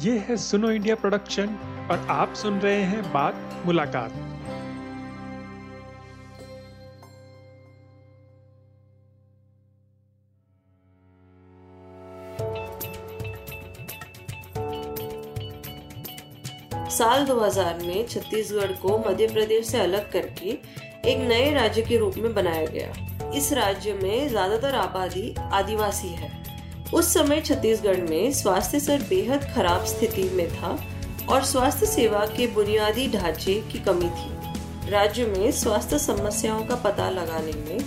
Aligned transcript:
ये 0.00 0.12
है 0.18 0.36
सुनो 0.36 0.70
इंडिया 0.70 0.94
प्रोडक्शन 0.94 1.48
और 1.90 2.06
आप 2.10 2.34
सुन 2.34 2.58
रहे 2.60 2.82
हैं 2.82 3.02
बात 3.12 3.62
मुलाकात। 3.66 4.12
साल 16.90 17.24
2000 17.26 17.82
में 17.82 18.06
छत्तीसगढ़ 18.08 18.72
को 18.72 18.98
मध्य 18.98 19.26
प्रदेश 19.26 19.66
से 19.66 19.78
अलग 19.78 20.10
करके 20.12 20.50
एक 21.10 21.28
नए 21.28 21.52
राज्य 21.54 21.82
के 21.82 21.96
रूप 21.98 22.14
में 22.16 22.34
बनाया 22.34 22.66
गया। 22.66 23.30
इस 23.30 23.52
राज्य 23.52 23.92
में 23.92 24.28
ज़्यादातर 24.28 24.74
आबादी 24.74 25.34
आदिवासी 25.52 26.08
है। 26.08 26.41
उस 26.92 27.12
समय 27.14 27.40
छत्तीसगढ़ 27.40 28.00
में 28.00 28.32
स्वास्थ्य 28.32 28.78
स्तर 28.80 29.02
बेहद 29.08 29.44
खराब 29.54 29.84
स्थिति 29.84 30.22
में 30.32 30.48
था 30.50 30.78
और 31.28 31.44
स्वास्थ्य 31.44 31.86
सेवा 31.86 32.24
के 32.26 32.46
बुनियादी 32.46 33.06
ढांचे 33.08 33.54
की 33.72 33.78
कमी 33.78 34.08
थी। 34.10 34.90
राज्य 34.90 35.26
में 35.26 35.50
स्वास्थ्य 35.52 35.98
समस्याओं 35.98 36.64
का 36.66 36.74
पता 36.74 37.08
लगाने 37.10 37.52
में 37.52 37.78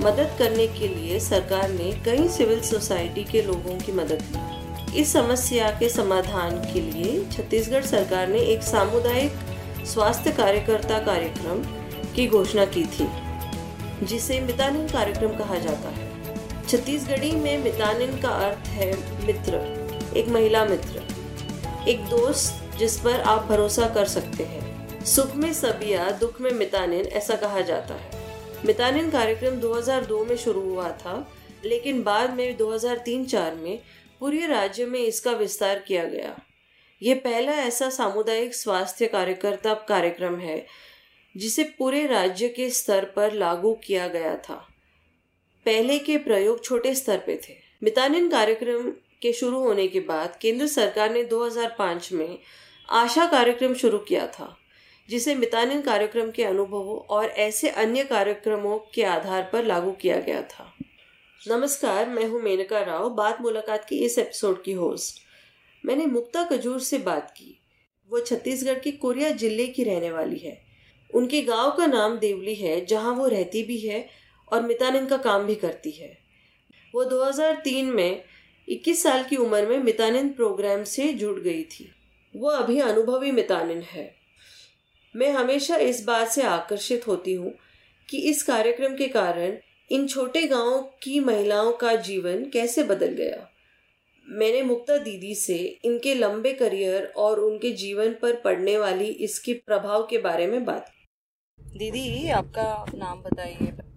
मदद 0.00 0.34
करने 0.38 0.66
के 0.68 0.88
लिए 0.88 1.20
सरकार 1.20 1.68
ने 1.68 1.92
कई 2.04 2.28
सिविल 2.28 2.60
सोसाइटी 2.60 3.24
के 3.24 3.42
लोगों 3.42 3.78
की 3.78 3.92
मदद 3.92 4.24
ली। 4.26 5.00
इस 5.00 5.12
समस्या 5.12 5.70
के 5.70 5.88
समाधान 5.88 6.58
के 6.72 6.80
लिए 6.80 7.24
छत्तीसगढ़ 7.32 7.84
सरकार 7.84 8.28
ने 8.28 8.40
एक 8.44 8.62
सामुदायिक 8.62 9.86
स्वास्थ्य 9.86 10.32
कार्यकर्ता 10.32 10.98
कार्यक्रम 10.98 11.64
की 12.14 12.26
घोषणा 12.26 12.64
की 12.66 12.84
थी, 12.84 13.08
जिसे 14.06 14.40
मितानिन 14.40 14.86
कार्यक्रम 14.88 15.36
कहा 15.36 15.58
जाता 15.58 15.88
है। 15.88 15.99
छत्तीसगढ़ी 16.70 17.30
में 17.32 17.58
मितानिन 17.58 18.20
का 18.20 18.28
अर्थ 18.28 18.58
है 18.58 18.86
मित्र, 19.26 19.54
एक 20.16 20.28
महिला 20.28 20.64
मित्र, 20.64 21.02
एक 21.88 22.04
दोस्त 22.04 22.78
जिस 22.78 23.00
पर 23.00 23.20
आप 23.20 23.42
भरोसा 23.42 23.88
कर 23.88 24.04
सकते 24.04 24.44
हैं। 24.44 25.04
सुख 25.04 25.34
में 25.34 25.52
सबिया 25.52 26.10
दुख 26.10 26.40
में 26.40 26.50
मितानिन, 26.50 27.06
ऐसा 27.06 27.36
कहा 27.36 27.60
जाता 27.60 27.94
है। 27.94 28.10
मितानिन 28.66 29.10
कार्यक्रम 29.10 29.50
2002 29.50 30.24
में 30.24 30.36
शुरू 30.36 30.60
हुआ 30.60 30.90
था, 30.90 31.32
लेकिन 31.64 32.02
बाद 32.02 32.34
में 32.34 32.56
2003-4 32.56 33.54
में 33.54 33.82
पूरे 34.20 34.46
राज्य 34.46 34.86
में 34.86 35.00
इसका 35.00 35.32
विस्तार 35.32 35.78
किया 35.78 36.04
गया। 36.04 36.38
ये 37.02 37.14
पहला 37.14 37.52
ऐसा 37.52 37.90
सामुदायिक 37.90 38.54
स्वास्थ्य 38.54 39.06
कार्यकर्ता 39.06 39.74
कार्यक्रम 39.74 40.36
है, 40.36 40.66
जिसे 41.36 41.64
पूरे 41.64 42.06
राज्य 42.06 42.48
के 42.48 42.70
स्तर 42.70 43.04
पर 43.04 43.32
लागू 43.32 43.74
किया 43.74 44.08
गया 44.08 44.36
था। 44.36 44.66
पहले 45.70 45.98
के 45.98 46.16
प्रयोग 46.18 46.62
छोटे 46.64 46.94
स्तर 46.94 47.18
पे 47.18 47.34
थे। 47.48 47.52
मितानिन 47.82 48.28
कार्यक्रम 48.28 48.88
के 49.22 49.32
शुरू 49.32 49.58
होने 49.58 49.86
के 49.88 50.00
बाद 50.00 50.38
केंद्र 50.42 50.66
सरकार 50.66 51.12
ने 51.12 51.22
2005 51.24 52.12
में 52.12 52.38
आशा 52.88 53.26
कार्यक्रम 53.26 53.74
शुरू 53.74 53.98
किया 53.98 54.26
था, 54.26 54.56
जिसे 55.08 55.34
मितानिन 55.34 55.80
कार्यक्रम 55.80 56.30
के 56.30 56.44
अनुभवों 56.44 56.96
और 56.96 57.24
ऐसे 57.24 57.68
अन्य 57.68 58.04
कार्यक्रमों 58.04 58.78
के 58.94 59.02
आधार 59.02 59.48
पर 59.52 59.64
लागू 59.64 59.92
किया 59.92 60.16
गया 60.16 60.42
था। 60.42 60.72
नमस्कार, 61.40 62.08
मैं 62.08 62.26
हूँ 62.26 62.42
मेनका 62.42 62.80
राव 62.80 63.08
बात 63.10 63.40
मुलाकात 63.40 63.84
की 63.84 63.98
इस 63.98 64.18
एपिसोड 64.18 64.62
की 64.62 64.72
होस्ट। 64.72 65.22
मैंने 65.84 66.06
मुक्ता 66.06 66.42
कजूर 66.42 66.80
से 66.80 66.98
बात 66.98 67.30
की। 67.30 67.58
वो 68.10 68.20
छत्तीसगढ़ 68.20 68.78
के 68.78 68.90
कोरिया 68.90 69.30
ज़िले 69.30 69.66
की 69.66 69.84
रहने 69.84 70.10
वाली 70.10 70.38
है। 70.38 70.60
उनके 71.10 71.42
गाँव 71.42 71.70
का 71.70 71.86
नाम 71.86 72.18
देवली 72.18 72.54
है, 72.54 72.84
जहाँ 72.86 73.14
वो 73.14 73.26
रहती 73.26 73.62
भी 73.62 73.78
है 73.78 74.08
और 74.52 74.62
मितानिन 74.62 75.06
का 75.06 75.16
काम 75.16 75.46
भी 75.46 75.54
करती 75.54 75.90
है। 75.90 76.18
वो 76.94 77.04
2003 77.04 77.84
में 77.84 78.22
21 78.68 79.02
साल 79.02 79.24
की 79.24 79.36
उम्र 79.36 79.66
में 79.66 79.78
मितानिन 79.78 80.28
प्रोग्राम 80.28 80.84
से 80.84 81.12
जुड़ 81.12 81.40
गई 81.40 81.62
थी। 81.62 81.92
वो 82.36 82.48
अभी 82.48 82.80
अनुभवी 82.80 83.30
मितानिन 83.30 83.82
है। 83.82 84.14
मैं 85.16 85.30
हमेशा 85.30 85.76
इस 85.76 86.04
बात 86.04 86.28
से 86.28 86.42
आकर्षित 86.42 87.06
होती 87.06 87.32
हूँ 87.32 87.54
कि 88.08 88.18
इस 88.18 88.42
कार्यक्रम 88.42 88.96
के 88.96 89.08
कारण 89.08 89.56
इन 89.90 90.06
छोटे 90.06 90.46
गाँवों 90.46 90.82
की 91.02 91.20
महिलाओं 91.20 91.72
का 91.72 91.96
जीवन 91.96 92.44
कैसे 92.44 92.82
बदल 92.82 93.06
गया। 93.06 93.50
मैंने 94.28 94.62
मुक्ता 94.62 94.96
दीदी 94.96 95.34
से 95.34 95.78
इनके 95.84 96.14
लंबे 96.14 96.52
करियर 96.52 97.12
और 97.16 97.40
उनके 97.40 97.70
जीवन 97.70 98.12
पर 98.12 98.36
पड़ने 98.36 98.78
वाली 98.78 99.04
इसके 99.04 99.54
प्रभाव 99.54 100.06
के 100.10 100.18
बारे 100.18 100.46
में 100.46 100.64
बात 100.64 100.92
दीदी, 101.60 102.28
आपका 102.30 102.86
नाम 102.94 103.22
बताइए। 103.22 103.89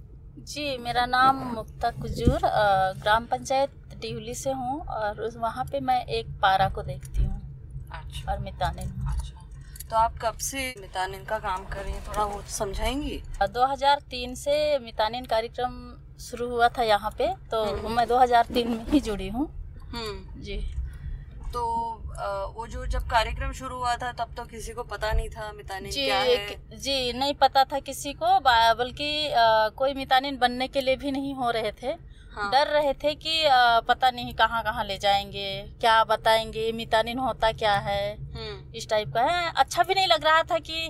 जी 0.51 0.77
मेरा 0.77 1.05
नाम 1.05 1.35
मुक्ता 1.53 1.89
कुजूर 2.01 2.39
ग्राम 3.01 3.25
पंचायत 3.25 3.95
डिवली 4.01 4.33
से 4.35 4.51
हूँ 4.51 4.79
और 4.97 5.21
उस 5.21 5.37
वहाँ 5.37 5.63
पे 5.71 5.79
मैं 5.79 6.03
एक 6.17 6.27
पारा 6.41 6.67
को 6.69 6.81
देखती 6.83 7.23
हूँ 7.23 7.39
अच्छा। 7.93 8.31
और 8.31 8.39
मितानिन। 8.39 8.89
अच्छा। 9.13 9.87
तो 9.89 9.95
आप 9.95 10.17
कब 10.21 10.37
से 10.41 10.73
मितानिन 10.81 11.23
का 11.25 11.37
काम 11.39 11.65
कर 11.65 11.83
रही 11.83 11.93
हैं? 11.93 12.03
थोड़ा 12.07 12.23
वो 12.25 12.41
समझाएँगी? 12.49 13.21
अ, 13.41 13.47
2003 13.47 14.35
से 14.35 14.79
मितानिन 14.79 15.25
कार्यक्रम 15.25 15.79
शुरू 16.21 16.49
हुआ 16.49 16.69
था 16.77 16.83
यहाँ 16.83 17.11
पे 17.17 17.27
तो 17.51 17.63
हम्म। 17.65 17.95
मैं 17.95 18.07
2003 18.07 18.67
में 18.67 18.85
ही 18.87 18.99
जुड़ी 18.99 19.29
हूँ। 19.29 19.47
हम्म। 19.93 20.41
जी। 20.41 20.57
तो 21.53 21.63
वो 22.55 22.65
जो 22.67 22.85
जब 22.85 23.07
कार्यक्रम 23.09 23.51
शुरू 23.53 23.77
हुआ 23.77 23.95
था 23.97 24.11
तब 24.11 24.33
तो 24.37 24.43
किसी 24.45 24.71
को 24.73 24.83
पता 24.83 25.11
नहीं 25.11 25.29
था 25.29 25.51
मितानिन 25.51 25.91
जी 25.91 26.05
क्या 26.05 26.19
है। 26.19 26.77
जी 26.79 27.13
नहीं 27.13 27.33
पता 27.33 27.63
था 27.63 27.79
किसी 27.79 28.13
को 28.13 28.39
बल्कि 28.79 29.11
कोई 29.77 29.93
मितानिन 29.93 30.37
बनने 30.37 30.67
के 30.67 30.81
लिए 30.81 30.95
भी 30.95 31.11
नहीं 31.11 31.33
हो 31.35 31.49
रहे 31.51 31.71
थे। 31.81 31.95
हाँ। 32.35 32.49
डर 32.51 32.67
रहे 32.67 32.93
थे 32.93 33.13
कि 33.15 33.43
अ, 33.43 33.79
पता 33.87 34.09
नहीं 34.11 34.33
कहाँ 34.33 34.61
कहाँ 34.63 34.83
ले 34.85 34.97
जाएँगे 34.97 35.49
क्या 35.81 36.03
बताएँगे 36.03 36.71
मितानिन 36.71 37.19
होता 37.19 37.51
क्या 37.51 37.73
है 37.87 38.15
हम्म। 38.15 38.73
इस 38.75 38.89
टाइप 38.89 39.13
का 39.13 39.21
है। 39.21 39.51
अच्छा 39.55 39.83
भी 39.83 39.93
नहीं 39.93 40.07
लग 40.07 40.23
रहा 40.25 40.43
था 40.43 40.59
कि 40.69 40.89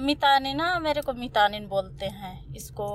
मितानिन 0.00 0.56
ना 0.56 0.78
मेरे 0.78 1.02
को 1.02 1.12
मितानिन 1.12 1.66
बोलते 1.68 2.06
हैं 2.06 2.54
इसको 2.54 2.88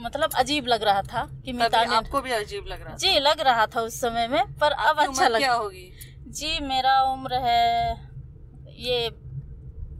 मतलब 0.00 0.32
अजीब 0.36 0.66
लग 0.66 0.82
रहा 0.82 1.02
था 1.02 1.22
कि 1.44 1.52
मितानिन 1.52 1.92
आपको 1.94 2.20
भी 2.20 2.32
अजीब 2.32 2.66
लग 2.68 2.82
रहा 2.82 2.96
जी 2.96 3.18
लग 3.20 3.40
रहा 3.40 3.66
था 3.66 3.80
उस 3.80 4.00
समय 4.00 4.28
में 4.28 4.54
पर 4.54 4.72
अब 4.72 4.98
अच्छा 4.98 5.28
लग 5.28 5.38
क्या 5.38 5.52
होगी? 5.52 5.90
जी 6.28 6.58
मेरा 6.60 7.00
उम्र 7.02 7.34
है 7.34 7.92
ये 8.78 9.08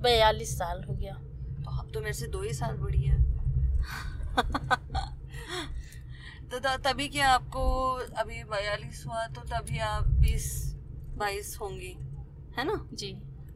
बयालीस 0.03 0.50
साल 0.59 0.83
हो 0.84 0.94
गया। 0.94 1.12
तो 1.15 1.78
अब 1.78 1.91
तो 1.94 2.00
मेरे 2.00 2.12
से 2.12 2.27
दो 2.27 2.43
ही 2.43 2.53
साल 2.55 2.77
बड़ी 2.77 3.03
है। 3.03 3.16
तो 6.50 6.59
तभी 6.78 7.09
क्या 7.09 7.28
आपको 7.28 7.62
अभी 8.17 8.43
बयालीस 8.44 9.05
हुआ 9.06 9.27
तो 9.27 9.41
तभी 9.49 9.78
आप 9.78 10.09
बीस 10.21 10.50
बाईस 11.19 11.56
होंगी 11.61 11.97
है 12.59 12.65
ना? 12.65 12.88
जी। 12.93 13.12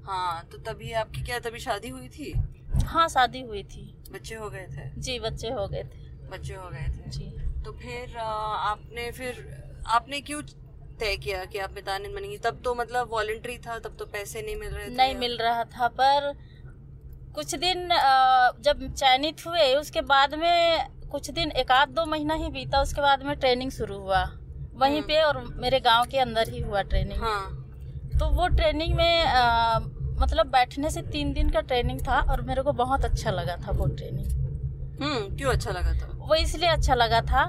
हाँ 0.07 0.49
तो 0.53 0.59
तभी 0.63 0.93
आपकी 0.93 1.23
क्या 1.23 1.39
तभी 1.41 1.59
शादी 1.59 1.89
हुई 1.89 2.09
थी? 2.09 2.33
हाँ 2.85 3.09
शादी 3.09 3.41
हुई 3.41 3.63
थी। 3.65 3.85
बच्चे 4.13 4.35
हो 4.35 4.51
गए 4.51 4.67
थे? 4.67 4.91
जी 5.01 5.19
बच्चे 5.21 5.51
हो 5.51 5.67
गए 5.69 5.83
थे। 5.85 6.29
बच्चे 6.31 6.55
हो 6.55 6.69
गए 6.71 6.89
थे। 6.89 7.11
जी। 7.11 7.31
तो 7.65 7.73
फिर 7.73 8.17
आपने 8.17 9.11
फिर 9.13 9.47
आपने 9.87 10.21
क्यों 10.21 10.43
तय 11.03 11.17
किया 11.19 11.45
कि 11.45 11.59
आप 11.59 11.75
मितानिन 11.75 12.15
बनेंगी। 12.15 12.39
तब 12.45 12.61
तो 12.65 12.75
मतलब 12.75 13.09
वॉलेंट्री 13.13 13.57
था 13.67 13.79
तब 13.79 13.97
तो 13.99 14.07
पैसे 14.09 14.43
नहीं 14.43 14.57
मिल 14.57 14.71
रहे 14.71 14.87
थे। 14.87 14.95
नहीं 14.97 15.15
मिल 15.17 15.37
रहा 15.39 15.65
था 15.73 15.89
पर 16.01 16.33
कुछ 17.35 17.55
दिन 17.57 17.89
जब 18.65 18.93
चयनित 18.95 19.47
हुए 19.47 19.75
उसके 19.75 20.01
बाद 20.09 20.35
में 20.35 20.89
कुछ 21.13 21.31
दिन 21.31 21.51
एक 21.53 21.71
आध 21.73 21.89
दो 21.91 22.05
महीना 22.07 22.35
ही 22.35 22.49
बीता 22.51 22.81
उसके 22.83 23.01
बाद 23.01 23.23
में 23.23 23.35
ट्रेनिंग 23.37 23.71
शुरू 23.71 23.99
हुआ। 23.99 24.23
वहीं 24.75 24.97
हम्म। 24.97 25.07
पे 25.07 25.21
और 25.23 25.39
मेरे 25.57 25.81
गाँव 25.81 26.07
के 26.11 26.19
अंदर 26.19 26.49
ही 26.49 26.61
हुआ 26.61 26.83
ट्रेनिंग 26.85 27.23
हाँ। 27.23 28.19
तो 28.21 28.29
वो 28.31 28.47
ट्रेनिंग 28.49 28.95
में 28.95 29.23
अ, 29.23 29.79
मतलब 30.21 30.47
बैठने 30.47 30.91
से 30.91 31.03
तीन 31.03 31.33
दिन 31.33 31.51
का 31.51 31.61
ट्रेनिंग 31.63 32.01
था 32.01 32.21
और 32.33 32.41
मेरे 32.43 32.63
को 32.63 32.73
बहुत 32.75 33.05
अच्छा 33.05 33.31
लगा 33.31 33.57
था 33.67 33.73
वो 33.73 33.87
ट्रेनिंग 33.97 35.03
हम्म 35.03 35.37
क्यों 35.37 35.53
अच्छा 35.53 35.71
लगा 35.71 35.93
था? 35.95 36.11
वो 36.19 36.35
इसलिए 36.35 36.69
अच्छा 36.69 36.95
लगा 36.95 37.21
था 37.23 37.49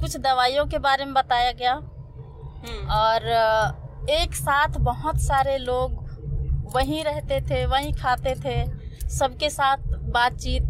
कुछ 0.00 0.16
दवाइयों 0.16 0.66
के 0.66 0.78
बारे 0.78 1.04
में 1.04 1.14
बताया 1.14 1.52
गया। 1.52 1.74
और 2.92 3.26
एक 4.10 4.34
साथ 4.34 4.78
बहुत 4.80 5.20
सारे 5.22 5.56
लोग 5.58 6.06
वहीं 6.74 7.02
रहते 7.04 7.40
थे 7.40 7.64
वहीं 7.66 7.92
खाते 7.94 8.34
थे। 8.36 9.08
सबके 9.08 9.50
साथ 9.50 9.76
बातचीत 10.14 10.62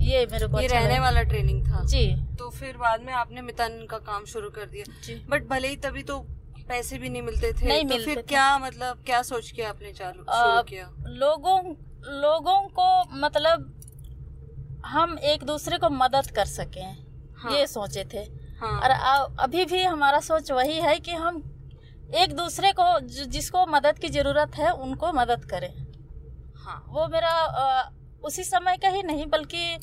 ये 0.00 0.26
मेरे 0.32 0.46
को 0.46 0.60
ये 0.60 0.66
अच्छा 0.66 0.78
रहने 0.78 0.98
वाला 1.00 1.22
ट्रेनिंग 1.22 1.66
था। 1.66 1.82
जी। 1.84 2.06
तो 2.38 2.50
फिर 2.50 2.76
बाद 2.76 3.02
में 3.02 3.12
आपने 3.12 3.42
मितानिन 3.42 3.86
का 3.86 3.98
काम 3.98 4.24
शुरू 4.24 4.50
कर 4.50 4.66
दिया। 4.66 4.84
जी। 5.04 5.14
बट 5.30 5.48
भले 5.48 5.68
ही 5.68 5.76
तभी 5.76 6.02
तो 6.02 6.18
पैसे 6.68 6.98
भी 6.98 7.08
नहीं 7.08 7.22
मिलते 7.22 7.52
थे 7.52 7.66
नहीं 7.66 7.82
तो 7.82 7.88
मिलते 7.88 8.04
फिर 8.04 8.16
थे। 8.16 8.22
क्या 8.22 8.58
मतलब 8.58 9.02
क्या 9.06 9.22
सोच 9.22 9.50
के 9.50 9.62
आपने 9.62 9.92
चालू 9.92 10.22
शुरू 10.22 10.62
किया? 10.62 10.90
लोगों 11.06 11.58
लोगों 12.22 12.60
को 12.70 12.88
मतलब 13.16 13.72
हम 14.86 15.18
एक 15.24 15.44
दूसरे 15.44 15.78
को 15.78 15.90
मदद 15.90 16.30
कर 16.30 16.44
सकें 16.44 16.96
हाँ। 17.38 17.52
ये 17.52 17.66
सोचे 17.66 18.04
थे। 18.04 18.24
हाँ। 18.60 18.78
और 18.80 18.90
अभी 19.40 19.64
भी 19.64 19.82
हमारा 19.82 20.20
सोच 20.22 20.50
वही 20.52 20.80
है 20.80 20.98
कि 21.00 21.12
हम 21.14 21.42
एक 22.16 22.34
दूसरे 22.36 22.72
को 22.72 22.84
जिसको 23.28 23.64
मदद 23.66 23.98
की 23.98 24.08
ज़रूरत 24.10 24.56
है 24.56 24.70
उनको 24.72 25.12
मदद 25.12 25.44
करें। 25.44 25.72
हाँ। 26.56 26.82
वो 26.88 27.06
मेरा 27.08 27.34
उसी 28.24 28.44
समय 28.44 28.76
का 28.76 28.88
ही 28.88 29.02
नहीं 29.02 29.26
बल्कि 29.26 29.78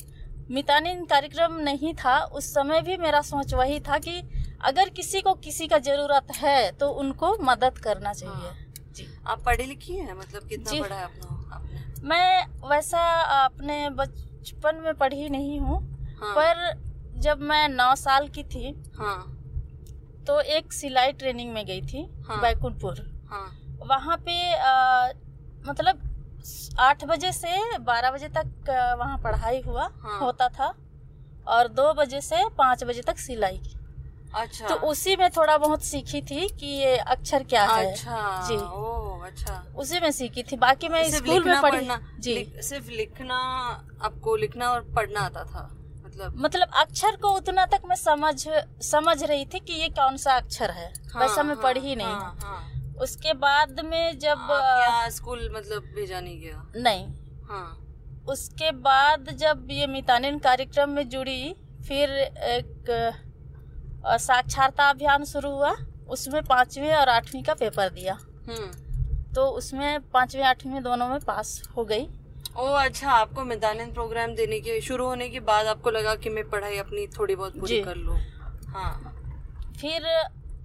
मितानिन 0.50 1.04
कार्यक्रम 1.04 1.54
नहीं 1.60 1.92
था। 1.94 2.18
उस 2.32 2.52
समय 2.54 2.80
भी 2.82 2.96
मेरा 2.98 3.20
सोच 3.22 3.54
वही 3.54 3.78
था 3.80 3.98
कि 3.98 4.20
अगर 4.64 4.88
किसी 4.88 5.20
को 5.20 5.34
किसी 5.44 5.66
का 5.66 5.78
ज़रूरत 5.80 6.32
है 6.36 6.70
तो 6.72 6.88
उनको 6.90 7.36
मदद 7.42 7.78
करना 7.78 8.12
चाहिए। 8.12 8.34
हाँ, 8.34 8.56
जी। 8.92 9.06
आप 9.26 9.42
पढ़ी 9.46 9.64
लिखी 9.64 9.96
हैं? 9.96 10.14
मतलब 10.14 10.48
कितना 10.48 10.70
जी। 10.70 10.80
पढ़ा 10.80 10.96
है 10.96 11.04
अपना 11.04 11.56
आपने? 11.56 11.82
मैं 12.04 12.68
वैसा 12.68 13.00
अपने 13.44 13.88
बचपन 13.92 14.80
में 14.84 14.94
पढ़ी 14.94 15.28
नहीं 15.28 15.60
हूँ 15.60 15.78
हाँ। 16.20 16.34
पर 16.34 16.72
जब 17.16 17.40
मैं 17.40 17.68
नौ 17.68 17.94
साल 17.94 18.28
की 18.28 18.42
थी 18.44 18.74
हाँ। 18.98 19.18
तो 20.26 20.40
एक 20.40 20.72
सिलाई 20.72 21.12
ट्रेनिंग 21.12 21.52
में 21.52 21.64
गई 21.66 21.80
थी 21.82 22.02
हाँ। 22.28 22.40
बैकुंठपुर। 22.42 23.00
हाँ। 23.30 23.46
वहाँ 23.88 24.16
पे 24.16 24.36
अ, 24.52 25.12
मतलब 25.68 26.00
आठ 26.80 27.04
बजे 27.04 27.32
से 27.32 27.78
बारह 27.78 28.10
बजे 28.10 28.28
तक 28.28 28.70
वहाँ 28.98 29.18
पढ़ाई 29.18 29.60
हुआ 29.60 29.88
हाँ। 30.02 30.18
होता 30.20 30.48
था 30.48 30.74
और 31.46 31.68
दो 31.68 31.92
बजे 31.94 32.20
से 32.20 32.48
पाँच 32.58 32.84
बजे 32.84 33.02
तक 33.02 33.18
सिलाई। 33.18 33.58
की 33.58 33.76
अच्छा। 34.34 34.68
तो 34.68 34.74
उसी 34.74 35.16
में 35.16 35.28
थोड़ा 35.30 35.56
बहुत 35.58 35.82
सीखी 35.84 36.20
थी 36.22 36.48
कि 36.48 36.66
ये 36.66 36.96
अक्षर 36.96 37.42
क्या 37.42 37.64
है। 37.64 37.90
अच्छा 37.92 38.46
जी। 38.48 38.56
ओ 38.56 39.20
अच्छा। 39.26 39.62
उसी 39.76 40.00
में 40.00 40.10
सीखी 40.10 40.42
थी 40.42 40.56
बाकी 40.56 40.88
मैं 40.88 41.02
स्कूल 41.10 41.44
में 41.44 41.60
पढ़ना 41.62 42.00
जी। 42.20 42.34
सिर्फ़ 42.62 42.90
लिखना 42.90 43.36
आपको 44.02 44.36
लिखना 44.36 44.70
और 44.70 44.80
पढ़ना 44.96 45.20
आता 45.20 45.44
था। 45.44 45.68
मतलब? 46.16 46.34
मतलब 46.36 46.68
अक्षर 46.76 47.16
को 47.16 47.30
उतना 47.30 47.64
तक 47.66 47.82
मैं 47.88 47.96
समझ 47.96 48.34
समझ 48.82 49.22
रही 49.22 49.44
थी 49.44 49.58
कि 49.60 49.72
ये 49.72 49.88
कौन 49.88 50.16
सा 50.16 50.36
अक्षर 50.36 50.70
है। 50.70 50.92
वैसा 51.16 51.42
मैं 51.42 51.56
पढ़ी 51.56 51.96
नहीं। 51.96 52.06
हाँ, 52.06 52.38
हाँ। 52.42 52.94
उसके 53.02 53.32
बाद 53.34 53.80
में 53.80 54.18
जब 54.18 54.48
स्कूल 55.10 55.50
मतलब 55.56 55.82
भेजा 55.94 56.20
नहीं 56.20 56.40
गया? 56.40 56.62
नहीं। 56.76 57.06
हाँ। 57.48 57.80
उसके 58.28 58.70
बाद 58.72 59.30
जब 59.30 59.66
ये 59.70 59.86
मितानिन 59.86 60.38
कार्यक्रम 60.38 60.90
में 60.90 61.08
जुड़ी 61.08 61.54
फिर 61.88 62.10
एक 62.10 62.90
साक्षरता 64.06 64.88
अभियान 64.90 65.24
शुरू 65.24 65.50
हुआ 65.50 65.74
उसमें 66.08 66.42
पांचवी 66.42 66.90
और 66.90 67.08
आठवीं 67.08 67.42
का 67.42 67.54
पेपर 67.54 67.88
दिया। 67.88 68.14
हम्म। 68.48 69.32
तो 69.34 69.46
उसमें 69.48 70.00
पांचवी 70.10 70.42
आठवीं 70.42 70.80
दोनों 70.80 71.08
में 71.08 71.20
पास 71.20 71.62
हो 71.76 71.84
गई। 71.84 72.06
ओ 72.56 72.66
अच्छा 72.78 73.10
आपको 73.10 73.44
मैदान 73.44 73.90
प्रोग्राम 73.92 74.34
देने 74.34 74.58
के 74.60 74.80
शुरू 74.80 75.06
होने 75.06 75.28
के 75.28 75.40
बाद 75.42 75.66
आपको 75.66 75.90
लगा 75.90 76.14
कि 76.16 76.30
मैं 76.30 76.48
पढ़ाई 76.50 76.76
अपनी 76.78 77.06
थोड़ी 77.18 77.34
बहुत 77.34 77.58
पूरी 77.60 77.80
कर 77.82 77.96
लूँ? 77.96 78.18
हाँ। 78.74 79.12
फिर 79.80 80.06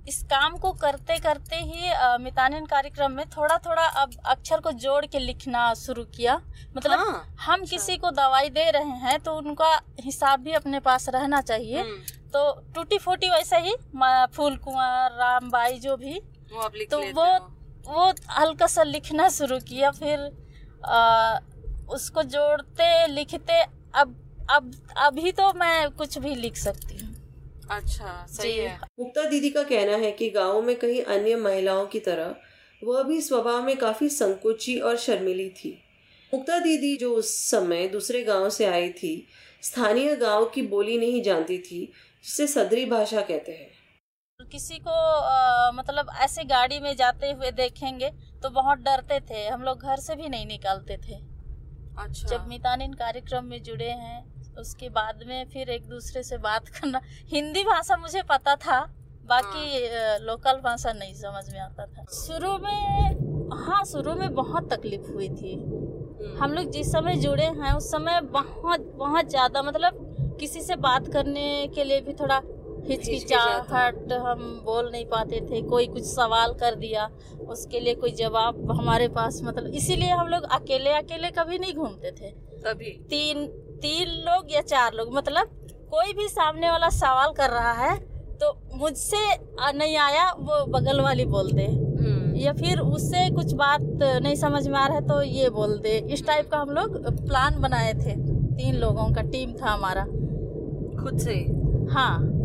इस 0.07 0.21
काम 0.24 0.57
को 0.57 0.71
करते 0.74 1.18
करते 1.19 1.56
ही 1.56 1.89
मितानिन 2.24 2.65
कार्यक्रम 2.65 3.12
में 3.12 3.25
थोड़ा 3.30 3.57
थोड़ा 3.65 3.86
अब 4.01 4.12
अक्षर 4.25 4.59
को 4.59 4.71
जोड़ 4.83 5.06
के 5.06 5.19
लिखना 5.19 5.74
शुरू 5.75 6.03
किया। 6.15 6.36
मतलब 6.77 7.00
हाँ, 7.00 7.36
हम 7.41 7.65
किसी 7.65 7.97
को 7.97 8.12
दवाई 8.12 8.50
दे 8.50 8.69
रहे 8.71 8.97
हैं 9.01 9.19
तो 9.19 9.33
उनका 9.38 9.69
हिसाब 10.01 10.39
भी 10.39 10.51
अपने 10.53 10.80
पास 10.80 11.09
रहना 11.09 11.41
चाहिए। 11.41 11.81
हम्म, 11.81 11.97
तो 12.33 12.41
टूटी 12.75 12.97
फूटी 12.97 13.30
वैसे 13.30 13.57
ही 13.59 13.75
फूल 14.36 14.57
कुंवर 14.57 15.18
रामबाई 15.19 15.80
जो 15.80 15.97
भी 15.97 16.19
वो 16.53 16.69
तो 16.91 17.01
वो 17.13 17.27
वो 17.88 18.12
हल्का 18.31 18.68
सा 18.68 18.83
लिखना 18.86 19.30
शुरू 19.31 19.59
किया। 19.69 19.91
फिर 19.91 20.31
आ, 20.80 21.39
उसको 21.89 22.24
जोड़ते 22.24 23.07
लिखते 23.07 23.62
अब 23.95 24.15
अब 24.51 24.71
अभी 24.97 25.31
तो 25.31 25.51
मैं 25.53 25.89
कुछ 25.91 26.18
भी 26.18 26.36
लिख 26.36 26.56
सकती 26.57 26.97
हूँ। 26.97 27.15
अच्छा 27.71 28.25
सही 28.27 28.56
है। 28.57 28.80
मुक्ता 29.00 29.24
दीदी 29.30 29.50
का 29.50 29.63
कहना 29.63 29.97
है 29.97 30.12
कि 30.12 30.30
गाँव 30.30 30.62
में 30.62 30.75
कई 30.80 31.00
अन्य 31.07 31.36
महिलाओं 31.38 31.86
की 31.88 32.00
तरह 32.00 32.36
वह 32.81 33.03
भी 33.03 33.19
स्वभाव 33.21 33.62
में 33.63 33.75
काफ़ी 33.77 34.09
संकोची 34.09 34.80
और 34.80 34.97
शर्मिली 34.97 35.50
थी। 35.50 35.71
मुक्ता 36.33 36.59
दीदी 36.59 36.95
जो 36.97 37.13
उस 37.13 37.33
समय 37.41 37.88
दूसरे 37.88 38.24
गाँव 38.24 38.50
से 38.50 38.65
आई 38.65 38.89
थी 38.94 39.13
स्थानीय 39.63 40.15
गाँव 40.15 40.45
की 40.45 40.62
बोली 40.68 40.97
नहीं 40.97 41.21
जानती 41.24 41.57
थी 41.59 41.86
जिसे 42.25 42.47
सदरी 42.47 42.86
भाषा 42.86 43.21
कहते 43.21 43.51
हैं। 43.51 44.47
किसी 44.51 44.77
को 44.77 44.89
आ, 44.89 45.71
मतलब 45.71 46.12
ऐसे 46.19 46.44
गाड़ी 46.44 46.80
में 46.80 46.95
जाते 46.95 47.31
हुए 47.31 47.51
देखेंगे 47.53 48.09
तो 48.44 48.50
बहुत 48.51 48.77
डरते 48.80 49.19
थे। 49.30 49.47
हम 49.47 49.63
लोग 49.63 49.81
घर 49.81 50.00
से 50.00 50.15
भी 50.15 50.30
नहीं 50.30 50.45
निकालते 50.45 50.97
थे। 50.97 51.28
अच्छा। 52.00 52.28
जब 52.30 52.48
मितानिन 52.48 52.94
कार्यक्रम 52.94 53.46
में 53.46 53.62
जुड़े 53.63 53.90
हैं 53.90 54.24
उसके 54.60 54.90
बाद 54.90 55.24
में 55.28 55.46
फिर 55.46 55.69
एक 55.69 55.88
दूसरे 55.90 56.24
से 56.24 56.38
बात 56.38 56.68
करना। 56.68 57.01
हिंदी 57.31 57.63
भाषा 57.63 57.98
मुझे 57.98 58.22
पता 58.30 58.56
था 58.56 58.80
बाकी 59.30 59.86
अ, 59.88 60.18
लोकल 60.22 60.60
भाषा 60.63 60.94
नहीं 60.94 61.13
समझ 61.13 61.44
में 61.54 61.60
आता 61.60 61.86
था। 61.86 62.06
शुरू 62.16 62.57
में 62.57 63.50
हाँ 63.60 63.84
शुरू 63.86 64.13
में 64.16 64.34
बहुत 64.36 64.69
तकलीफ़ 64.74 65.12
हुई 65.12 65.30
थी। 65.30 65.54
हम्म, 65.54 66.38
हम 66.44 66.54
लोग 66.54 66.69
जिस 66.72 66.92
समय 66.92 67.16
जुड़े 67.16 67.46
हैं 67.46 67.74
उस 67.74 67.92
समय 67.92 68.19
बहुत 68.31 68.92
बहुत 68.96 69.30
ज़्यादा 69.30 69.62
मतलब 69.62 70.38
किसी 70.40 70.62
से 70.62 70.75
बात 70.84 71.07
करने 71.13 71.46
के 71.75 71.84
लिए 71.84 72.01
भी 72.01 72.13
थोड़ा 72.13 72.42
हिचकिचाहट 72.87 74.11
हम 74.13 74.39
बोल 74.65 74.89
नहीं 74.91 75.05
पाते 75.05 75.39
थे 75.41 75.61
कोई 75.61 75.87
कुछ 75.87 76.03
सवाल 76.05 76.53
कर 76.53 76.75
दिया 76.75 77.09
उसके 77.49 77.79
लिए 77.79 77.95
कोई 77.95 78.11
जवाब 78.11 78.71
हमारे 78.71 79.07
पास 79.07 79.39
मतलब 79.43 79.73
इसीलिए 79.73 80.09
हम 80.11 80.27
लोग 80.27 80.43
अकेले 80.51 80.93
अकेले 80.93 81.29
कभी 81.31 81.57
नहीं 81.59 81.73
घूमते 81.73 82.11
थे। 82.11 82.29
तभी। 82.61 82.91
तीन 83.09 83.45
तीन 83.81 84.09
लोग 84.21 84.51
या 84.51 84.61
चार 84.61 84.93
लोग 84.93 85.13
मतलब 85.15 85.55
कोई 85.91 86.13
भी 86.13 86.27
सामने 86.27 86.71
वाला 86.71 86.89
सवाल 86.89 87.31
कर 87.33 87.49
रहा 87.49 87.71
है 87.73 87.97
तो 88.41 88.51
मुझसे 88.75 89.21
नहीं 89.73 89.95
आया 89.97 90.31
वो 90.31 90.65
बगल 90.71 90.99
वाली 91.01 91.25
बोल 91.25 91.51
दे। 91.51 91.65
हम्म, 91.65 92.35
या 92.35 92.53
फिर 92.53 92.79
उससे 92.79 93.29
कुछ 93.29 93.53
बात 93.53 93.81
नहीं 94.23 94.35
समझ 94.35 94.67
में 94.67 94.77
आ 94.79 94.85
रहा 94.87 94.97
है 94.97 95.07
तो 95.07 95.21
ये 95.21 95.49
बोल 95.49 95.77
दे। 95.79 95.97
इस 96.13 96.25
टाइप 96.27 96.49
का 96.51 96.57
हम 96.57 96.69
लोग 96.69 96.97
प्लान 97.27 97.59
बनाए 97.61 97.93
थे। 97.95 98.15
तीन 98.55 98.75
लोगों 98.75 99.09
का 99.13 99.21
टीम 99.21 99.53
था 99.53 99.71
हमारा। 99.71 100.03
खुद 101.03 101.19
से? 101.19 101.33
हाँ। 101.91 102.38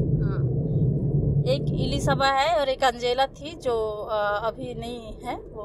एक 1.47 1.63
इलिसबा 1.77 2.27
है 2.33 2.55
और 2.59 2.69
एक 2.69 2.85
अंजेला 2.85 3.27
थी 3.39 3.55
जो 3.63 3.75
अभी 4.43 4.75
नहीं 4.75 5.13
है 5.25 5.37
वो 5.37 5.65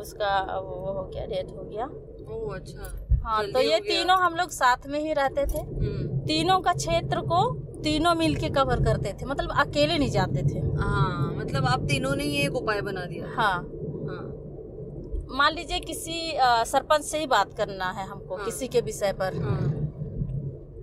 उसका 0.00 0.38
वो 0.60 0.92
हो 0.92 1.02
गया 1.04 1.26
डेथ 1.26 1.50
हो 1.56 1.62
गया। 1.64 1.84
ओ 2.26 2.48
अच्छा। 2.54 3.18
हाँ 3.24 3.44
तो 3.52 3.60
ये 3.60 3.78
तीनों 3.80 4.16
हम 4.18 4.34
लोग 4.34 4.50
साथ 4.50 4.86
में 4.86 4.98
ही 5.00 5.12
रहते 5.12 5.44
थे। 5.46 5.60
हम्म, 5.60 6.18
तीनों 6.26 6.58
का 6.60 6.72
क्षेत्र 6.74 7.20
को 7.22 7.40
तीनों 7.82 8.14
मिलके 8.14 8.48
कवर 8.50 8.84
करते 8.84 9.12
थे 9.12 9.26
मतलब 9.26 9.50
अकेले 9.60 9.98
नहीं 9.98 10.10
जाते 10.10 10.42
थे। 10.44 10.58
हाँ 10.78 11.34
मतलब 11.36 11.66
आप 11.66 11.86
तीनों 11.88 12.14
ने 12.16 12.24
ही 12.24 12.42
एक 12.46 12.56
उपाय 12.56 12.80
बना 12.82 13.04
दिया 13.06 13.26
हाँ। 13.36 13.52
हाँ। 14.08 14.22
मान 15.32 15.54
लीजिए 15.54 15.78
किसी 15.80 16.32
सरपंच 16.66 17.04
से 17.04 17.18
ही 17.18 17.26
बात 17.28 17.52
करना 17.56 17.90
है 17.90 18.06
हमको 18.06 18.36
हाँ। 18.36 18.44
किसी 18.44 18.68
के 18.68 18.80
विषय 18.82 19.12
पर। 19.12 19.36
हाँ। 19.42 19.65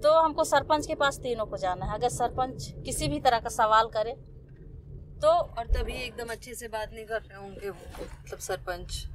तो 0.04 0.12
हमको 0.20 0.44
सरपंच 0.44 0.88
के 0.88 0.96
पास 0.96 1.18
तीनों 1.20 1.46
को 1.46 1.58
जाना 1.58 1.86
है। 1.86 1.94
अगर 1.94 2.10
सरपंच 2.10 2.74
किसी 2.86 3.08
भी 3.08 3.20
तरह 3.20 3.40
का 3.40 3.50
सवाल 3.50 3.88
करे 3.88 4.16
तो 5.22 5.30
और 5.30 5.68
तभी 5.68 5.94
एकदम 5.96 6.32
अच्छे 6.32 6.54
से 6.56 6.68
बात 6.68 6.90
नहीं 6.94 7.06
कर 7.06 7.22
रहे 7.22 7.38
होंगे 7.38 7.70
वो 7.70 7.76
मतलब 8.02 8.40
सरपंच। 8.40 9.06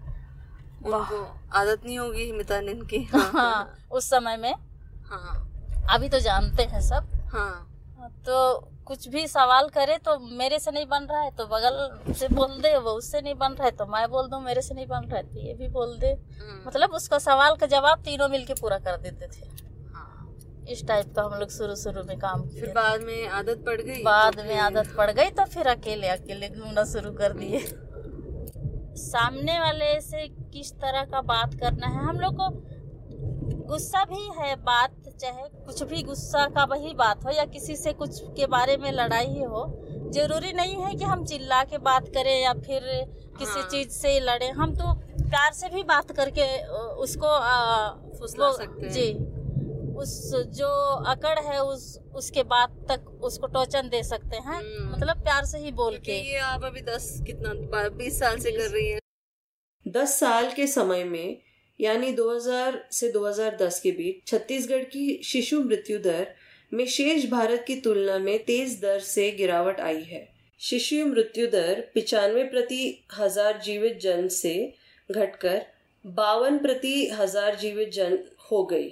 उनको 0.86 1.22
आदत 1.58 1.84
नहीं 1.84 1.98
होगी 1.98 2.30
मितानिन 2.32 2.82
की। 2.86 3.02
हाँ। 3.14 3.74
उस 3.92 4.08
समय 4.10 4.36
में। 4.36 4.54
हाँ। 5.10 5.44
अभी 5.94 6.08
तो 6.08 6.18
जानते 6.20 6.62
हैं 6.64 6.80
सब। 6.80 7.10
हाँ। 7.32 7.64
तो 8.26 8.38
कुछ 8.86 9.08
भी 9.08 9.26
सवाल 9.28 9.68
करे 9.68 9.96
तो 9.98 10.18
मेरे 10.38 10.58
से 10.58 10.70
नहीं 10.70 10.86
बन 10.86 11.06
रहा 11.10 11.20
है 11.20 11.30
तो 11.30 11.46
बगल 11.46 12.14
से 12.14 12.28
बोल 12.28 12.60
दे 12.60 12.76
वो 12.78 12.90
उससे 12.92 13.20
नहीं 13.20 13.34
बन 13.34 13.52
रहा 13.52 13.64
है 13.64 13.70
तो 13.76 13.86
मैं 13.86 14.08
बोल 14.10 14.28
दूँ 14.28 14.40
मेरे 14.42 14.62
से 14.62 14.74
नहीं 14.74 14.86
बन 14.86 15.04
रहा 15.04 15.16
है 15.16 15.22
तो 15.24 15.40
ये 15.40 15.54
भी 15.54 15.68
बोल 15.68 15.96
दे। 15.98 16.12
हम्म, 16.40 16.60
मतलब 16.66 16.90
उसका 16.90 17.18
सवाल 17.18 17.56
का 17.56 17.66
जवाब 17.66 18.02
तीनों 18.04 18.28
मिलके 18.28 18.54
पूरा 18.54 18.78
कर 18.78 18.96
देते 18.96 19.26
थे। 19.26 19.46
हाँ। 19.46 19.67
इस 20.68 20.86
टाइप 20.86 21.14
का 21.16 21.22
हम 21.22 21.34
लोग 21.34 21.50
शुरू 21.50 21.76
शुरू 21.76 22.02
में 22.04 22.18
काम 22.18 22.42
फिर 22.48 22.68
बाद 22.68 23.00
में 23.00 23.28
आदत 23.28 23.62
पड़ 23.66 23.80
गई? 23.80 24.02
बाद 24.02 24.40
में 24.40 24.58
आदत 24.58 24.94
पड़ 24.96 25.10
गई 25.10 25.30
तो 25.30 25.44
फिर 25.44 25.66
अकेले 25.66 26.08
अकेले 26.08 26.48
घूमना 26.48 26.84
शुरू 26.84 27.10
कर 27.10 27.32
दिए। 27.32 27.64
सामने 28.96 29.60
वाले 29.60 30.00
से 30.00 30.28
किस 30.28 30.72
तरह 30.72 31.04
का 31.04 31.20
बात 31.20 31.54
करना 31.54 31.86
है? 31.86 32.04
हम 32.04 32.20
लोग 32.20 32.36
को 32.36 32.48
गुस्सा 33.68 34.04
भी 34.04 34.28
है 34.38 34.56
बात 34.56 34.90
चाहे 35.20 35.42
कुछ 35.66 35.82
भी 35.82 36.02
गुस्सा 36.02 36.46
का 36.46 36.64
वही 36.64 36.94
बात 36.94 37.24
हो 37.24 37.30
या 37.30 37.44
किसी 37.44 37.76
से 37.76 37.92
कुछ 37.92 38.22
के 38.22 38.46
बारे 38.46 38.76
में 38.76 38.92
लड़ाई 38.92 39.26
ही 39.26 39.42
हो। 39.42 39.84
ज़रूरी 40.14 40.52
नहीं 40.52 40.74
है 40.74 40.94
कि 40.94 41.04
हम 41.04 41.24
चिल्ला 41.24 41.64
के 41.64 41.78
बात 41.78 42.08
करें 42.08 42.42
या 42.42 42.52
फिर 42.52 42.80
किसी 43.38 43.60
हाँ। 43.60 43.68
चीज़ 43.68 43.88
से 43.88 44.20
लड़े। 44.20 44.48
हम 44.48 44.74
तो 44.74 44.94
प्यार 45.28 45.52
से 45.52 45.68
भी 45.68 45.82
बात 45.82 46.10
करके 46.10 46.62
उसको 46.78 47.38
फुसला 48.18 48.48
वो- 48.48 48.56
सकते 48.56 48.86
हैं। 48.86 48.92
जी। 48.92 49.37
उस 49.98 50.30
जो 50.56 50.68
अकड़ 51.06 51.38
है 51.38 51.62
उस 51.64 51.98
उसके 52.14 52.42
बाद 52.42 52.76
तक 52.88 53.24
उसको 53.24 53.46
टोचन 53.46 53.88
दे 53.88 54.02
सकते 54.02 54.36
हैं। 54.36 54.54
हम्म। 54.54 54.90
मतलब 54.92 55.22
प्यार 55.24 55.44
से 55.44 55.58
ही 55.58 55.72
बोल 55.72 55.96
के। 55.98 56.20
ये 56.30 56.38
आप 56.38 56.64
अभी 56.64 56.80
दस 56.80 57.10
कितना 57.26 57.88
बीस 57.88 58.18
साल 58.18 58.38
से 58.38 58.52
कर 58.52 58.70
रही 58.70 58.88
हैं। 58.90 59.00
दस 59.86 60.18
साल 60.20 60.52
के 60.52 60.66
समय 60.66 61.04
में 61.04 61.38
यानी 61.80 62.12
2000 62.12 62.78
से 62.92 63.12
2010 63.12 63.78
के 63.80 63.90
बीच 63.90 64.26
छत्तीसगढ़ 64.26 64.84
की 64.84 65.22
शिशु 65.24 65.60
मृत्यु 65.60 65.98
दर 65.98 66.26
में 66.72 66.86
शेष 66.86 67.30
भारत 67.30 67.64
की 67.66 67.76
तुलना 67.80 68.18
में 68.18 68.38
तेज 68.44 68.80
दर 68.80 68.98
से 69.00 69.30
गिरावट 69.30 69.80
आई 69.80 70.02
है। 70.02 70.26
शिशु 70.60 71.04
मृत्यु 71.06 71.46
दर 71.46 71.80
पिचानवे 71.94 72.44
प्रति 72.44 73.06
हज़ार 73.14 73.60
जीवित 73.60 73.98
जन 74.00 74.28
से 74.28 74.54
घटकर 75.10 75.60
बावन 76.04 76.58
प्रति 76.58 77.10
हज़ार 77.10 77.54
जीवित 77.54 77.92
जन 77.92 78.18
हो 78.50 78.64
गई। 78.64 78.88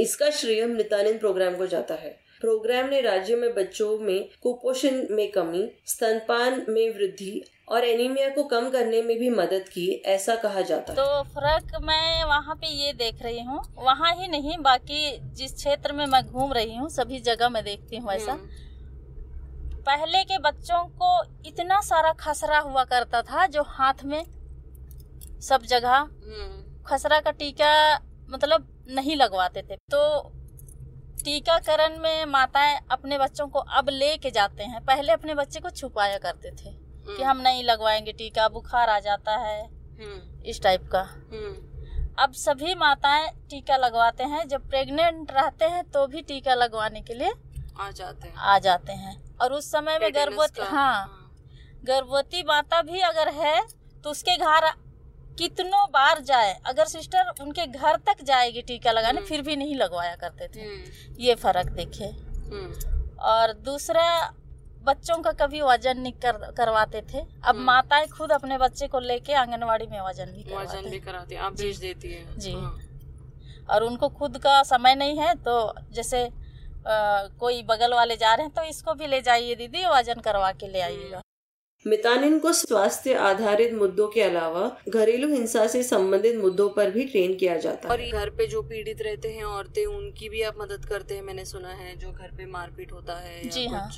इसका 0.00 0.30
श्रेय 0.32 0.64
नितानिन 0.68 1.18
प्रोग्राम 1.18 1.56
को 1.56 1.66
जाता 1.68 1.94
है 1.96 2.16
प्रोग्राम 2.40 2.88
ने 2.88 3.00
राज्य 3.00 3.36
में 3.36 3.52
बच्चों 3.54 3.98
में 3.98 4.28
कुपोषण 4.42 5.02
में 5.10 5.30
कमी 5.32 5.68
स्तनपान 5.86 6.64
में 6.68 6.88
वृद्धि 6.90 7.42
और 7.68 7.84
एनीमिया 7.84 8.28
को 8.28 8.42
कम 8.44 8.68
करने 8.70 9.00
में 9.02 9.18
भी 9.18 9.30
मदद 9.30 9.68
की 9.68 9.86
ऐसा 10.06 10.34
कहा 10.36 10.60
जाता 10.62 10.92
है 10.92 10.96
तो 10.96 11.22
फ़र्क 11.30 11.72
मैं 11.82 12.24
वहाँ 12.24 12.54
पे 12.56 12.66
ये 12.74 12.92
देख 12.94 13.22
रही 13.22 13.42
हूँ 13.42 13.60
वहाँ 13.78 14.12
ही 14.14 14.28
नहीं 14.28 14.58
बाकी 14.60 15.18
जिस 15.34 15.54
क्षेत्र 15.54 15.92
में 15.92 16.04
मैं 16.06 16.22
घूम 16.24 16.52
रही 16.52 16.76
हूँ 16.76 16.88
सभी 16.90 17.20
जगह 17.22 17.48
मैं 17.48 17.64
देखती 17.64 17.96
हूँ 17.96 18.12
ऐसा 18.12 18.32
हम्म। 18.32 18.64
पहले 19.86 20.22
के 20.24 20.38
बच्चों 20.40 20.82
को 20.94 21.10
इतना 21.46 21.80
सारा 21.82 22.12
खसरा 22.20 22.58
हुआ 22.60 22.84
करता 22.86 23.22
था 23.22 23.46
जो 23.48 23.62
हाथ 23.68 24.04
में 24.04 24.24
सब 25.40 25.62
जगह 25.64 25.94
हम्म। 25.94 26.84
खसरा 26.86 27.20
का 27.20 27.30
टीका 27.32 27.72
मतलब 28.30 28.84
नहीं 28.88 29.16
लगवाते 29.16 29.62
थे। 29.62 29.76
तो 29.76 30.32
टीकाकरण 31.24 31.98
में 31.98 32.24
माताएँ 32.24 32.80
अपने 32.90 33.18
बच्चों 33.18 33.46
को 33.48 33.58
अब 33.58 33.88
ले 33.88 34.16
के 34.16 34.30
जाते 34.30 34.64
हैं। 34.64 34.84
पहले 34.84 35.12
अपने 35.12 35.34
बच्चे 35.34 35.60
को 35.60 35.70
छुपाया 35.70 36.18
करते 36.18 36.50
थे 36.50 36.70
कि 36.70 37.12
हम्म। 37.12 37.24
हम 37.24 37.40
नहीं 37.40 37.64
लगवाएँगे 37.64 38.12
टीका 38.12 38.48
बुखार 38.48 38.88
आ 38.90 38.98
जाता 39.00 39.36
है। 39.36 39.62
हम्म। 39.64 40.42
इस 40.42 40.62
टाइप 40.62 40.88
का। 40.94 41.00
अब 42.18 42.32
सभी 42.32 42.74
माताएँ 42.74 43.30
टीका 43.50 43.76
लगवाते 43.76 44.24
हैं। 44.24 44.48
जब 44.48 44.68
प्रेग्नेंट 44.68 45.32
रहते 45.32 45.64
हैं 45.64 45.84
तो 45.84 46.06
भी 46.06 46.22
टीका 46.22 46.54
लगवाने 46.54 47.00
के 47.00 47.14
लिए 47.14 47.32
आ 47.80 47.90
जाते 47.90 48.28
हैं। 48.28 48.34
आ 48.34 48.58
जाते 48.58 48.92
हैं। 48.92 49.36
और 49.38 49.52
उस 49.52 49.70
समय 49.70 49.98
में 49.98 50.14
गर्भवती 50.14 50.62
हाँ 50.62 51.32
गर्भवती 51.84 52.42
माता 52.42 52.82
भी 52.82 53.00
अगर 53.00 53.28
है 53.28 53.60
तो 54.04 54.10
उसके 54.10 54.36
घर 54.36 54.64
कितनों 55.38 55.84
बार 55.92 56.20
जाए 56.22 56.52
अगर 56.66 56.84
सिस्टर 56.86 57.32
उनके 57.42 57.66
घर 57.68 57.96
तक 58.06 58.22
जाएगी 58.24 58.62
टीका 58.62 58.92
लगाने 58.92 59.18
हम्म। 59.18 59.28
फिर 59.28 59.42
भी 59.42 59.56
नहीं 59.56 59.74
लगवाया 59.76 60.14
करते 60.16 60.48
थे। 60.48 60.60
हम्म। 60.60 61.14
ये 61.20 61.34
फ़र्क 61.36 61.70
देखे 61.72 62.04
हम्म। 62.04 63.18
और 63.26 63.52
दूसरा 63.64 64.06
बच्चों 64.84 65.16
का 65.22 65.30
कभी 65.36 65.60
वज़न 65.62 66.00
नहीं 66.00 66.12
कर, 66.14 66.36
करवाते 66.56 67.00
थे। 67.12 67.20
अब 67.44 67.56
माताएँ 67.60 68.06
खुद 68.08 68.32
अपने 68.32 68.58
बच्चे 68.58 68.86
को 68.88 69.00
लेके 69.00 69.32
आंगनवाड़ी 69.34 69.86
में 69.86 70.00
वज़न 70.00 70.32
भी 70.32 70.54
वज़न 70.54 70.90
भी 70.90 71.00
कराती 71.00 71.34
हैं 71.34 71.42
आप 71.42 71.52
भेज 71.52 71.78
देती 71.78 72.12
है। 72.12 72.38
जी। 72.38 72.52
हाँ। 72.52 72.76
और 73.68 73.82
उनको 73.82 74.08
खुद 74.18 74.38
का 74.38 74.62
समय 74.64 74.94
नहीं 74.94 75.18
है 75.18 75.34
तो 75.42 75.74
जैसे 75.92 76.24
आ, 76.24 77.22
कोई 77.38 77.62
बगल 77.68 77.94
वाले 77.94 78.16
जा 78.16 78.34
रहे 78.34 78.46
हैं 78.46 78.54
तो 78.54 78.62
इसको 78.64 78.92
भी 78.94 79.06
ले 79.06 79.20
जाइए 79.20 79.54
दीदी 79.54 79.84
वज़न 79.86 80.20
करवा 80.20 80.50
के 80.52 80.68
ले 80.68 80.80
आइएगा। 80.80 81.20
मितानिन 81.84 82.38
को 82.38 82.52
स्वास्थ्य 82.52 83.14
आधारित 83.14 83.74
मुद्दों 83.74 84.06
के 84.08 84.22
अलावा 84.22 84.70
घरेलू 84.88 85.28
हिंसा 85.28 85.66
से 85.66 85.82
संबंधित 85.82 86.36
मुद्दों 86.36 86.68
पर 86.68 86.90
भी 86.90 87.04
ट्रेन 87.04 87.34
किया 87.34 87.56
जाता 87.56 87.88
है 87.88 87.94
और 87.94 88.18
घर 88.20 88.30
पे 88.30 88.46
जो 88.46 88.62
पीड़ित 88.62 89.02
रहते 89.02 89.28
हैं 89.28 89.44
औरतें 89.44 89.84
उनकी 89.86 90.28
भी 90.28 90.42
आप 90.42 90.56
मदद 90.60 90.84
करते 90.84 91.14
हैं 91.14 91.22
मैंने 91.22 91.44
सुना 91.44 91.74
है 91.74 91.94
जो 91.96 92.10
घर 92.10 92.30
पे 92.36 92.46
मारपीट 92.46 92.92
होता 92.92 93.18
है 93.18 93.48
जी 93.48 93.66
हाँ 93.66 93.88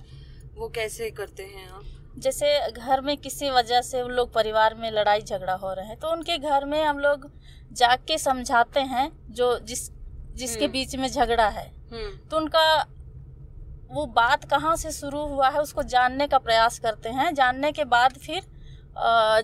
वो 0.56 0.68
कैसे 0.68 1.10
करते 1.12 1.42
हैं 1.44 1.68
आप 1.68 1.84
जैसे 2.18 2.52
घर 2.72 3.00
में 3.00 3.16
किसी 3.18 3.50
वजह 3.50 3.80
से 3.82 4.02
उन 4.02 4.10
लोग 4.10 4.32
परिवार 4.34 4.74
में 4.74 4.90
लड़ाई 4.90 5.20
झगड़ा 5.22 5.54
हो 5.54 5.72
रहे 5.72 5.86
हैं 5.86 5.98
तो 5.98 6.12
उनके 6.12 6.38
घर 6.40 6.64
में 6.64 6.82
हम 6.82 6.98
लोग 6.98 7.30
जाके 7.74 8.18
समझाते 8.18 8.80
हैं 8.92 9.10
जो 9.32 9.58
जिस 9.64 9.90
जिसके 10.34 10.64
हम्म। 10.64 10.72
बीच 10.72 10.96
में 10.96 11.08
झगड़ा 11.08 11.48
है 11.48 11.66
हम्म। 11.92 12.28
तो 12.28 12.36
उनका 12.36 12.64
वो 13.90 14.04
बात 14.06 14.44
कहाँ 14.44 14.74
से 14.76 14.90
शुरू 14.92 15.20
हुआ 15.26 15.48
है 15.48 15.60
उसको 15.60 15.82
जानने 15.82 16.26
का 16.26 16.38
प्रयास 16.38 16.78
करते 16.78 17.08
हैं। 17.08 17.32
जानने 17.34 17.72
के 17.72 17.84
बाद 17.86 18.18
फिर 18.18 18.42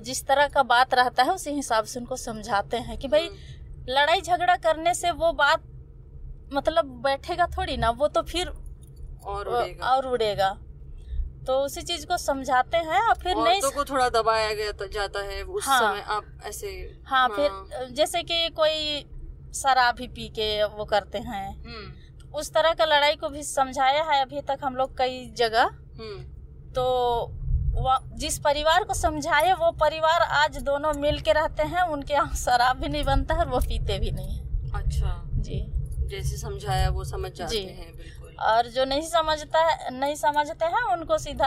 जिस 0.05 0.27
तरह 0.27 0.49
का 0.49 0.63
बात 0.63 0.95
रहता 0.95 1.23
है 1.23 1.33
उसी 1.33 1.51
हिसाब 1.51 1.85
से 1.85 2.01
उनको 2.01 2.17
समझाते 2.17 2.77
हैं 2.77 2.97
कि 2.99 3.09
भाई 3.09 3.27
हम्म। 3.27 3.93
लड़ाई 3.93 4.21
झगड़ा 4.21 4.57
करने 4.57 4.95
से 4.95 5.11
वो 5.13 5.33
बात 5.33 5.63
मतलब 6.53 6.87
बैठेगा 7.05 7.47
थोड़ी 7.57 7.77
ना 7.77 7.91
वो 7.91 8.09
तो 8.09 8.23
फिर 8.23 8.49
और 8.49 9.49
उड़ेगा। 9.49 9.87
और 9.87 10.07
उड़ेगा। 10.07 10.49
तो 11.47 11.59
उसी 11.61 11.83
चीज़ 11.83 12.07
को 12.07 12.17
समझाते 12.17 12.77
हैं 12.77 13.01
और 13.01 13.15
फिर 13.15 13.37
नहीं 13.37 13.61
तो 13.61 13.71
को 13.71 13.85
थोड़ा 13.85 14.09
दबाया 14.09 14.53
गया 14.55 14.73
तो 14.73 14.87
जाता 14.89 15.21
है 15.23 15.43
उस 15.43 15.67
हाँ, 15.67 15.81
समय 15.81 16.01
आप 16.07 16.25
ऐसे 16.47 16.69
हाँ, 17.07 17.29
हाँ। 17.29 17.37
फिर 17.37 17.89
जैसे 17.93 18.23
कि 18.23 18.49
कोई 18.49 19.01
शराब 19.55 20.01
ही 20.01 20.07
पी 20.09 20.29
के 20.29 20.65
वो 20.65 20.85
करते 20.85 21.19
हैं। 21.19 21.49
हम्म। 21.57 21.93
उस 22.35 22.53
तरह 22.53 22.73
का 22.75 22.85
लड़ाई 22.85 23.17
को 23.17 23.29
भी 23.29 23.43
समझाया 23.43 24.03
है 24.05 24.21
अभी 24.23 24.41
तक 24.49 24.59
हम 24.65 24.77
लोग 24.77 24.97
कई 24.99 25.25
जगह। 25.37 25.71
हम्म। 25.99 26.23
तो 26.75 26.85
जिस 28.19 28.39
परिवार 28.39 28.85
को 28.85 28.95
समझाए 28.95 29.53
वो 29.53 29.71
परिवार 29.81 30.23
आज 30.41 30.57
दोनों 30.63 30.93
मिल 30.95 31.21
के 31.21 31.33
रहते 31.33 31.63
हैं 31.69 31.83
उनके 31.89 32.15
यहाँ 32.15 32.35
शराब 32.37 32.77
भी 32.81 32.89
नहीं 32.89 33.05
बनता 33.05 33.35
है 33.35 33.41
और 33.41 33.49
वो 33.49 33.59
पीते 33.61 33.99
भी 33.99 34.11
नहीं 34.11 34.39
है। 34.39 34.73
अच्छा। 34.75 35.23
जी। 35.39 35.61
जैसे 36.09 36.37
समझाया 36.37 36.89
वो 36.91 37.05
समझ 37.05 37.33
जाते 37.33 37.59
हैं 37.59 37.93
बिल्कुल। 37.97 38.35
और 38.49 38.69
जो 38.69 38.85
नहीं 38.85 39.07
समझता 39.09 39.61
है 39.67 39.99
नहीं 39.99 40.15
समझते 40.17 40.65
हैं 40.65 40.83
उनको 40.93 41.19
सीधा 41.19 41.47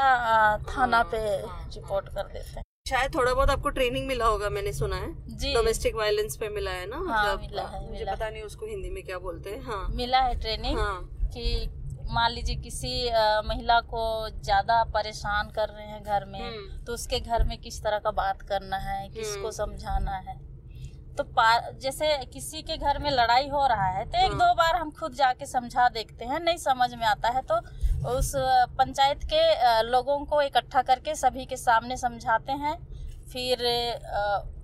थाना 0.69 0.97
हाँ, 0.97 1.03
पे 1.11 1.17
हाँ, 1.17 1.69
रिपोर्ट 1.75 2.09
कर 2.09 2.23
देते 2.23 2.49
हैं। 2.49 2.63
शायद 2.89 3.13
थोड़ा 3.15 3.33
बहुत 3.33 3.49
आपको 3.49 3.69
ट्रेनिंग 3.69 4.07
मिला 4.07 4.25
होगा 4.25 4.49
मैंने 4.49 4.71
सुना 4.73 4.95
है। 4.95 5.37
जी। 5.37 5.53
डोमेस्टिक 5.53 5.95
वायलेंस 5.95 6.37
पे 6.37 6.49
मिला 6.49 6.71
है 6.71 6.85
ना 6.85 6.97
हाँ, 6.97 7.23
मतलब 7.25 7.39
मिला 7.41 7.63
है, 7.63 7.81
मुझे 7.81 7.99
मिला 7.99 8.13
पता 8.13 8.29
नहीं 8.29 8.43
उसको 8.43 8.65
हिंदी 8.65 8.89
में 8.89 9.03
क्या 9.03 9.17
बोलते 9.19 9.49
हैं 9.49 9.61
हाँ। 9.61 9.87
मिला 9.91 10.19
है 10.19 10.39
ट्रेनिंग 10.39 10.79
हाँ। 10.79 11.01
कि 11.33 11.69
मान 12.11 12.31
लीजिए 12.31 12.55
किसी 12.55 13.09
महिला 13.47 13.79
को 13.83 14.03
ज़्यादा 14.29 14.83
परेशान 14.93 15.49
कर 15.49 15.69
रहे 15.69 15.87
हैं 15.87 16.03
घर 16.03 16.25
में 16.25 16.39
हम्म। 16.41 16.83
तो 16.85 16.93
उसके 16.93 17.19
घर 17.19 17.43
में 17.43 17.57
किस 17.57 17.81
तरह 17.83 17.99
का 17.99 18.11
बात 18.11 18.41
करना 18.41 18.77
है 18.77 19.07
किसको 19.09 19.39
हम्म। 19.39 19.51
समझाना 19.51 20.11
है? 20.11 20.39
तो 21.17 21.23
जैसे 21.79 22.07
किसी 22.27 22.61
के 22.61 22.77
घर 22.77 22.99
में 22.99 23.09
लड़ाई 23.11 23.47
हो 23.49 23.65
रहा 23.67 23.87
है 23.87 24.05
तो 24.05 24.17
एक 24.17 24.31
हाँ। 24.31 24.39
दो 24.39 24.53
बार 24.55 24.75
हम 24.75 24.91
खुद 24.91 25.13
जाके 25.15 25.45
समझा 25.47 25.87
देखते 25.91 26.25
हैं 26.25 26.39
नहीं 26.41 26.57
समझ 26.59 26.93
में 26.93 27.05
आता 27.05 27.29
है 27.29 27.41
तो 27.43 27.59
उस 28.09 28.31
पंचायत 28.77 29.23
के 29.25 29.41
लोगों 29.83 30.19
को 30.25 30.41
इकट्ठा 30.41 30.81
करके 30.83 31.15
सभी 31.17 31.45
के 31.45 31.57
सामने 31.57 31.97
समझाते 31.97 32.51
हैं 32.57 32.77
फिर 33.27 33.63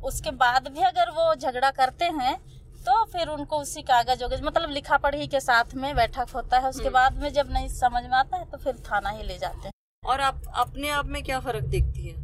उसके 0.03 0.31
बाद 0.38 0.67
भी 0.67 0.83
अगर 0.83 1.10
वो 1.12 1.33
झगड़ा 1.36 1.72
करते 1.74 2.05
हैं 2.13 2.38
तो 2.86 3.03
फिर 3.07 3.27
उनको 3.29 3.57
उसी 3.57 3.81
कागज़ 3.83 4.24
वगज 4.24 4.41
मतलब 4.43 4.69
लिखा 4.72 4.98
पढ़ी 5.00 5.27
के 5.27 5.39
साथ 5.41 5.75
में 5.75 5.93
बैठक 5.95 6.29
होता 6.36 6.60
है 6.60 6.69
उसके 6.69 6.83
हम्म। 6.83 6.93
बाद 6.93 7.22
में 7.22 7.31
जब 7.33 7.51
नहीं 7.51 7.67
समझ 7.72 8.03
में 8.03 8.17
आता 8.17 8.38
है 8.38 8.45
तो 8.45 8.57
फिर 8.57 8.83
थाना 8.88 9.10
ही 9.10 9.24
ले 9.24 9.38
जाते 9.38 9.67
हैं 9.67 9.72
और 10.03 10.22
आप 10.22 10.41
अपने 10.57 10.89
आप 10.91 11.05
में 11.07 11.24
क्या 11.24 11.39
फ़र्क 11.39 11.63
देखती 11.67 12.07
है 12.07 12.23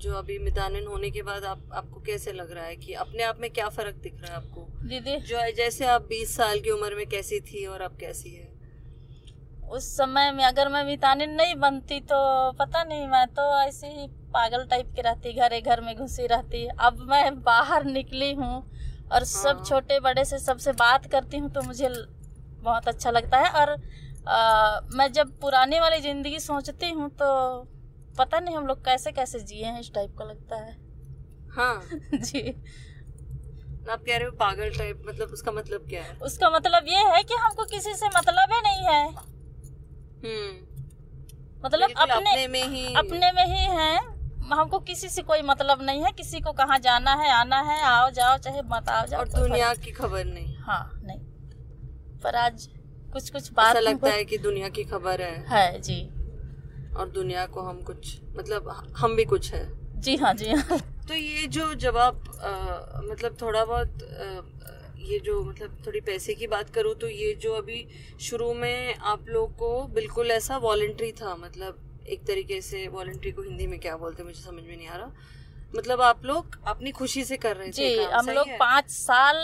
जो 0.00 0.12
अभी 0.14 0.38
मितानिन 0.38 0.86
होने 0.86 1.10
के 1.10 1.22
बाद 1.22 1.44
आप 1.44 1.70
आपको 1.74 2.00
कैसे 2.00 2.32
लग 2.32 2.52
रहा 2.52 2.64
है 2.64 2.76
कि 2.76 2.92
अपने 3.02 3.22
आप 3.22 3.38
में 3.40 3.50
क्या 3.50 3.68
फ़र्क 3.68 3.94
दिख 4.02 4.20
रहा 4.22 4.30
है 4.30 4.36
आपको? 4.36 4.60
दीदी। 4.84 5.16
जो 5.22 5.40
जैसे 5.56 5.86
आप 5.86 6.06
20 6.08 6.36
साल 6.36 6.60
की 6.60 6.70
उम्र 6.70 6.94
में 6.94 7.06
कैसी 7.06 7.40
थी 7.40 7.64
और 7.66 7.80
अब 7.80 7.96
कैसी 8.00 8.30
है? 8.30 8.48
उस 9.70 9.84
समय 9.96 10.30
में 10.32 10.44
अगर 10.44 10.68
मैं 10.68 10.84
मितानिन 10.84 11.30
नहीं 11.30 11.54
बनती 11.56 11.98
तो 12.02 12.16
पता 12.52 12.82
नहीं 12.84 13.06
मैं 13.08 13.26
तो 13.28 13.42
ऐसे 13.60 13.86
ही 13.88 14.06
पागल 14.34 14.64
टाइप 14.66 14.92
की 14.96 15.02
रहती 15.02 15.32
घर 15.32 15.58
घर 15.60 15.80
में 15.80 15.94
घुसी 15.96 16.26
रहती। 16.26 16.66
अब 16.80 17.06
मैं 17.10 17.40
बाहर 17.42 17.84
निकली 17.86 18.32
हूँ 18.34 18.54
और 19.12 19.24
सब 19.24 19.56
हाँ। 19.56 19.64
छोटे 19.64 20.00
बड़े 20.00 20.24
से 20.24 20.38
सबसे 20.38 20.72
बात 20.72 21.06
करती 21.12 21.38
हूँ 21.38 21.50
तो 21.50 21.62
मुझे 21.62 21.88
बहुत 22.62 22.88
अच्छा 22.88 23.10
लगता 23.10 23.38
है। 23.38 23.50
और 23.52 23.70
आ, 24.28 24.80
मैं 24.94 25.10
जब 25.12 25.38
पुराने 25.40 25.80
वाली 25.80 26.00
ज़िंदगी 26.00 26.38
सोचती 26.40 26.90
हूँ 26.90 27.08
तो 27.12 27.28
पता 28.20 28.40
नहीं 28.40 28.56
हम 28.56 28.66
लोग 28.66 28.84
कैसे 28.84 29.12
कैसे 29.12 29.40
जिए 29.40 29.64
हैं 29.64 29.80
इस 29.80 29.92
टाइप 29.94 30.16
का 30.18 30.24
लगता 30.24 30.56
है। 30.56 30.76
हाँ। 31.50 31.88
जी। 32.14 32.62
आप 33.90 34.00
कह 34.00 34.16
रहे 34.16 34.24
हो 34.24 34.30
पागल 34.30 34.70
टाइप 34.70 35.02
मतलब 35.06 35.28
उसका 35.28 35.52
मतलब 35.52 35.86
क्या 35.88 36.02
है? 36.02 36.16
उसका 36.22 36.50
मतलब 36.50 36.84
ये 36.88 36.98
है 36.98 37.22
कि 37.22 37.34
हमको 37.34 37.64
किसी 37.64 37.94
से 37.94 38.06
मतलब 38.06 38.48
ही 38.52 38.60
नहीं 38.60 38.84
है। 38.86 39.08
हम्म। 40.24 40.70
मतलब 41.64 41.90
अपने, 41.96 42.14
अपने 42.14 42.46
में 42.48 42.64
ही 42.64 42.94
अपने 42.94 43.32
में 43.32 43.46
ही 43.46 43.64
है। 43.76 43.96
हमको 44.52 44.78
किसी 44.78 45.08
से 45.08 45.22
कोई 45.22 45.42
मतलब 45.42 45.82
नहीं 45.82 46.04
है। 46.04 46.12
किसी 46.12 46.40
को 46.40 46.52
कहाँ 46.52 46.78
जाना 46.78 47.14
है 47.14 47.30
आना 47.30 47.60
है 47.60 47.82
आओ 47.82 48.10
जाओ 48.10 48.38
चाहे 48.38 48.62
मत 48.62 48.88
आओ 48.88 49.06
जाओ 49.06 49.20
और 49.20 49.28
दुनिया 49.28 49.74
की 49.74 49.90
खबर 49.90 50.24
नहीं। 50.24 50.56
हाँ 50.58 51.00
नहीं। 51.04 51.20
पर 52.20 52.34
आज 52.34 52.68
कुछ 53.12 53.30
कुछ 53.30 53.52
बात 53.52 53.70
ऐसा 53.70 53.80
लगता 53.80 54.10
है 54.10 54.24
कि 54.24 54.38
दुनिया 54.38 54.68
की 54.68 54.84
खबर 54.84 55.22
है। 55.22 55.46
है 55.48 55.80
जी। 55.80 56.10
और 56.96 57.08
दुनिया 57.08 57.46
को 57.46 57.60
हम 57.60 57.80
कुछ 57.82 58.16
मतलब 58.36 58.68
हम 58.96 59.16
भी 59.16 59.24
कुछ 59.24 59.52
है। 59.52 59.64
जी 60.00 60.16
हाँ 60.16 60.32
जी 60.34 60.50
हाँ। 60.50 60.78
तो 61.08 61.14
ये 61.14 61.46
जो 61.46 61.74
जब 61.74 61.96
आप 61.96 62.22
आ, 62.42 63.00
मतलब 63.10 63.36
थोड़ा 63.42 63.64
बहुत 63.64 64.02
आ, 64.02 64.40
ये 65.00 65.18
जो 65.18 65.42
मतलब 65.44 65.76
थोड़ी 65.86 66.00
पैसे 66.00 66.34
की 66.34 66.46
बात 66.46 66.70
करूँ 66.70 66.94
तो 66.94 67.08
ये 67.08 67.32
जो 67.34 67.52
अभी 67.52 67.86
शुरू 68.20 68.52
में 68.54 68.94
आप 68.94 69.24
लोग 69.28 69.56
को 69.56 69.82
बिल्कुल 69.94 70.30
ऐसा 70.30 70.56
वॉल्ट्री 70.56 71.12
था 71.12 71.34
मतलब 71.36 71.78
एक 72.08 72.24
तरीके 72.26 72.60
से 72.60 72.86
वॉल्ट्री 72.88 73.30
को 73.30 73.42
हिंदी 73.42 73.66
में 73.66 73.78
क्या 73.80 73.96
बोलते 73.96 74.22
मुझे 74.22 74.40
समझ 74.40 74.62
में 74.62 74.76
नहीं 74.76 74.88
आ 74.88 74.96
रहा। 74.96 75.10
मतलब 75.76 76.00
आप 76.00 76.24
लोग 76.24 76.58
अपनी 76.66 76.90
खुशी 76.90 77.24
से 77.24 77.36
कर 77.36 77.56
रहे 77.56 77.68
थे 77.68 77.72
जी 77.72 78.02
हम 78.02 78.28
लोग 78.30 78.48
पाँच 78.60 78.90
साल 78.90 79.36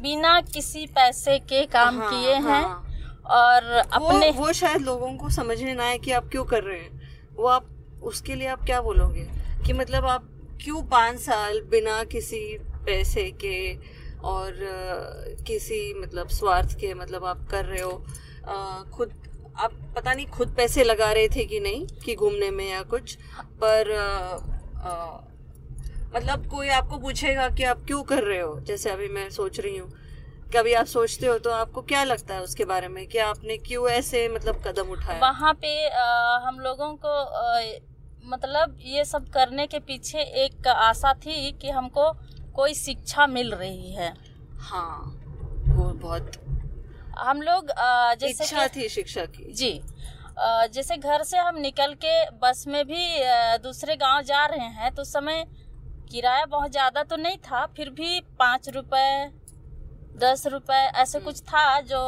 बिना 0.00 0.40
किसी 0.40 0.86
पैसे 0.86 1.38
के 1.38 1.64
काम 1.66 2.00
हाँ, 2.00 2.10
किए 2.10 2.34
हाँ, 2.34 2.60
हैं। 2.60 2.95
और 3.30 3.64
अपने 3.92 4.30
वो, 4.30 4.46
वो 4.46 4.52
शायद 4.52 4.82
लोगों 4.82 5.16
को 5.16 5.30
समझने 5.30 5.74
ना 5.74 5.84
आए 5.84 5.98
कि 5.98 6.12
आप 6.12 6.28
क्यों 6.28 6.44
कर 6.44 6.62
रहे 6.62 6.78
हैं। 6.78 7.00
वो 7.34 7.46
आप 7.46 7.66
उसके 8.02 8.34
लिए 8.34 8.48
आप 8.48 8.64
क्या 8.64 8.80
बोलोगे? 8.80 9.28
कि 9.66 9.72
मतलब 9.72 10.04
आप 10.06 10.28
क्यों 10.64 10.82
पाँच 10.82 11.18
साल 11.18 11.60
बिना 11.60 12.04
किसी 12.04 12.58
पैसे 12.86 13.30
के 13.30 13.76
और 14.24 14.54
किसी 15.46 15.94
मतलब 15.94 16.28
स्वार्थ 16.28 16.78
के 16.78 16.94
मतलब 16.94 17.24
आप 17.24 17.48
कर 17.50 17.64
रहे 17.64 17.82
हो? 17.82 18.06
खुद 18.94 19.14
आप 19.56 19.72
पता 19.96 20.14
नहीं 20.14 20.26
खुद 20.26 20.54
पैसे 20.56 20.84
लगा 20.84 21.12
रहे 21.12 21.28
थे 21.28 21.44
कि 21.44 21.60
नहीं 21.60 21.86
कि 21.86 22.14
घूमने 22.14 22.50
में 22.50 22.70
या 22.70 22.82
कुछ 22.82 23.18
पर 23.40 23.92
आ, 23.92 24.36
आ, 24.88 25.20
मतलब 26.14 26.46
कोई 26.46 26.68
आपको 26.68 26.98
पूछेगा 26.98 27.48
कि 27.48 27.64
आप 27.64 27.84
क्यों 27.86 28.02
कर 28.02 28.22
रहे 28.22 28.40
हो? 28.40 28.60
जैसे 28.60 28.90
अभी 28.90 29.08
मैं 29.08 29.30
सोच 29.30 29.60
रही 29.60 29.76
हूँ 29.76 29.92
कभी 30.54 30.72
आप 30.74 30.86
सोचते 30.86 31.26
हो 31.26 31.36
तो 31.44 31.50
आपको 31.50 31.82
क्या 31.82 32.02
लगता 32.04 32.34
है 32.34 32.42
उसके 32.42 32.64
बारे 32.64 32.88
में 32.88 33.06
कि 33.06 33.18
आपने 33.18 33.56
क्यों 33.66 33.88
ऐसे 33.90 34.28
मतलब 34.34 34.62
कदम 34.66 34.90
उठाया 34.92 35.18
वहाँ 35.20 35.52
पे 35.62 35.72
आ, 35.88 36.38
हम 36.46 36.58
लोगों 36.60 36.94
को 37.04 37.08
आ, 37.08 37.60
मतलब 38.24 38.76
ये 38.82 39.04
सब 39.04 39.28
करने 39.34 39.66
के 39.66 39.78
पीछे 39.88 40.20
एक 40.44 40.66
आशा 40.68 41.12
थी 41.26 41.50
कि 41.60 41.70
हमको 41.70 42.10
कोई 42.54 42.74
शिक्षा 42.74 43.26
मिल 43.26 43.52
रही 43.54 43.92
है। 43.94 44.12
हाँ 44.60 45.00
वो 45.68 45.90
बहुत 46.02 46.30
हम 47.18 47.42
लोग 47.42 47.70
आ, 47.70 48.14
जैसे 48.14 48.44
इच्छा 48.44 48.66
कि- 48.66 48.76
थी 48.76 48.88
शिक्षा 48.88 49.24
की। 49.36 49.52
जी 49.52 49.72
जैसे 50.72 50.96
घर 50.96 51.22
से 51.22 51.38
हम 51.38 51.58
निकल 51.58 51.94
के 52.04 52.14
बस 52.42 52.64
में 52.68 52.84
भी 52.86 53.04
दूसरे 53.62 53.96
गाँव 53.96 54.22
जा 54.22 54.44
रहे 54.46 54.66
हैं 54.80 54.94
तो 54.94 55.04
समय 55.04 55.44
किराया 56.10 56.44
बहुत 56.46 56.70
ज़्यादा 56.72 57.02
तो 57.02 57.16
नहीं 57.16 57.36
था 57.46 57.64
फिर 57.76 57.90
भी 57.90 58.20
पाँच 58.38 58.68
रुपए 58.74 59.06
दस 60.18 60.46
रुपए 60.46 60.80
ऐसे 60.96 61.20
कुछ 61.20 61.40
था 61.42 61.80
जो 61.82 61.98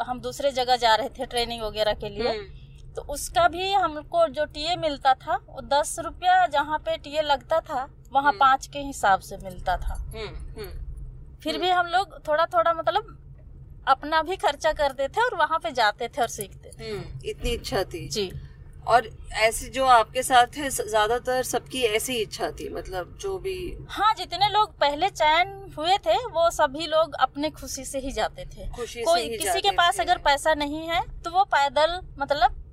हम 0.00 0.20
दूसरे 0.20 0.50
जगह 0.52 0.76
जा 0.76 0.94
रहे 0.94 1.08
थे 1.08 1.26
ट्रेनिंग 1.26 1.62
वगैरह 1.62 1.94
के 1.94 2.08
लिए। 2.08 2.28
हम्म, 2.28 2.94
तो 2.94 3.02
उसका 3.12 3.46
भी 3.48 3.72
हमको 3.72 4.26
जो 4.28 4.44
टीए 4.44 4.76
मिलता 4.76 5.14
था 5.14 5.36
वो 5.48 5.60
दस 5.68 5.96
रुपया 5.98 6.46
जहाँ 6.46 6.78
पे 6.78 6.96
टीए 6.96 7.22
लगता 7.22 7.60
था 7.60 7.82
वहाँ 8.12 8.28
हम्म। 8.28 8.38
पाँच 8.38 8.66
के 8.66 8.78
हिसाब 8.78 9.20
से 9.20 9.36
मिलता 9.36 9.76
था। 9.76 9.94
हम्म, 9.94 10.68
फिर 11.42 11.58
भी 11.58 11.70
हम 11.70 11.86
लोग 11.86 12.18
थोड़ा 12.28 12.46
थोड़ा 12.46 12.72
मतलब 12.72 13.16
अपना 13.88 14.22
भी 14.22 14.36
खर्चा 14.36 14.72
करते 14.72 15.08
थे 15.08 15.20
और 15.20 15.34
वहाँ 15.36 15.58
पे 15.58 15.70
जाते 15.72 16.08
थे 16.08 16.20
और 16.22 16.28
सीखते 16.28 16.70
थे। 16.70 16.90
इतनी 17.30 17.50
इच्छा 17.50 17.82
थी। 17.84 18.08
जी। 18.08 18.30
और 18.86 19.08
ऐसे 19.38 19.68
जो 19.68 19.84
आपके 19.86 20.22
साथ 20.22 20.56
है 20.56 20.68
ज़्यादातर 20.70 21.42
सबकी 21.42 21.82
ऐसी 21.86 22.14
इच्छा 22.16 22.50
थी 22.50 22.68
मतलब 22.68 23.16
जो 23.20 23.36
भी। 23.38 23.56
हाँ 23.88 24.12
जितने 24.14 24.48
लोग 24.48 24.72
पहले 24.80 25.08
चयन 25.10 25.48
हुए 25.78 25.96
थे 26.06 26.16
वो 26.28 26.48
सभी 26.50 26.86
लोग 26.86 27.14
अपने 27.20 27.50
खुशी 27.50 27.84
से 27.84 27.98
ही 27.98 28.12
जाते 28.12 28.44
थे। 28.46 28.68
खुशी 28.70 29.02
कोई 29.02 29.20
से 29.20 29.28
ही 29.28 29.38
किसी 29.38 29.60
के 29.60 29.70
पास 29.72 30.00
अगर 30.00 30.18
पैसा 30.24 30.54
नहीं 30.54 30.86
है 30.88 31.02
तो 31.24 31.30
वो 31.30 31.44
पैदल 31.46 31.98
मतलब 32.18 32.64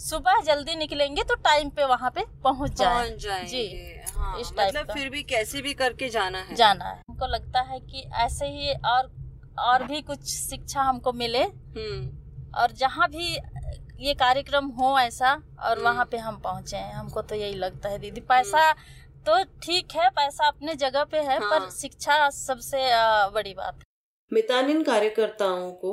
सुबह 0.00 0.40
जल्दी 0.44 0.74
निकलेंगे 0.76 1.22
तो 1.22 1.34
टाइम 1.44 1.70
पे 1.70 1.84
वहाँ 1.84 2.10
पे 2.10 2.24
पहुँच 2.44 2.78
जाए। 2.78 2.94
पहुँच 2.98 3.22
जाएँगे 3.22 3.48
जी 3.48 4.12
हाँ, 4.16 4.38
इस 4.40 4.52
मतलब 4.58 4.92
फिर 4.92 5.08
भी 5.08 5.22
कैसे 5.24 5.62
भी 5.62 5.74
करके 5.74 6.08
जाना 6.08 6.38
है। 6.40 6.54
जाना 6.54 6.84
है। 6.84 6.96
हमको 7.00 7.26
लगता 7.26 7.60
है 7.62 7.80
कि 7.80 8.04
ऐसे 8.18 8.46
ही 8.46 8.72
और 8.86 9.10
और 9.60 9.84
भी 9.84 10.00
कुछ 10.02 10.24
शिक्षा 10.28 10.82
हमको 10.82 11.12
मिले। 11.12 11.42
हम्म। 11.42 12.18
और 12.52 12.72
जहाँ 12.72 13.08
भी 13.08 13.36
ये 14.00 14.12
कार्यक्रम 14.14 14.66
हो 14.78 14.98
ऐसा 14.98 15.32
और 15.32 15.76
हम्म। 15.76 15.84
वहाँ 15.84 16.04
पे 16.10 16.16
हम 16.18 16.36
पहुँचे 16.40 16.76
हैं। 16.76 16.92
हमको 16.94 17.22
तो 17.22 17.34
यही 17.34 17.54
लगता 17.54 17.88
है 17.88 17.98
दीदी। 17.98 18.20
पैसा 18.28 18.72
तो 19.26 19.42
ठीक 19.62 19.94
है 19.96 20.08
पैसा 20.10 20.46
अपने 20.48 20.74
जगह 20.74 21.04
पे 21.04 21.18
है 21.20 21.38
हाँ। 21.40 21.50
पर 21.50 21.68
शिक्षा 21.70 22.28
सबसे 22.30 22.78
बड़ी 23.34 23.54
बात 23.54 23.82
मितानिन 24.32 24.82
कार्यकर्ताओं 24.82 25.70
को 25.72 25.92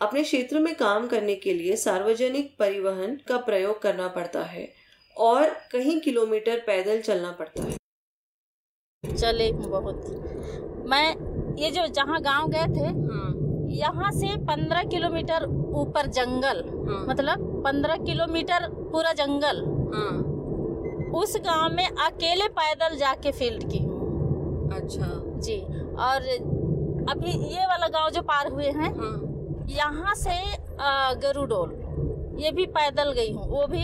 अपने 0.00 0.22
क्षेत्र 0.22 0.58
में 0.60 0.74
काम 0.74 1.06
करने 1.08 1.34
के 1.36 1.52
लिए 1.54 1.76
सार्वजनिक 1.76 2.54
परिवहन 2.58 3.16
का 3.28 3.36
प्रयोग 3.46 3.80
करना 3.82 4.08
पड़ता 4.08 4.42
है 4.46 4.68
और 5.16 5.50
कई 5.72 5.98
किलोमीटर 6.00 6.62
पैदल 6.66 7.00
चलना 7.00 7.30
पड़ता 7.32 7.62
है। 7.62 9.16
चले 9.16 9.50
बहुत। 9.52 10.04
मैं 10.90 11.06
ये 11.58 11.70
जो 11.70 11.86
जहाँ 11.94 12.20
गाँव 12.22 12.48
गए 12.48 12.66
थे 12.76 12.86
हाँ, 12.86 13.32
यहाँ 13.70 14.10
से 14.12 14.36
पंद्रह 14.46 14.82
किलोमीटर 14.90 15.44
ऊपर 15.76 16.06
जंगल 16.08 16.62
हाँ, 16.88 17.04
मतलब 17.08 17.62
पंद्रह 17.64 17.96
किलोमीटर 18.04 18.68
पूरा 18.92 19.12
जंगल। 19.14 19.62
हाँ, 19.94 20.12
उस 21.14 21.36
गाँव 21.46 21.74
में 21.74 21.86
अकेले 21.86 22.48
पैदल 22.58 22.96
जाके 22.98 23.32
फ़ील्ड 23.32 23.70
की 23.70 23.78
हूँ। 23.78 24.70
अच्छा। 24.76 25.06
जी 25.40 25.58
और 25.98 26.28
अभी 27.10 27.30
ये 27.48 27.66
वाला 27.66 27.88
गाँव 27.88 28.10
जो 28.10 28.22
पार 28.22 28.50
हुए 28.52 28.70
हैं 28.70 28.94
हाँ, 28.96 29.16
यहाँ 29.70 30.14
से 30.16 30.40
गरुडोल 31.22 31.76
ये 32.40 32.50
भी 32.52 32.66
पैदल 32.68 33.12
गई 33.12 33.32
हूँ। 33.32 33.46
वो 33.48 33.66
भी 33.66 33.82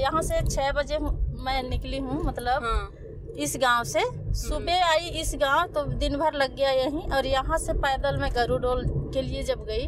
यहाँ 0.00 0.22
से 0.22 0.40
छः 0.46 0.72
बजे 0.72 0.98
मैं 1.44 1.62
निकली 1.68 1.98
हूँ 1.98 2.22
मतलब 2.24 2.64
हाँ, 2.64 2.90
इस 3.36 3.56
गाँव 3.60 3.84
से। 3.84 4.00
सुबह 4.38 4.84
आई 4.84 5.08
इस 5.20 5.34
गाँव 5.40 5.66
तो 5.74 5.82
दिन 5.98 6.16
भर 6.16 6.34
लग 6.34 6.54
गया 6.56 6.70
यहीं 6.72 7.02
और 7.10 7.26
यहाँ 7.26 7.58
से 7.58 7.72
पैदल 7.74 8.16
मैं 8.16 8.30
गरुडोल 8.34 8.84
के 9.14 9.22
लिए 9.22 9.42
जब 9.42 9.64
गई 9.64 9.86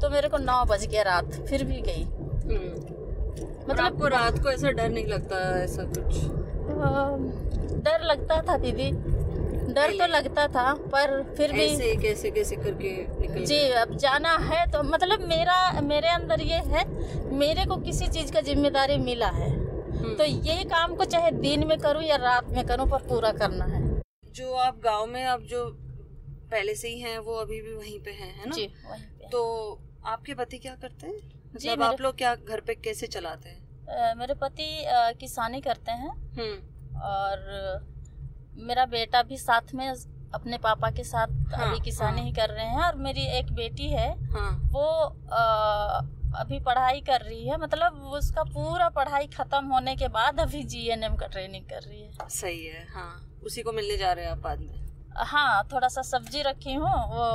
तो 0.00 0.10
मेरे 0.10 0.28
को 0.28 0.38
नौ 0.38 0.64
बज 0.64 0.86
गया 0.86 1.02
रात 1.02 1.32
फिर 1.48 1.64
भी 1.64 1.80
गई। 1.82 2.02
हम्म। 2.02 2.94
मतलब 3.68 3.80
आपको 3.80 4.08
रात 4.08 4.38
को 4.38 4.50
ऐसा 4.50 4.70
डर 4.70 4.88
नहीं 4.88 5.06
लगता 5.06 5.38
ऐसा 5.62 5.82
कुछ? 5.88 6.24
डर 7.84 8.04
लगता 8.04 8.40
था 8.42 8.56
दीदी। 8.56 8.90
डर 9.72 9.92
तो 9.92 10.06
लगता 10.06 10.46
था 10.48 10.72
पर 10.92 11.22
फिर 11.36 11.52
भी 11.52 11.64
ऐसे 11.64 11.94
कैसे 12.02 12.30
कैसे 12.30 12.56
करके 12.56 12.90
निकल 13.20 13.44
जी 13.44 13.58
अब 13.80 13.96
जाना 13.96 14.36
है 14.42 14.64
तो 14.70 14.82
मतलब 14.82 15.26
मेरा 15.28 15.80
मेरे 15.84 16.08
अंदर 16.08 16.40
ये 16.42 16.60
है 16.66 16.84
मेरे 17.38 17.64
को 17.64 17.76
किसी 17.78 18.06
चीज़ 18.08 18.32
का 18.32 18.40
ज़िम्मेदारी 18.40 18.96
मिला 18.98 19.28
है। 19.28 19.50
हम्म। 19.50 19.55
तो 20.18 20.24
ये 20.24 20.62
काम 20.64 20.94
को 20.96 21.04
चाहे 21.04 21.30
दिन 21.30 21.66
में 21.66 21.78
करूँ 21.78 22.02
या 22.02 22.16
रात 22.16 22.48
में 22.48 22.64
करूँ 22.66 22.88
पर 22.90 23.06
पूरा 23.08 23.32
करना 23.32 23.64
है। 23.64 23.80
जो 24.34 24.54
आप 24.56 24.78
गाँव 24.84 25.06
में 25.06 25.24
आप 25.24 25.40
जो 25.50 25.64
पहले 26.50 26.74
से 26.74 26.88
ही 26.88 27.00
हैं 27.00 27.18
वो 27.18 27.34
अभी 27.34 27.60
भी 27.62 27.72
वहीं 27.74 27.98
पे 28.00 28.10
हैं 28.10 28.32
है 28.34 28.48
ना? 28.48 28.54
जी 28.54 28.66
वहीं 28.90 29.02
पे 29.18 29.28
तो 29.28 29.42
आपके 30.06 30.34
पति 30.34 30.58
क्या 30.58 30.74
करते 30.74 31.06
हैं? 31.06 31.14
जी, 31.56 31.70
मतलब 31.70 31.82
आप 31.82 32.00
लोग 32.00 32.16
क्या 32.16 32.34
घर 32.34 32.60
पे 32.60 32.74
कैसे 32.74 33.06
चलाते 33.06 33.48
हैं? 33.48 34.14
मेरे 34.18 34.34
पति 34.34 34.68
किसानी 35.20 35.60
करते 35.60 35.92
हैं। 35.92 36.10
हम्म। 36.38 37.00
और 37.02 37.84
मेरा 38.66 38.84
बेटा 38.86 39.22
भी 39.22 39.36
साथ 39.38 39.74
में 39.74 39.88
अपने 40.34 40.58
पापा 40.58 40.90
के 40.90 41.04
साथ 41.04 41.28
हाँ, 41.54 41.68
अभी 41.68 41.84
किसानी 41.84 42.20
हाँ। 42.20 42.26
ही 42.26 42.32
कर 42.32 42.50
रहे 42.50 42.64
हैं। 42.66 42.82
और 42.84 42.96
मेरी 42.98 43.26
एक 43.38 43.52
बेटी 43.52 43.88
है 43.90 44.08
हाँ। 44.32 44.50
वो 44.72 44.86
अ, 45.32 46.25
अभी 46.34 46.58
पढ़ाई 46.60 47.00
कर 47.00 47.20
रही 47.20 47.46
है 47.48 47.56
मतलब 47.60 48.02
उसका 48.14 48.42
पूरा 48.44 48.88
पढ़ाई 48.88 49.26
खत्म 49.26 49.64
होने 49.66 49.94
के 49.96 50.08
बाद 50.08 50.40
अभी 50.40 50.62
जीएनएम 50.64 51.14
का 51.16 51.26
ट्रेनिंग 51.26 51.64
कर 51.64 51.82
रही 51.82 52.02
है। 52.02 52.28
सही 52.30 52.64
है 52.64 52.86
हाँ 52.94 53.38
उसी 53.44 53.62
को 53.62 53.72
मिलने 53.72 53.96
जा 53.96 54.12
रहे 54.12 54.24
हैं 54.24 54.32
आप 54.32 54.38
बाद 54.38 54.60
में। 54.60 55.14
हाँ 55.26 55.62
थोड़ा 55.72 55.88
सा 55.88 56.02
सब्ज़ी 56.04 56.42
रखी 56.42 56.74
हूँ 56.74 56.90
वो 57.12 57.28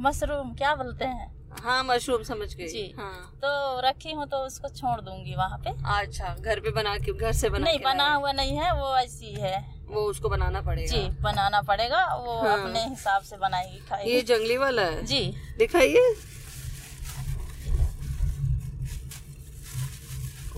मशरूम 0.00 0.54
क्या 0.54 0.74
बोलते 0.74 1.04
हैं? 1.04 1.34
हाँ 1.62 1.82
मशरूम 1.84 2.22
समझ 2.22 2.54
गई 2.54 2.66
जी। 2.68 2.82
हाँ। 2.98 3.38
तो 3.42 3.80
रखी 3.80 4.12
हूँ 4.12 4.26
तो 4.26 4.36
उसको 4.46 4.68
छोड़ 4.70 5.00
दूँगी 5.00 5.34
वहाँ 5.36 5.58
पे। 5.58 5.70
अच्छा 5.92 6.34
घर 6.34 6.60
पे 6.60 6.70
बना 6.72 6.96
के 6.98 7.12
घर 7.12 7.32
से 7.32 7.50
बना 7.50 7.64
नहीं 7.64 7.78
बना 7.80 8.12
हुआ 8.14 8.32
नहीं 8.32 8.56
है 8.56 8.72
वो 8.80 8.96
ऐसी 8.96 9.32
है। 9.34 9.58
वो 9.88 10.02
उसको 10.02 10.28
बनाना 10.28 10.60
पड़ेगा। 10.60 10.92
जी 10.92 11.08
बनाना 11.22 11.60
पड़ेगा 11.62 12.04
वो 12.16 12.38
हाँ। 12.38 12.58
अपने 12.58 12.84
हिसाब 12.84 13.22
से 13.22 13.36
बनाएगी 13.36 13.78
खाएगी। 13.88 14.10
ये 14.10 14.22
जंगली 14.22 14.56
वाला 14.56 14.82
है? 14.82 15.04
जी। 15.04 15.34
दिखाइए। 15.58 16.14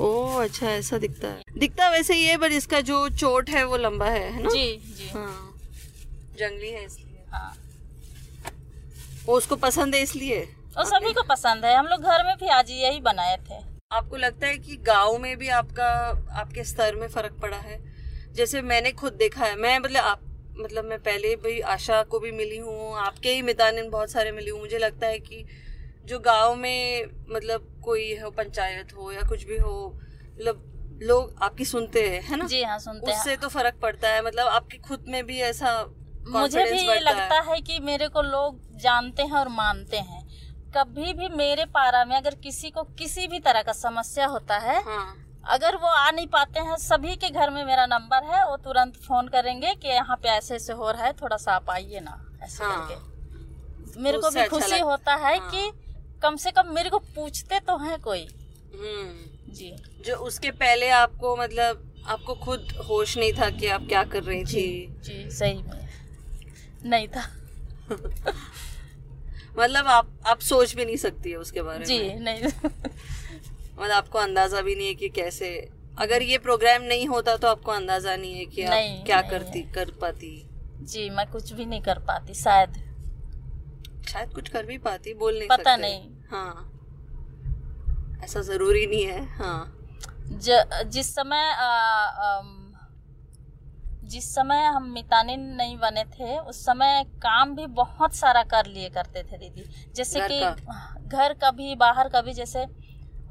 ओ 0.00 0.08
अच्छा 0.38 0.70
ऐसा 0.70 0.98
दिखता 0.98 1.28
है। 1.28 1.42
दिखता 1.58 1.88
वैसे 1.90 2.14
ही 2.14 2.24
है 2.24 2.36
पर 2.38 2.52
इसका 2.52 2.80
जो 2.80 3.08
चोट 3.10 3.50
है 3.50 3.64
वो 3.64 3.76
लंबा 3.76 4.06
है 4.06 4.30
है 4.32 4.42
ना? 4.42 4.48
जी 4.48 4.76
जी। 4.96 5.08
हाँ। 5.08 5.54
जंगली 6.38 6.70
है 6.70 6.84
इसलिए। 6.84 7.24
हाँ। 7.32 7.56
वो 9.26 9.36
उसको 9.36 9.56
पसंद 9.56 9.94
है 9.94 10.02
इसलिए? 10.02 10.40
और 10.78 10.84
सभी 10.84 11.12
को 11.12 11.22
पसंद 11.22 11.64
है। 11.64 11.74
हम 11.76 11.86
लोग 11.86 12.02
घर 12.02 12.24
में 12.26 12.34
भी 12.36 12.48
आज 12.48 12.70
यही 12.70 13.00
बनाए 13.00 13.36
थे। 13.50 13.60
आपको 13.92 14.16
लगता 14.16 14.46
है 14.46 14.58
कि 14.58 14.76
गाँव 14.76 15.18
में 15.18 15.36
भी 15.36 15.48
आपका 15.48 15.88
आपके 16.40 16.64
स्तर 16.64 16.94
में 16.94 17.08
फ़र्क 17.08 17.38
पड़ा 17.42 17.56
है? 17.56 17.78
जैसे 18.34 18.62
मैंने 18.62 18.92
खुद 18.92 19.12
देखा 19.12 19.44
है 19.44 19.56
मैं 19.56 19.78
मतलब 19.78 20.04
आप 20.04 20.20
मतलब 20.60 20.84
मैं 20.84 20.98
पहले 20.98 21.34
भी 21.36 21.60
आशा 21.72 22.02
को 22.02 22.18
भी 22.18 22.30
मिली 22.32 22.58
हूँ 22.58 22.94
आपके 22.98 23.32
ही 23.32 23.42
मितानिन 23.42 23.90
बहुत 23.90 24.10
सारे 24.10 24.32
मिली 24.32 24.50
हूँ। 24.50 24.60
मुझे 24.60 24.78
लगता 24.78 25.06
है 25.06 25.18
कि 25.18 25.44
जो 26.08 26.18
गाँव 26.18 26.54
में 26.54 27.04
मतलब 27.30 27.68
कोई 27.84 28.14
हो 28.18 28.30
पंचायत 28.30 28.92
हो 28.96 29.10
या 29.12 29.22
कुछ 29.28 29.44
भी 29.44 29.56
हो 29.58 29.74
मतलब 30.34 30.64
लोग 31.02 31.34
आपकी 31.42 31.64
सुनते 31.64 32.02
हैं 32.08 32.22
है 32.22 32.36
ना? 32.36 32.46
जी 32.46 32.62
हाँ 32.62 32.78
सुनते 32.78 33.10
हैं। 33.10 33.18
उससे 33.18 33.36
तो 33.36 33.48
फ़र्क 33.48 33.74
पड़ता 33.82 34.08
है 34.08 34.24
मतलब 34.24 34.46
आपके 34.48 34.78
खुद 34.78 35.04
में 35.08 35.24
भी 35.26 35.40
ऐसा 35.40 35.72
मुझे 36.28 36.64
भी 36.64 36.78
ये 36.78 36.98
लगता 37.00 37.34
है। 37.34 37.44
है 37.50 37.60
कि 37.60 37.78
मेरे 37.80 38.08
को 38.08 38.22
लोग 38.22 38.60
जानते 38.78 39.22
हैं 39.22 39.32
और 39.32 39.48
मानते 39.48 39.96
हैं। 39.98 40.26
कभी 40.76 41.12
भी 41.12 41.28
मेरे 41.28 41.64
पारा 41.74 42.04
में 42.04 42.16
अगर 42.16 42.34
किसी 42.34 42.70
को 42.70 42.82
किसी 42.98 43.26
भी 43.26 43.38
तरह 43.40 43.62
का 43.62 43.72
समस्या 43.72 44.26
होता 44.26 44.58
है 44.58 44.82
हाँ। 44.82 45.14
अगर 45.50 45.76
वो 45.76 45.88
आ 45.88 46.10
नहीं 46.10 46.26
पाते 46.26 46.60
हैं 46.60 46.76
सभी 46.76 47.14
के 47.16 47.30
घर 47.30 47.50
में 47.50 47.64
मेरा 47.64 47.86
नंबर 47.86 48.24
है 48.24 48.44
वो 48.50 48.56
तुरंत 48.56 48.96
फ़ोन 48.96 49.28
करेंगे 49.28 49.74
कि 49.74 49.88
यहाँ 49.88 50.16
पे 50.16 50.28
ऐसे 50.28 50.54
ऐसे 50.54 50.72
हो 50.72 50.90
रहा 50.90 51.04
है 51.04 51.12
थोड़ा 51.12 51.36
सा 51.36 51.52
आप 51.52 51.70
आइए 51.70 52.00
ना 52.00 52.38
ऐसे 52.42 52.64
हाँ। 52.64 52.88
करके। 52.88 54.00
मेरे 54.02 54.18
को 54.18 54.30
भी 54.30 54.40
अच्छा 54.40 54.56
खुशी 54.56 54.72
लग- 54.72 54.84
होता 54.84 55.14
है 55.14 55.38
हाँ। 55.38 55.50
कि 55.50 55.70
कम 56.22 56.36
से 56.36 56.50
कम 56.50 56.72
मेरे 56.74 56.90
को 56.90 56.98
पूछते 56.98 57.60
तो 57.60 57.76
हैं 57.78 57.98
कोई। 58.00 58.22
हम्म। 58.74 59.52
जी। 59.52 59.72
जो 60.06 60.16
उसके 60.16 60.50
पहले 60.50 60.88
आपको 60.90 61.36
मतलब 61.36 61.84
आपको 62.06 62.34
खुद 62.34 62.72
होश 62.88 63.16
नहीं 63.18 63.32
था 63.32 63.50
कि 63.50 63.66
आप 63.66 63.86
क्या 63.88 64.02
कर 64.04 64.22
रही 64.22 64.44
थी? 64.44 64.86
जी 65.04 65.30
सही 65.30 65.62
में। 65.62 65.88
नहीं 66.84 67.08
था। 67.08 67.22
मतलब 69.58 69.86
आप 69.86 70.10
आप 70.26 70.40
सोच 70.40 70.74
भी 70.74 70.84
नहीं 70.84 70.96
सकती 70.96 71.30
है 71.30 71.36
उसके 71.36 71.62
बारे 71.62 71.84
जी 71.84 71.98
में। 71.98 72.08
जी 72.08 72.24
नहीं। 72.24 72.42
मतलब 72.42 73.90
आपको 73.90 74.18
अंदाज़ा 74.18 74.60
भी 74.60 74.74
नहीं 74.74 74.86
है 74.86 74.94
कि 74.94 75.08
कैसे। 75.08 75.48
अगर 75.98 76.22
ये 76.22 76.38
प्रोग्राम 76.38 76.82
नहीं 76.82 77.06
होता 77.06 77.36
तो 77.36 77.48
आपको 77.48 77.72
अंदाज़ा 77.72 78.16
नहीं 78.16 78.34
है 78.34 78.44
कि 78.44 78.62
आप 78.62 78.70
नहीं, 78.70 79.04
क्या 79.04 79.20
नहीं। 79.20 79.30
करती 79.30 79.60
है। 79.60 79.72
कर 79.72 79.90
पाती। 79.90 80.30
जी 80.82 81.08
मैं 81.10 81.26
कुछ 81.26 81.52
भी 81.52 81.64
नहीं 81.64 81.80
कर 81.82 81.98
पाती 81.98 82.34
शायद। 82.34 82.76
शायद 84.08 84.32
कुछ 84.34 84.48
कर 84.48 84.66
भी 84.66 84.78
पाती 84.78 85.14
बोल 85.14 85.38
नहीं 85.38 85.48
पता 85.48 85.62
सकते। 85.62 85.80
नहीं। 85.82 86.10
हाँ। 86.30 86.64
ऐसा 88.24 88.40
ज़रूरी 88.40 88.86
नहीं 88.86 89.04
है 89.06 89.24
हाँ। 89.36 89.74
ज, 90.30 90.62
जिस 90.86 91.14
समय 91.14 91.50
आ, 91.52 92.04
अम, 92.06 92.54
जिस 94.08 94.34
समय 94.34 94.64
हम 94.64 94.82
मितानिन 94.92 95.40
नहीं 95.56 95.76
बने 95.78 96.04
थे 96.04 96.36
उस 96.38 96.64
समय 96.66 97.02
काम 97.22 97.54
भी 97.56 97.66
बहुत 97.80 98.14
सारा 98.16 98.42
कर 98.52 98.66
लिए 98.66 98.88
करते 98.90 99.22
थे 99.22 99.38
दीदी। 99.38 99.64
जैसे 99.96 100.20
कि 100.30 100.40
घर 101.08 101.32
का 101.40 101.50
भी 101.50 101.74
बाहर 101.76 102.08
का 102.08 102.20
भी 102.22 102.32
जैसे 102.34 102.64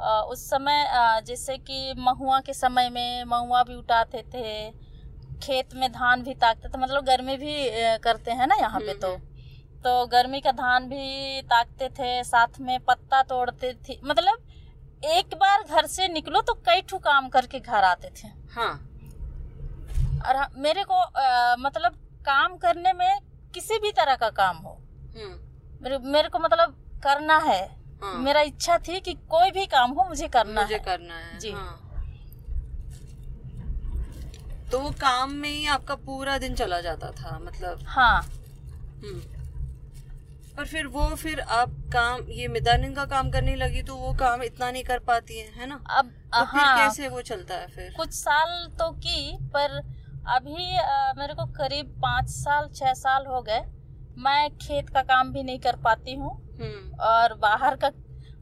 आ, 0.01 0.19
उस 0.21 0.49
समय 0.49 0.83
जैसे 1.27 1.57
कि 1.57 1.93
महुआ 1.97 2.39
के 2.39 2.53
समय 2.53 2.89
में 2.89 3.23
महुआ 3.25 3.63
भी 3.63 3.75
उठाते 3.75 4.21
थे 4.33 4.71
खेत 5.43 5.73
में 5.75 5.91
धान 5.91 6.23
भी 6.23 6.33
ताकते 6.33 6.69
थे 6.69 6.77
मतलब 6.77 7.05
गर्मी 7.05 7.37
भी 7.37 7.55
करते 8.03 8.31
हैं 8.31 8.47
ना 8.47 8.55
यहाँ 8.55 8.79
पे 8.79 8.91
हम्म, 8.91 8.99
तो। 9.01 9.17
तो 9.88 10.06
गर्मी 10.08 10.39
का 10.41 10.52
धान 10.52 10.88
भी 10.89 11.41
ताकते 11.41 11.88
थे 11.89 12.23
साथ 12.23 12.60
में 12.62 12.80
पत्ता 12.80 13.21
तोड़ते 13.23 13.71
थे। 13.89 14.00
मतलब 14.04 15.06
एक 15.06 15.36
बार 15.36 15.63
घर 15.63 15.86
से 15.88 16.08
निकलो 16.08 16.41
तो 16.41 16.54
कई 16.54 16.82
ठू 16.82 16.97
काम 16.97 17.30
करके 17.30 17.60
घर 17.60 17.84
आते 17.84 18.10
थे। 18.10 18.28
हाँ। 18.28 18.71
और 20.28 20.47
मेरे 20.58 20.84
को 20.84 20.93
अ, 20.93 21.56
मतलब 21.60 21.93
काम 22.26 22.58
करने 22.58 22.93
में 22.93 23.19
किसी 23.54 23.80
भी 23.80 23.91
तरह 23.91 24.15
का 24.15 24.30
काम 24.30 24.58
हो। 24.58 24.78
हम्म। 25.15 25.84
मेरे 25.84 25.97
मेरे 25.97 26.30
को 26.30 26.39
मतलब 26.39 26.76
करना 27.04 27.38
है। 27.38 27.62
हाँ। 28.04 28.13
मेरा 28.13 28.41
इच्छा 28.41 28.78
थी 28.78 29.00
कि 29.00 29.13
कोई 29.13 29.52
भी 29.52 29.65
काम 29.65 29.91
हो 29.91 30.08
मुझे 30.10 30.28
करना 30.28 30.62
मुझे 30.62 30.73
है। 30.73 30.80
करना 30.80 31.15
है 31.15 31.39
जी। 31.39 31.52
हाँ। 31.52 31.84
तो 34.71 34.80
वो 34.80 34.91
काम 34.91 35.32
में 35.32 35.50
ही 35.50 35.65
आपका 35.67 35.95
पूरा 35.95 36.38
दिन 36.38 36.56
चला 36.56 36.82
जाता 36.82 37.12
था 37.12 37.39
मतलब? 37.39 37.80
हाँ। 37.88 38.21
हम्म। 38.21 39.37
पर 40.57 40.65
फिर 40.65 40.87
वो 40.87 41.05
फिर 41.15 41.39
आप 41.39 41.71
काम 41.93 42.25
ये 42.31 42.47
मितानिन 42.47 42.93
का 42.93 43.05
काम 43.05 43.29
करने 43.31 43.55
लगी 43.55 43.81
तो 43.81 43.95
वो 43.95 44.13
काम 44.13 44.43
इतना 44.43 44.71
नहीं 44.71 44.83
कर 44.83 44.99
पाती 44.99 45.37
है 45.39 45.47
है 45.55 45.67
ना? 45.67 45.75
अब 45.89 46.05
तो 46.33 46.45
फिर 46.45 46.61
हाँ। 46.61 46.77
कैसे 46.77 47.07
वो 47.07 47.21
चलता 47.21 47.55
है 47.55 47.67
फिर? 47.67 47.93
कुछ 47.97 48.13
साल 48.13 48.67
तो 48.79 48.89
की 48.97 49.37
पर 49.53 49.77
अभी 50.29 50.77
अ, 50.77 51.13
मेरे 51.17 51.33
को 51.33 51.45
करीब 51.53 51.93
पाँच 52.01 52.29
साल 52.29 52.69
छह 52.75 52.93
साल 52.93 53.25
हो 53.25 53.41
गए। 53.41 53.61
मैं 54.17 54.49
खेत 54.57 54.89
का 54.89 55.01
काम 55.03 55.31
भी 55.33 55.43
नहीं 55.43 55.59
कर 55.59 55.75
पाती 55.75 56.15
हूँ। 56.15 56.31
हम्म। 56.61 56.99
और 57.05 57.33
बाहर 57.37 57.75
का 57.75 57.91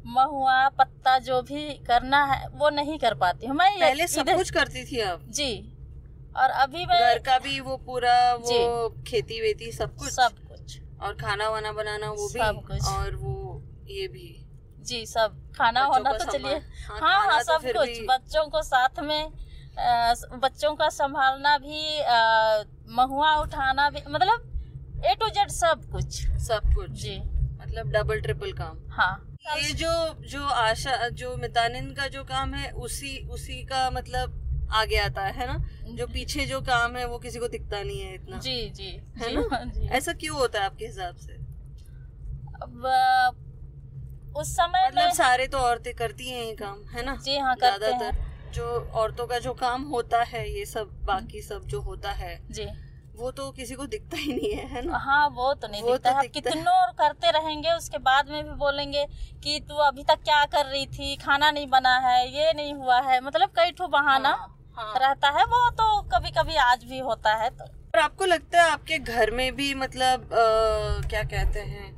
महुआ 0.08 0.68
पत्ता 0.70 1.18
जो 1.20 1.42
भी 1.42 1.70
करना 1.88 2.24
है 2.26 2.48
वो 2.50 2.70
नहीं 2.70 2.98
कर 3.00 3.14
पाती 3.14 3.48
हूँ। 3.48 3.56
मैं 3.56 3.72
पहले 3.80 4.08
सब 4.08 4.30
कुछ 4.36 4.50
करती 4.50 4.84
थी 4.86 5.00
आप 5.02 5.22
जी। 5.30 5.52
और 6.38 6.50
अभी 6.62 6.86
मैं 6.86 7.00
घर 7.00 7.20
का 7.20 7.38
भी 7.40 7.60
वो 7.60 7.78
पूरा 7.78 8.16
वो 8.36 8.90
खेती 9.08 9.42
वेती 9.42 9.72
सब 9.72 9.96
कुछ? 9.96 10.10
सब। 10.10 10.42
और 11.02 11.14
खाना 11.14 11.50
वाना 11.50 11.72
बनाना 11.72 12.10
वो 12.12 12.28
भी 12.30 12.40
कुछ। 12.68 12.86
और 12.88 13.16
वो 13.16 13.62
ये 13.90 14.08
भी। 14.08 14.42
जी 14.80 15.06
सब। 15.06 15.38
खाना 15.58 15.84
होना 15.84 16.12
तो 16.14 16.32
चलिए। 16.32 16.56
हाँ, 16.88 17.00
हाँ 17.00 17.26
हाँ 17.28 17.40
तो 17.40 17.46
सब 17.46 17.62
फिर 17.62 17.78
कुछ। 17.78 17.90
बच्चों 18.10 18.46
को 18.48 18.62
साथ 18.62 19.00
में 19.00 19.32
अ, 19.78 20.14
बच्चों 20.34 20.74
का 20.76 20.90
संभालना 20.90 21.58
भी 21.58 21.98
अ, 22.00 22.64
महुआ 22.90 23.36
उठाना 23.36 23.90
भी 23.90 24.02
मतलब 24.10 24.52
ए 25.06 25.16
टू 25.16 25.30
जेड 25.30 25.50
सब 25.50 25.82
कुछ। 25.92 26.22
सब 26.48 26.74
कुछ। 26.76 26.90
जी। 26.90 27.18
मतलब 27.62 27.92
डबल 27.92 28.20
ट्रिपल 28.22 28.52
काम। 28.54 28.80
हाँ। 28.92 29.38
ये 29.58 29.74
जो 29.74 29.92
जो 30.30 30.46
आशा 30.48 31.08
जो 31.10 31.36
मितानिन 31.38 31.94
का 31.94 32.08
जो 32.08 32.24
काम 32.24 32.54
है 32.54 32.72
उसी 32.72 33.18
उसी 33.30 33.62
का 33.64 33.90
मतलब 33.92 34.42
आगे 34.72 34.98
आता 34.98 35.22
है 35.22 35.34
है 35.34 35.48
ना? 35.48 35.58
जो 35.96 36.08
पीछे 36.08 36.46
जो 36.46 36.62
काम 36.62 36.96
है 36.96 37.06
वो 37.08 37.20
किसी 37.20 37.40
को 37.40 37.48
दिखता 37.48 37.84
नहीं 37.84 38.00
है 38.00 38.14
इतना। 38.16 38.38
जी 38.38 38.70
जी 38.70 38.90
है 39.18 39.30
जी, 39.30 39.36
ना? 39.36 39.64
जी। 39.66 39.88
ऐसा 39.88 40.14
क्यों 40.14 40.38
होता 40.38 40.60
है 40.60 40.66
आपके 40.66 40.86
हिसाब 40.86 41.16
से? 41.16 41.34
अब 42.62 43.36
उस 44.38 44.56
समय 44.56 44.88
मतलब 44.88 45.06
में 45.06 45.14
सारे 45.14 45.48
तो 45.48 45.58
औरतें 45.58 45.94
करती 45.94 46.30
हैं 46.30 46.44
ये 46.44 46.56
काम 46.56 46.84
है 46.94 47.06
ना? 47.06 47.16
जी 47.16 47.38
हाँ, 47.38 47.56
ज़्यादातर 47.56 48.16
जो 48.52 48.66
औरतों 48.94 49.28
का 49.28 49.40
जो 49.40 49.54
काम 49.54 49.84
होता 49.84 50.24
है 50.24 50.50
ये 50.52 50.66
सब 50.66 50.90
बाकी 51.06 51.42
सब 51.42 51.66
जो 51.66 51.82
होता 51.82 52.12
है 52.12 52.40
जी। 52.52 52.66
वो 53.18 53.30
तो 53.32 53.50
किसी 53.52 53.76
को 53.76 53.86
दिखता 53.88 54.18
ही 54.18 54.34
नहीं 54.34 54.52
है 54.54 54.66
है 54.68 54.82
ना? 54.86 54.98
हाँ 54.98 55.28
वो 55.30 55.54
तो 55.54 55.68
नहीं 55.68 55.84
वो 55.84 55.92
दिखता 55.92 56.12
तो 56.12 56.16
है। 56.18 56.22
दिखता 56.22 56.50
है। 56.50 56.56
कितनों 56.56 56.74
और 56.76 56.92
करते 56.94 57.32
रहेंगे 57.32 57.72
उसके 57.72 57.98
बाद 58.08 58.30
में 58.30 58.44
भी 58.44 58.52
बोलेंगे 58.58 59.06
कि 59.44 59.60
तू 59.70 59.76
अभी 59.84 60.04
तक 60.04 60.24
क्या 60.24 60.44
कर 60.46 60.66
रही 60.66 60.86
थी 60.88 61.16
खाना 61.16 61.52
नहीं 61.52 61.68
बना 61.68 61.98
है 62.00 62.28
ये 62.30 62.52
नहीं 62.54 62.74
हुआ 62.74 63.00
है। 63.02 63.20
मतलब 63.22 63.50
कई 63.56 63.72
ठो 63.72 63.88
बहाना 63.88 64.30
हाँ। 64.78 64.94
रहता 65.00 65.30
है 65.30 65.44
वो 65.46 65.70
तो 65.72 66.02
कभी 66.14 66.32
कभी 66.32 66.56
आज 66.64 66.84
भी 66.84 67.00
होता 67.02 67.34
है 67.36 67.50
तो। 67.50 67.64
और 67.64 68.00
आपको 68.00 68.26
लगता 68.26 68.64
है 68.64 68.70
आपके 68.72 68.98
घर 69.00 69.32
में 69.32 69.56
भी 69.56 69.74
मतलब 69.76 70.34
अ, 70.34 71.08
क्या 71.10 71.24
कहते 71.26 71.60
हैं 71.60 71.94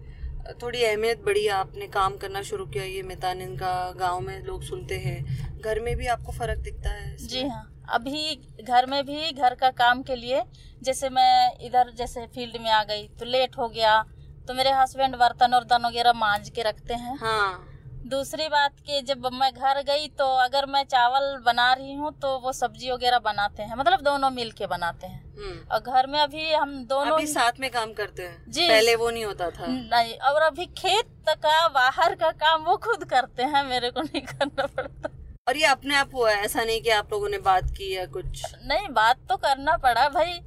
थोड़ी 0.62 0.84
अहमियत 0.84 1.23
बढ़ी 1.25 1.47
आपने 1.53 1.88
काम 1.88 2.15
करना 2.17 2.41
शुरू 2.41 2.65
किया 2.65 2.84
ये 2.84 3.01
मितानिन 3.03 3.56
का 3.58 3.71
गाँव 3.91 4.19
में 4.19 4.39
लोग 4.43 4.62
सुनते 4.63 4.97
हैं। 4.97 5.62
घर 5.62 5.80
में 5.80 5.95
भी 5.97 6.08
आपको 6.08 6.32
फ़र्क 6.32 6.60
दिखता 6.60 6.89
है 6.89 7.15
जी 7.27 7.47
हाँ। 7.47 7.63
अभी 7.88 8.36
घर 8.63 8.86
में 8.86 9.04
भी 9.06 9.32
घर 9.32 9.54
का 9.56 9.69
काम 9.73 10.02
के 10.04 10.15
लिए 10.15 10.41
जैसे 10.84 11.10
मैं 11.10 11.52
इधर 11.65 11.91
जैसे 11.97 12.26
फ़ील्ड 12.26 12.62
में 12.62 12.69
आ 12.71 12.84
गई 12.84 13.08
तो 13.19 13.26
लेट 13.26 13.58
हो 13.58 13.67
गया 13.69 14.02
तो 14.47 14.54
मेरे 14.54 14.71
हस्बैंड 14.71 15.15
बर्तन 15.15 15.54
वर्तन 15.54 15.86
वगैरह 15.86 16.13
मांज 16.13 16.50
के 16.50 16.62
रखते 16.62 16.93
हैं। 16.93 17.17
हाँ। 17.17 17.73
दूसरी 18.06 18.47
बात 18.47 18.76
कि 18.80 19.02
जब 19.02 19.26
मैं 19.34 19.52
घर 19.54 19.82
गई 19.84 20.08
तो 20.17 20.26
अगर 20.38 20.65
मैं 20.65 20.84
चावल 20.84 21.26
बना 21.45 21.71
रही 21.73 21.93
हूँ 21.93 22.12
तो 22.21 22.38
वो 22.39 22.52
सब्ज़ी 22.54 22.91
वगैरह 22.91 23.19
बनाते 23.19 23.63
हैं 23.63 23.76
मतलब 23.76 24.02
दोनों 24.02 24.30
मिल 24.30 24.52
के 24.52 24.67
बनाते 24.67 25.08
हैं। 25.08 25.23
हम्म। 25.38 25.73
और 25.73 25.80
घर 25.82 26.08
में 26.08 26.19
अभी 26.19 26.52
हम 26.54 26.73
दोनों 26.86 27.15
अभी 27.15 27.28
साथ 27.28 27.60
में 27.60 27.69
काम 27.71 27.93
करते 27.93 28.23
हैं। 28.23 28.52
जी। 28.52 28.67
पहले 28.67 28.95
वो 28.95 29.10
नहीं 29.10 29.26
होता 29.26 29.50
था। 29.50 29.67
नहीं 29.67 30.13
और 30.30 30.41
अभी 30.41 30.65
खेत 30.78 31.30
का 31.30 31.67
बाहर 31.67 32.15
का 32.15 32.32
काम 32.38 32.63
वो 32.63 32.78
खुद 32.78 33.04
करते 33.04 33.43
हैं 33.45 33.63
मेरे 33.63 33.89
को 33.91 34.02
नहीं 34.02 34.21
करना 34.21 34.65
पड़ता। 34.67 35.07
और 35.48 35.58
ये 35.58 35.66
अपने 35.66 35.96
आप 35.96 36.14
हुआ 36.16 36.32
है? 36.32 36.44
ऐसा 36.46 36.64
नहीं 36.64 36.82
कि 36.82 36.90
आप 36.92 37.12
लोगों 37.14 37.30
ने 37.30 37.38
बात 37.44 37.70
की 37.72 37.94
या 37.96 38.06
कुछ। 38.14 38.44
नहीं 38.66 38.88
बात 38.94 39.18
तो 39.30 39.36
करना 39.38 39.76
पड़ा 39.78 40.08
भाई। 40.10 40.40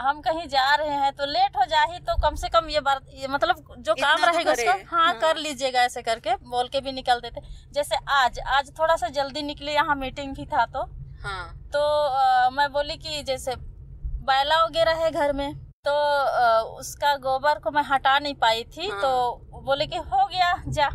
हम 0.00 0.20
कहीं 0.20 0.46
जा 0.48 0.74
रहे 0.74 0.94
हैं 0.94 1.12
तो 1.16 1.26
लेट 1.26 1.56
हो 1.56 1.64
जाही 1.64 1.98
तो 1.98 2.14
कम 2.22 2.34
से 2.36 2.48
कम 2.48 2.68
ये 2.70 2.80
बात 2.80 3.06
ये 3.14 3.28
मतलब 3.28 3.62
जो 3.78 3.94
काम 3.94 4.16
तो 4.16 4.26
रहेगा। 4.26 4.52
उसका 4.52 4.72
हाँ 4.90 5.04
हाँ। 5.06 5.14
कर 5.20 5.36
लीजिएगा 5.36 5.82
ऐसे 5.82 6.02
करके 6.02 6.34
बोल 6.50 6.68
के 6.68 6.80
भी 6.80 6.92
निकल 6.92 7.20
देते। 7.20 7.40
जैसे 7.74 7.96
आज 8.14 8.38
आज 8.56 8.70
थोड़ा 8.78 8.96
सा 8.96 9.08
जल्दी 9.18 9.42
निकली 9.42 9.72
यहाँ 9.72 9.96
मीटिंग 9.96 10.34
भी 10.36 10.44
था 10.46 10.64
तो। 10.66 10.82
हाँ। 11.22 11.46
तो 11.72 11.80
अ, 12.06 12.50
मैं 12.50 12.70
बोली 12.72 12.96
कि 12.96 13.22
जैसे 13.22 13.54
बैला 14.26 14.62
वगैरह 14.64 15.04
है 15.04 15.10
घर 15.12 15.32
में 15.32 15.54
तो 15.84 15.90
अ, 15.90 16.60
उसका 16.80 17.16
गोबर 17.18 17.58
को 17.58 17.70
मैं 17.70 17.82
हटा 17.84 18.18
नहीं 18.18 18.34
पाई 18.34 18.64
थी 18.76 18.88
हाँ। 18.88 19.00
तो 19.02 19.60
बोले 19.64 19.86
कि 19.86 19.96
हो 19.96 20.26
गया 20.26 20.54
जा 20.68 20.88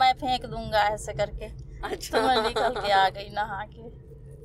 मैं 0.00 0.12
फेंक 0.14 0.46
दूँगा 0.46 0.82
ऐसे 0.88 1.12
करके। 1.12 1.48
अच्छा। 1.84 2.18
तो 2.18 2.26
मैं 2.26 2.42
निकल 2.42 2.80
के 2.80 2.92
आ 2.92 3.08
गई 3.10 3.28
नहा 3.30 3.62
के। 3.66 3.88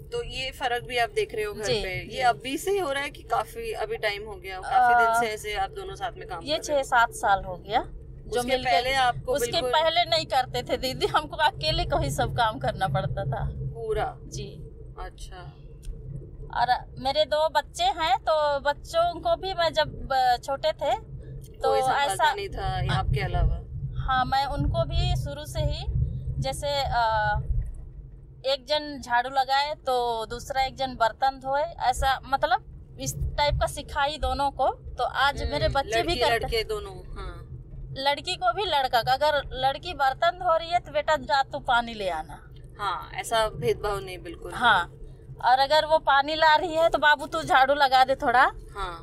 तो 0.10 0.23
ये 0.25 0.49
फ़र्क 0.52 0.84
भी 0.84 0.97
आप 0.97 1.10
देख 1.15 1.34
रहे 1.36 1.43
हो 1.43 1.54
घर 1.54 1.65
पे? 1.65 1.91
ये 2.15 2.21
अभी 2.25 2.58
से 2.58 2.71
ही 2.71 2.80
हो 2.80 2.91
रहा 2.91 3.04
है 3.04 3.10
कि 3.10 3.23
काफ़ी 3.32 3.71
अभी 3.84 3.97
टाइम 3.97 4.25
हो 4.28 4.36
गया? 4.36 4.60
काफ़ी 4.62 4.95
दिन 4.95 5.19
से 5.19 5.34
ऐसे 5.34 5.54
आप 5.58 5.71
दोनों 5.71 5.95
साथ 5.95 6.17
में 6.17 6.28
काम 6.28 6.43
ये 6.43 6.58
छह 6.60 6.82
सात 6.86 7.13
साल 7.15 7.43
हो 7.43 7.56
गया। 7.58 7.82
जो 7.82 8.39
उसके 8.39 8.58
पहले 8.58 8.93
आपको 9.02 9.34
उसके 9.34 9.62
पहले 9.63 10.04
नहीं 10.06 10.25
करते 10.25 10.63
थे 10.63 10.78
दीदी 10.78 11.06
हमको 11.08 11.38
अकेले 11.43 11.86
को 11.86 11.97
ही 11.99 12.10
सब 12.12 12.36
काम 12.38 12.60
करना 12.60 12.88
पड़ता 12.88 13.23
था। 13.25 13.45
पूरा? 13.75 14.08
जी। 14.28 14.49
अच्छा। 14.99 15.45
और 16.60 16.73
मेरे 16.99 17.23
दो 17.25 17.47
बच्चे 17.56 17.84
हैं 17.97 18.17
तो 18.23 18.36
बच्चों 18.62 19.19
को 19.19 19.36
भी 19.41 19.54
मैं 19.54 19.71
जब 19.73 20.13
छोटे 20.43 20.71
थे 20.73 20.95
तो 21.60 21.75
ऐसा 21.78 22.34
नहीं 22.34 22.49
था 22.49 22.67
आपके 22.93 23.21
अलावा? 23.21 23.58
हाँ 23.99 24.23
मैं 24.25 24.45
उनको 24.54 24.84
भी 24.86 25.15
शुरू 25.17 25.45
से 25.45 25.63
ही 25.63 25.86
जैसे 26.39 26.67
एक 28.52 28.65
जन 28.67 28.99
झाड़ू 29.02 29.30
लगाए 29.30 29.73
तो 29.86 29.95
दूसरा 30.30 30.63
एक 30.63 30.75
जन 30.78 30.95
बर्तन 30.95 31.39
धोए 31.39 31.63
ऐसा 31.89 32.19
मतलब 32.25 32.97
इस 33.02 33.15
टाइप 33.38 33.60
का 33.62 33.67
सिखाई 33.67 34.17
दोनों 34.17 34.49
को 34.52 34.69
तो 34.97 35.04
आज 35.04 35.41
मेरे 35.41 35.65
हम्म, 35.65 35.80
बच्चे 35.80 36.02
भी 36.04 36.15
करते 36.15 36.36
लड़के 36.36 36.63
दोनों 36.69 36.95
हाँ। 37.15 37.36
लड़की 37.97 38.36
को 38.36 38.54
भी 38.54 38.65
लड़का 38.65 39.02
का 39.02 39.13
अगर 39.13 39.41
लड़की 39.65 39.93
बर्तन 40.02 40.39
धो 40.39 40.58
रही 40.58 40.69
है 40.69 40.80
तो 40.80 40.91
बेटा 40.91 41.15
जा 41.23 41.41
तू 41.43 41.60
पानी 41.67 41.93
ले 41.93 42.10
आना। 42.12 42.39
हाँ 42.80 43.10
ऐसा 43.19 43.47
भेदभाव 43.60 43.99
नहीं 43.99 44.17
बिल्कुल। 44.23 44.52
हाँ 44.54 44.82
और 45.45 45.60
अगर 45.60 45.86
वो 45.86 45.97
पानी 46.08 46.36
ला 46.36 46.56
रही 46.56 46.75
है 46.75 46.89
तो 46.89 46.97
बाबू 46.99 47.25
तू 47.28 47.41
झाड़ू 47.41 47.73
लगा 47.73 48.04
दे 48.06 48.15
थोड़ा। 48.15 48.43
हाँ। 48.75 48.95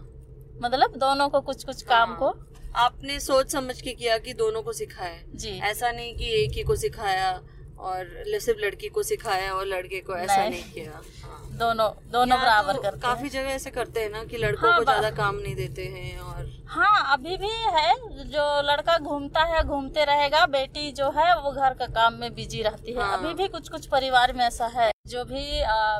मतलब 0.62 0.96
दोनों 0.98 1.28
को 1.28 1.40
कुछ 1.40 1.64
कुछ 1.64 1.82
काम 1.84 2.08
हाँ। 2.08 2.18
को। 2.18 2.28
आपने 2.76 3.18
सोच 3.20 3.52
समझ 3.52 3.80
के 3.80 3.92
किया 3.92 4.16
कि 4.18 4.32
दोनों 4.34 4.62
को 4.62 4.72
सिखाया 4.72 5.20
जी 5.34 5.58
ऐसा 5.64 5.90
नहीं 5.90 6.14
कि 6.16 6.30
एक 6.34 6.52
ही 6.52 6.62
को 6.62 6.76
सिखाया 6.76 7.30
और 7.78 8.38
सिर्फ़ 8.40 8.60
लड़की 8.60 8.88
को 8.88 9.02
सिखाया 9.02 9.52
और 9.52 9.66
लड़के 9.66 10.00
को 10.00 10.16
ऐसा 10.16 10.36
नहीं। 10.36 10.50
नहीं 10.50 10.72
किया 10.72 10.92
हाँ। 11.22 11.40
दोनों 11.52 11.88
दोनों 12.12 12.38
बराबर 12.38 12.72
तो 12.72 12.82
करते 12.82 13.00
काफ़ी 13.00 13.28
जगह 13.28 13.48
ऐसे 13.50 13.70
करते 13.70 14.00
हैं 14.00 14.10
ना 14.10 14.22
कि 14.24 14.36
लड़कों 14.36 14.70
हाँ, 14.70 14.78
को 14.78 14.84
ज़्यादा 14.84 15.10
काम 15.12 15.36
नहीं 15.36 15.54
देते 15.56 15.84
हैं 15.86 16.18
और 16.18 16.50
हाँ 16.68 17.12
अभी 17.12 17.36
भी 17.36 17.50
है 17.74 17.94
जो 18.26 18.44
लड़का 18.62 18.98
घूमता 18.98 19.42
है 19.44 19.62
घूमते 19.64 20.04
रहेगा 20.04 20.44
बेटी 20.46 20.90
जो 20.92 21.10
है 21.10 21.34
वो 21.40 21.52
घर 21.52 21.74
का 21.74 21.86
काम 21.94 22.14
में 22.14 22.34
बिज़ी 22.34 22.62
रहती 22.62 22.92
है 22.92 23.02
हाँ। 23.02 23.18
अभी 23.18 23.34
भी 23.34 23.48
कुछ 23.48 23.68
कुछ 23.68 23.86
परिवार 23.86 24.32
में 24.32 24.44
ऐसा 24.44 24.66
है 24.74 24.90
जो 25.06 25.24
भी 25.24 25.44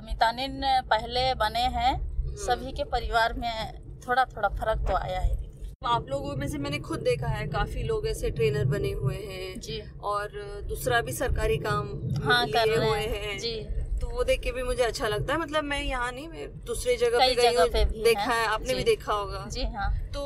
मितानिन 0.06 0.60
पहले 0.90 1.32
बने 1.36 1.66
हैं 1.78 1.92
हम्म। 1.92 2.36
सभी 2.38 2.72
के 2.72 2.84
परिवार 2.90 3.32
में 3.34 3.72
थोड़ा 4.08 4.24
थोड़ा 4.26 4.48
फ़र्क 4.50 4.86
तो 4.88 4.96
आया 4.96 5.20
है 5.20 5.45
आप 5.86 6.08
लोगों 6.10 6.34
में 6.36 6.46
से 6.48 6.58
मैंने 6.58 6.78
खुद 6.78 7.00
देखा 7.00 7.26
है 7.28 7.46
काफ़ी 7.48 7.82
लोग 7.82 8.06
ऐसे 8.08 8.30
ट्रेनर 8.30 8.64
बने 8.66 8.90
हुए 8.92 9.16
हैं 9.16 9.60
जी। 9.60 9.80
और 10.02 10.30
दूसरा 10.68 11.00
भी 11.00 11.12
सरकारी 11.12 11.56
काम 11.58 11.88
हाँ 12.24 12.46
कर 12.48 12.68
रहे 12.68 12.88
हुए 12.88 12.98
हैं। 12.98 13.38
जी। 13.38 13.54
तो 14.00 14.08
वो 14.08 14.24
देख 14.24 14.40
के 14.40 14.52
भी 14.52 14.62
मुझे 14.62 14.82
अच्छा 14.82 15.08
लगता 15.08 15.32
है। 15.34 15.40
मतलब 15.40 15.64
मैं 15.64 15.82
यहाँ 15.82 16.10
नहीं 16.12 16.28
मैं 16.28 16.48
दूसरी 16.66 16.96
जगह 16.96 17.18
पे 17.18 17.34
गई 17.34 17.54
हूँ 17.54 17.68
देखा 18.04 18.20
हैं। 18.22 18.40
है 18.40 18.46
आपने 18.46 18.74
भी 18.74 18.84
देखा 18.84 19.12
होगा। 19.12 19.46
जी 19.52 19.64
हाँ। 19.74 19.90
तो 20.14 20.22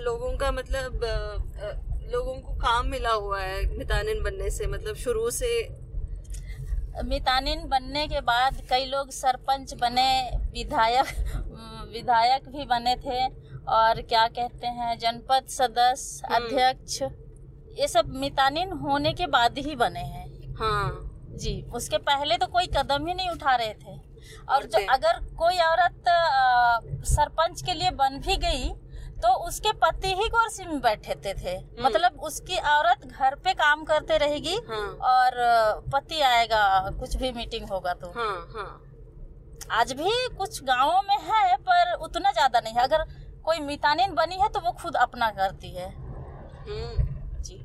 लोगों 0.00 0.36
का 0.36 0.52
मतलब 0.52 1.00
लोगों 2.12 2.34
को 2.34 2.54
काम 2.58 2.86
मिला 2.86 3.12
हुआ 3.12 3.40
है 3.40 3.64
मितानिन 3.78 4.22
बनने 4.22 4.50
से 4.50 4.66
मतलब 4.66 4.96
शुरू 4.96 5.30
से। 5.30 5.50
मितानिन 7.04 7.68
बनने 7.68 8.06
के 8.08 8.20
बाद 8.20 8.62
कई 8.70 8.84
लोग 8.86 9.10
सरपंच 9.12 9.74
बने 9.74 10.08
विधायक 10.54 11.06
विधायक 11.92 12.48
भी 12.48 12.64
बने 12.66 12.94
थे। 12.96 13.26
और 13.70 14.00
क्या 14.02 14.26
कहते 14.30 14.66
हैं 14.68 14.98
जनपद 14.98 15.46
सदस्य 15.50 16.26
हम्म। 16.26 16.44
अध्यक्ष 16.44 17.02
ये 17.78 17.88
सब 17.88 18.08
मितानिन 18.16 18.72
होने 18.78 19.12
के 19.12 19.26
बाद 19.28 19.58
ही 19.58 19.76
बने 19.76 20.00
हैं। 20.02 20.54
हाँ। 20.56 21.04
जी 21.34 21.60
उसके 21.74 21.98
पहले 22.04 22.36
तो 22.36 22.46
कोई 22.48 22.66
कदम 22.76 23.06
ही 23.06 23.14
नहीं 23.14 23.30
उठा 23.30 23.54
रहे 23.56 23.74
थे। 23.74 23.96
और 24.48 24.64
जो 24.66 24.86
अगर 24.90 25.20
कोई 25.38 25.58
औरत 25.60 26.08
सरपंच 27.08 27.62
के 27.62 27.74
लिए 27.74 27.90
बन 27.92 28.18
भी 28.18 28.36
गई 28.38 28.68
तो 29.18 29.28
उसके 29.46 29.72
पति 29.74 30.08
ही 30.14 30.28
कुर्सी 30.28 30.64
में 30.66 30.80
बैठे 30.80 31.14
थे, 31.14 31.32
थे 31.34 31.56
मतलब 31.82 32.20
उसकी 32.20 32.56
औरत 32.68 33.06
घर 33.06 33.34
पे 33.34 33.54
काम 33.54 33.84
करते 33.84 34.16
रहेगी 34.18 34.58
हाँ। 34.68 34.88
और 35.04 35.30
पति 35.92 36.20
आएगा 36.22 36.60
कुछ 37.00 37.16
भी 37.16 37.32
मीटिंग 37.32 37.68
होगा 37.68 37.94
तो। 37.94 38.10
हाँ 38.10 38.36
हाँ। 38.54 38.70
आज 39.72 39.92
भी 39.92 40.10
कुछ 40.36 40.62
गाँवों 40.64 41.00
में 41.02 41.16
है 41.22 41.56
पर 41.58 41.92
उतना 42.00 42.32
ज़्यादा 42.32 42.60
नहीं। 42.60 42.74
है 42.74 42.82
अगर 42.82 43.04
कोई 43.48 43.58
मितानिन 43.60 44.14
बनी 44.14 44.36
है 44.36 44.48
तो 44.48 44.60
वो 44.60 44.72
खुद 44.72 44.96
अपना 44.98 45.30
करती 45.30 45.70
है। 45.70 45.88
हम्म। 45.88 47.42
जी। 47.42 47.58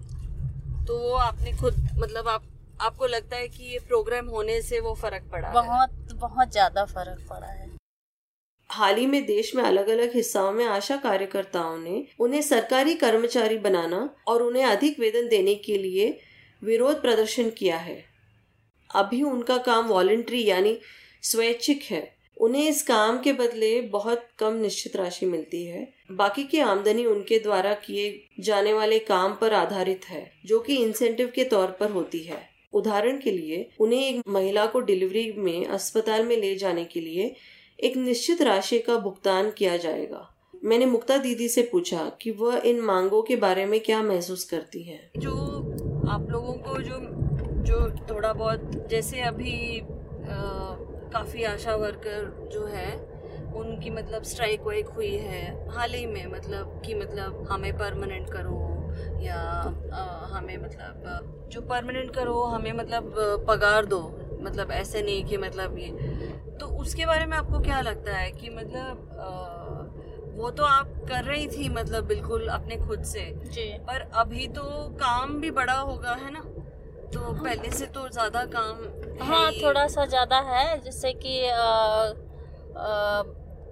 तो 0.88 1.00
वो 1.00 1.14
आपने 1.20 1.52
खुद 1.52 1.88
मतलब 2.00 2.28
आप 2.28 2.44
आपको 2.82 3.08
लगता 3.08 3.38
है 3.38 3.48
कि 3.48 3.64
ये 3.64 3.80
प्रोग्राम 3.80 4.28
होने 4.28 4.62
से 4.62 4.80
वो 4.80 4.94
फ़र्क 4.94 5.30
पड़ा 5.32 5.48
है? 5.48 5.54
बहुत 5.54 6.16
बहुत 6.16 6.52
ज़्यादा 6.52 6.86
फ़र्क 6.86 7.26
पड़ा 7.30 7.48
है। 7.48 7.72
हाल 8.70 8.96
ही 8.96 9.06
में 9.06 9.26
देश 9.26 9.54
में 9.56 9.64
अलग 9.64 9.88
अलग 9.88 10.14
हिस्सों 10.16 10.52
में 10.52 10.66
आशा 10.66 10.96
कार्यकर्ताओं 10.98 11.78
ने 11.78 12.06
उन्हें 12.20 12.42
सरकारी 12.42 12.94
कर्मचारी 12.96 13.58
बनाना 13.58 14.10
और 14.28 14.42
उन्हें 14.42 14.64
अधिक 14.66 15.00
वेतन 15.00 15.28
देने 15.28 15.56
के 15.56 15.78
लिए 15.78 16.08
विरोध 16.62 17.02
प्रदर्शन 17.02 17.50
किया 17.50 17.78
है। 17.78 18.04
अभी 18.90 19.22
उनका 19.24 19.58
काम 19.58 19.88
वॉलंटरी 19.88 20.44
यानी 20.46 20.78
स्वैच्छिक 21.24 21.84
है। 21.84 22.13
उन्हें 22.38 22.68
इस 22.70 22.82
काम 22.84 23.20
के 23.20 23.34
बदले 23.34 23.82
बहुत 23.82 24.28
कम 24.40 24.54
निश्चित 24.54 24.96
राशि 24.96 25.26
मिलती 25.26 25.64
है। 25.66 25.94
बाकी 26.12 26.44
की 26.44 26.60
आमदनी 26.60 27.06
उनके 27.06 27.40
द्वारा 27.40 27.74
किए 27.74 28.28
जाने 28.40 28.74
वाले 28.74 29.00
काम 29.00 29.34
पर 29.34 29.54
आधारित 29.54 30.06
है 30.06 30.32
जो 30.46 30.60
कि 30.60 30.76
इंसेंटिव 30.76 31.32
के 31.36 31.44
तौर 31.44 31.68
पर 31.68 31.92
होती 31.92 32.20
है। 32.20 32.42
उदाहरण 32.74 33.20
के 33.20 33.32
लिए 33.32 33.70
उन्हें 33.80 34.08
एक 34.10 34.22
महिला 34.28 34.66
को 34.66 34.80
डिलीवरी 34.80 35.34
में 35.38 35.66
अस्पताल 35.66 36.26
में 36.26 36.38
ले 36.38 36.56
जाने 36.56 36.84
के 36.84 37.02
लिए 37.02 37.36
एक 37.80 37.98
निश्चित 37.98 38.42
राशि 38.42 38.80
का 38.80 38.98
भुगतान 38.98 39.52
किया 39.52 39.78
जाएगा। 39.78 40.30
मैंने 40.64 40.86
मुक्ता 40.86 41.18
दीदी 41.18 41.48
से 41.50 41.62
पूछा 41.62 42.12
कि 42.22 42.32
वह 42.32 42.62
इन 42.66 42.80
मांगों 42.80 43.22
के 43.22 43.36
बारे 43.36 43.66
में 43.66 43.80
क्या 43.80 44.02
महसूस 44.04 44.44
करती 44.44 44.84
हैं। 44.84 45.12
जो 45.18 45.32
आप 46.10 46.28
लोगों 46.30 46.54
को 46.54 46.82
जो 46.82 47.00
जो 47.64 48.06
थोड़ा 48.10 48.34
बहुत 48.34 48.88
जैसे 48.90 49.22
अभी 49.22 49.80
अ, 49.80 50.78
काफ़ी 51.14 51.44
आशा 51.44 51.76
वर्कर 51.76 52.50
जो 52.54 52.66
है 52.66 52.92
उनकी 53.56 53.90
मतलब 53.90 54.24
स्ट्राइक 54.24 54.62
वाइक 54.62 54.88
हुई 54.88 55.16
है। 55.18 55.44
हाल 55.70 55.94
ही 55.94 56.06
में 56.06 56.26
मतलब 56.26 56.82
कि 56.86 56.96
मतलब 56.96 57.48
हमें 57.52 57.72
परमानेंट 57.78 58.30
करो 58.30 58.60
या 59.22 59.40
अ, 59.94 60.28
हमें 60.32 60.58
मतलब 60.58 61.48
जो 61.52 61.62
परमानेंट 61.62 62.14
करो 62.16 62.44
हमें 62.44 62.72
मतलब 62.74 63.14
पगार 63.48 63.86
दो। 63.86 64.02
मतलब 64.42 64.72
ऐसे 64.72 65.02
नहीं 65.02 65.24
कि 65.26 65.38
मतलब 65.38 65.78
ये। 65.78 65.90
तो 66.60 66.66
उसके 66.78 67.06
बारे 67.06 67.26
में 67.26 67.38
आपको 67.38 67.60
क्या 67.60 67.82
लगता 67.82 68.16
है 68.18 68.32
कि 68.32 68.50
मतलब 68.50 69.10
अ, 69.20 70.38
वो 70.38 70.50
तो 70.52 70.64
आप 70.64 70.94
कर 71.10 71.24
रही 71.24 71.48
थी 71.48 71.70
मतलब 71.70 72.06
बिल्कुल 72.06 72.48
अपने 72.48 72.76
खुद 72.78 73.04
से। 73.04 73.22
जी। 73.46 73.66
पर 73.88 74.10
अभी 74.14 74.48
तो 74.48 74.64
काम 75.00 75.40
भी 75.42 75.52
बड़ा 75.52 75.74
होगा 75.74 76.14
है 76.16 76.32
ना? 76.34 76.42
तो 77.14 77.34
पहले 77.34 77.72
से 77.72 77.86
तो 77.88 78.08
ज़्यादा 78.10 78.44
काम 78.54 78.84
है 78.84 79.28
हाँ 79.28 79.52
थोड़ा 79.54 79.88
सा 79.88 80.06
ज़्यादा 80.06 80.40
है 80.48 80.80
जैसे 80.82 81.14
कि 81.26 81.34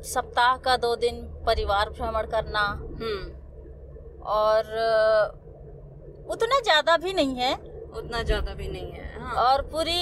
सप्ताह 0.06 0.56
का 0.58 0.76
दो 0.78 0.96
दिन 0.96 1.22
परिवार 1.46 1.90
भ्रमण 1.90 2.28
करना। 2.28 2.62
हम्म। 3.02 4.22
और 4.32 4.62
उतना 6.30 6.60
ज़्यादा 6.60 6.98
भी 6.98 7.14
नहीं 7.14 7.36
है। 7.36 7.54
उतना 7.98 8.22
ज़्यादा 8.24 8.54
भी 8.54 8.68
नहीं 8.68 8.92
है 8.92 9.20
हाँ। 9.22 9.34
और 9.44 9.62
पूरी 9.72 10.02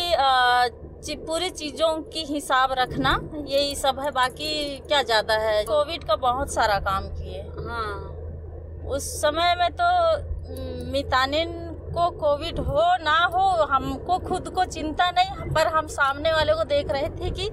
ची, 1.00 1.16
पूरी 1.18 1.50
चीज़ों 1.52 1.96
की 2.04 2.24
हिसाब 2.26 2.72
रखना 2.80 3.20
यही 3.48 3.76
सब 3.76 4.00
है 4.00 4.12
बाकी 4.12 4.78
क्या 4.80 5.02
ज़्यादा 5.04 5.34
है? 5.40 5.64
कोविड 5.66 6.04
का 6.04 6.16
बहुत 6.18 6.54
सारा 6.54 6.80
काम 6.80 7.08
किए। 7.10 7.42
हाँ। 7.68 8.86
उस 8.90 9.12
समय 9.22 9.56
में 9.56 9.70
तो 9.82 10.92
मितानिन 10.92 11.50
को 11.90 12.10
कोविड 12.20 12.60
हो 12.60 12.84
ना 13.04 13.18
हो 13.34 13.48
हमको 13.66 14.18
खुद 14.20 14.50
को 14.50 14.66
चिंता 14.66 15.10
नहीं 15.12 15.50
पर 15.54 15.68
हम 15.68 15.88
सामने 15.88 16.32
वाले 16.32 16.54
को 16.54 16.64
देख 16.64 16.92
रहे 16.92 17.10
थे 17.10 17.30
कि 17.30 17.48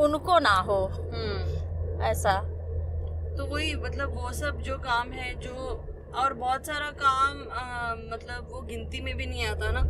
उनको 0.00 0.38
ना 0.38 0.54
हो। 0.60 0.84
हम्म। 0.86 2.02
ऐसा। 2.02 2.34
तो 3.36 3.46
वही 3.46 3.74
मतलब 3.74 4.14
वो 4.14 4.32
सब 4.32 4.60
जो 4.60 4.76
काम 4.78 5.10
है 5.12 5.34
जो 5.40 5.54
और 6.16 6.34
बहुत 6.34 6.66
सारा 6.66 6.90
काम 7.02 7.40
अ, 7.44 7.94
मतलब 8.14 8.48
वो 8.52 8.60
गिनती 8.60 9.00
में 9.00 9.16
भी 9.16 9.26
नहीं 9.26 9.46
आता 9.46 9.70
ना 9.70 9.82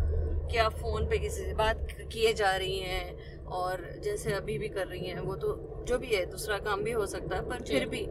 कि 0.51 0.57
आप 0.59 0.73
फ़ोन 0.73 1.07
पे 1.07 1.19
किसी 1.19 1.45
से 1.45 1.55
बात 1.55 1.87
किए 2.13 2.33
जा 2.35 2.57
रही 2.57 2.79
हैं 2.79 3.45
और 3.59 3.85
जैसे 4.05 4.33
अभी 4.33 4.59
भी 4.59 4.69
कर 4.69 4.87
रही 4.87 5.07
हैं 5.07 5.21
वो 5.21 5.35
तो 5.35 5.53
जो 5.89 5.99
भी 5.99 6.15
है 6.15 6.25
दूसरा 6.27 6.59
काम 6.59 6.83
भी 6.83 6.93
हो 6.93 7.07
सकता 7.07 7.37
है 7.37 7.49
पर 7.49 7.63
फिर 7.63 7.89
भी 7.89 8.03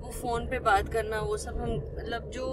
वो 0.00 0.10
फ़ोन 0.10 0.46
पे 0.46 0.58
बात 0.58 0.88
करना 0.88 1.20
वो 1.20 1.36
सब 1.36 1.60
हम 1.60 1.70
मतलब 1.98 2.30
जो 2.30 2.46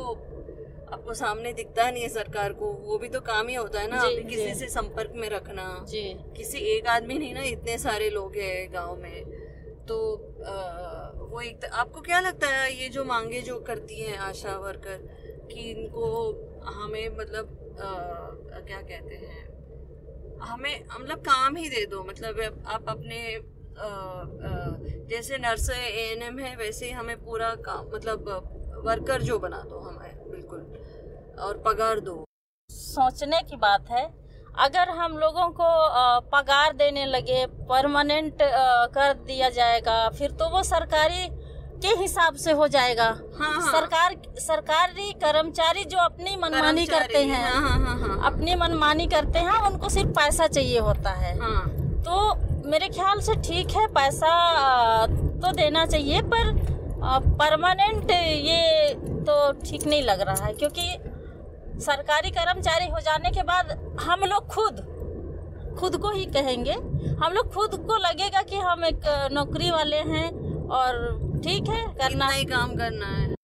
आपको 0.93 1.13
सामने 1.13 1.54
दिखता 1.54 1.91
नहीं 1.91 2.04
है 2.04 2.10
सरकार 2.10 2.54
को 2.54 2.71
वो 2.71 2.97
भी 2.97 3.10
तो 3.10 3.19
काम 3.21 3.47
ही 3.47 3.56
होता 3.56 3.80
है 3.80 3.88
ना 3.88 4.04
जी, 4.06 4.23
किसी 4.23 4.45
जी। 4.45 4.54
से 4.56 4.67
संपर्क 4.69 5.12
में 5.15 5.30
रखना। 5.30 5.86
जी। 5.89 6.04
किसी 6.38 6.58
एक 6.58 6.88
आदमी 6.88 7.17
नहीं 7.17 7.34
ना 7.34 7.43
इतने 7.43 7.78
सारे 7.78 8.10
लोग 8.10 8.36
हैं 8.36 8.73
गाँव 8.73 8.95
में। 8.95 9.23
तो 9.88 9.97
अ, 10.45 11.12
वो 11.32 11.41
एक 11.41 11.65
आपको 11.65 12.02
क्या 12.02 12.19
लगता 12.19 12.47
है 12.47 12.73
ये 12.82 12.89
जो 12.89 13.04
मांगे 13.06 13.41
जो 13.41 13.60
करती 13.60 14.02
हैं 14.02 14.17
आशा 14.17 14.58
वर्कर 14.58 14.97
कि 15.52 15.69
इनको 15.71 16.08
हमें 16.65 17.10
मतलब 17.10 17.54
अ, 17.80 18.62
क्या 18.67 18.82
कहते 18.82 19.15
हैं 19.15 19.45
हमें 20.41 20.84
मतलब 21.00 21.17
काम 21.17 21.56
ही 21.56 21.69
दे 21.69 21.86
दो 21.86 22.04
मतलब 22.04 22.63
आप 22.67 22.89
अपने 22.89 23.21
अ, 23.36 23.89
जैसे 25.10 25.38
नर्स 25.38 25.69
है 25.69 25.91
ए 25.91 26.12
एन 26.12 26.21
एम 26.21 26.39
है 26.39 26.56
वैसे 26.56 26.86
ही 26.86 26.91
हमें 26.91 27.17
पूरा 27.17 27.54
काम 27.56 27.89
मतलब 27.95 28.54
वर्कर 28.86 29.22
जो 29.22 29.38
बना 29.40 29.58
दो 29.70 29.80
हमें 29.80 30.32
बिल्कुल। 30.32 30.60
और 31.46 31.58
पगार 31.66 32.00
दो। 32.00 32.24
सोचने 32.70 33.42
की 33.50 33.56
बात 33.58 33.90
है 33.92 34.06
अगर 34.60 34.90
हम 34.98 35.18
लोगों 35.18 35.48
को 35.60 35.66
पगार 36.30 36.74
देने 36.74 37.06
लगे 37.06 37.46
परमानेंट 37.70 38.38
कर 38.94 39.13
दिया 39.28 39.50
जाएगा 39.58 39.98
फिर 40.18 40.32
तो 40.40 40.48
वो 40.50 40.63
सरकारी 40.63 41.28
के 41.82 41.88
हिसाब 41.98 42.36
से 42.44 42.52
हो 42.60 42.68
जाएगा। 42.68 43.06
हाँ 43.40 43.54
हाँ। 43.54 43.72
सरकार 43.72 44.16
सरकारी 44.40 45.12
कर्मचारी 45.24 45.84
जो 45.86 45.98
अपनी 46.00 46.36
मनमानी 46.36 46.86
करते 46.86 47.24
हैं 47.24 47.44
हाँ 47.44 47.62
हाँ 47.62 47.80
हाँ 47.80 47.98
हाँ। 48.00 48.32
अपनी 48.32 48.56
मनमानी 48.62 49.06
करते 49.08 49.40
हैं 49.40 49.60
उनको 49.68 49.90
सिर्फ़ 49.90 50.10
पैसा 50.12 50.48
चाहिए 50.48 50.80
होता 50.80 51.12
है। 51.16 51.38
हाँ। 51.40 51.68
तो 52.08 52.70
मेरे 52.70 52.88
ख्याल 52.90 53.20
से 53.22 53.36
ठीक 53.42 53.76
है 53.78 53.86
पैसा 53.94 54.32
तो 55.06 55.52
देना 55.56 55.86
चाहिए 55.86 56.22
पर 56.34 56.52
परमानेंट 57.10 58.12
ये 58.12 58.93
तो 59.24 59.52
ठीक 59.62 59.86
नहीं 59.86 60.02
लग 60.04 60.22
रहा 60.22 60.46
है 60.46 60.54
क्योंकि 60.54 61.82
सरकारी 61.82 62.32
कर्मचारी 62.32 62.88
हो 62.88 63.00
जाने 63.00 63.32
के 63.32 63.43
बाद 63.43 63.72
हम 64.00 64.26
लोग 64.26 64.48
खुद 64.48 64.86
खुद 65.80 65.98
को 65.98 66.10
ही 66.12 66.26
कहेंगे। 66.26 66.74
हम 67.15 67.34
लोग 67.34 67.54
खुद 67.54 67.76
को 67.88 67.98
लगेगा 67.98 68.41
कि 68.41 68.56
हम 68.56 68.86
एक 68.86 69.02
नौकरी 69.32 69.70
वाले 69.72 69.98
हैं 69.98 70.30
और 70.70 70.96
ठीक 71.43 71.70
है 71.70 71.88
करना। 71.93 72.28
ही 72.28 72.46
काम 72.46 72.76
करना 72.76 73.08
है। 73.08 73.36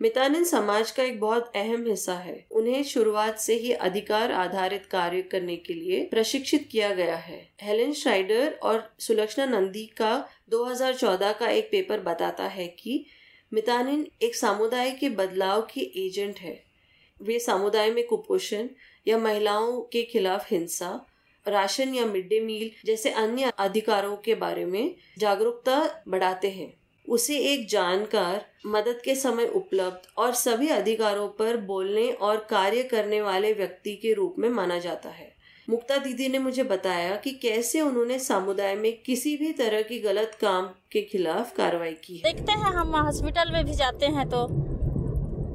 मितानिन 0.00 0.44
समाज 0.44 0.90
का 0.90 1.02
एक 1.02 1.20
बहुत 1.20 1.52
अहम 1.56 1.84
हिस्सा 1.86 2.14
है। 2.14 2.46
उन्हें 2.50 2.82
शुरुआत 2.84 3.38
से 3.38 3.54
ही 3.54 3.72
अधिकार 3.72 4.32
आधारित 4.32 4.86
कार्य 4.86 5.22
करने 5.22 5.56
के 5.56 5.74
लिए 5.74 6.04
प्रशिक्षित 6.04 6.68
किया 6.72 6.92
गया 6.94 7.16
है। 7.16 7.38
हेलेन 7.62 7.92
श्राइडर 7.92 8.58
और 8.62 8.82
सुलक्षणा 9.00 9.46
नंदी 9.46 9.84
का 9.98 10.12
2014 10.50 11.32
का 11.32 11.48
एक 11.48 11.68
पेपर 11.70 12.00
बताता 12.00 12.44
है 12.44 12.66
कि 12.68 13.06
मितानिन 13.52 14.06
एक 14.22 14.34
समुदाय 14.34 14.90
के 14.90 15.08
बदलाव 15.08 15.62
की 15.62 16.06
एजेंट 16.06 16.38
है। 16.38 16.64
वे 17.22 17.38
समुदाय 17.38 17.90
में 17.90 18.06
कुपोषण 18.06 18.68
या 19.08 19.18
महिलाओं 19.18 19.80
के 19.80 20.02
खिलाफ 20.02 20.50
हिंसा, 20.50 21.06
राशन 21.48 21.94
या 21.94 22.06
मिड 22.06 22.28
डे 22.28 22.40
मील 22.40 22.70
जैसे 22.84 23.10
अन्य 23.10 23.52
अधिकारों 23.58 24.16
के 24.16 24.34
बारे 24.34 24.64
में 24.64 24.94
जागरूकता 25.18 26.04
बढ़ाते 26.08 26.50
हैं। 26.50 26.74
उसे 27.08 27.38
एक 27.38 27.68
जानकार, 27.68 28.46
मदद 28.66 29.00
के 29.04 29.14
समय 29.14 29.46
उपलब्ध 29.46 30.00
और 30.16 30.34
सभी 30.34 30.68
अधिकारों 30.68 31.28
पर 31.28 31.56
बोलने 31.56 32.10
और 32.10 32.36
कार्य 32.50 32.82
करने 32.82 33.20
वाले 33.20 33.52
व्यक्ति 33.52 33.96
के 33.96 34.12
रूप 34.12 34.34
में 34.38 34.48
माना 34.48 34.78
जाता 34.78 35.08
है। 35.08 35.33
मुक्ता 35.68 35.96
दीदी 35.96 36.28
ने 36.28 36.38
मुझे 36.38 36.62
बताया 36.62 37.14
कि 37.16 37.30
कैसे 37.32 37.80
उन्होंने 37.80 38.18
समुदाय 38.18 38.74
में 38.74 38.92
किसी 39.02 39.36
भी 39.36 39.52
तरह 39.52 39.82
की 39.82 39.98
गलत 39.98 40.36
काम 40.40 40.66
के 40.92 41.02
खिलाफ 41.02 41.52
कार्रवाई 41.56 41.92
की 42.04 42.16
है। 42.16 42.22
देखते 42.24 42.52
हैं 42.52 42.72
हम 42.72 42.96
हॉस्पिटल 42.96 43.52
में 43.52 43.64
भी 43.64 43.74
जाते 43.74 44.06
हैं 44.06 44.28
तो 44.28 44.46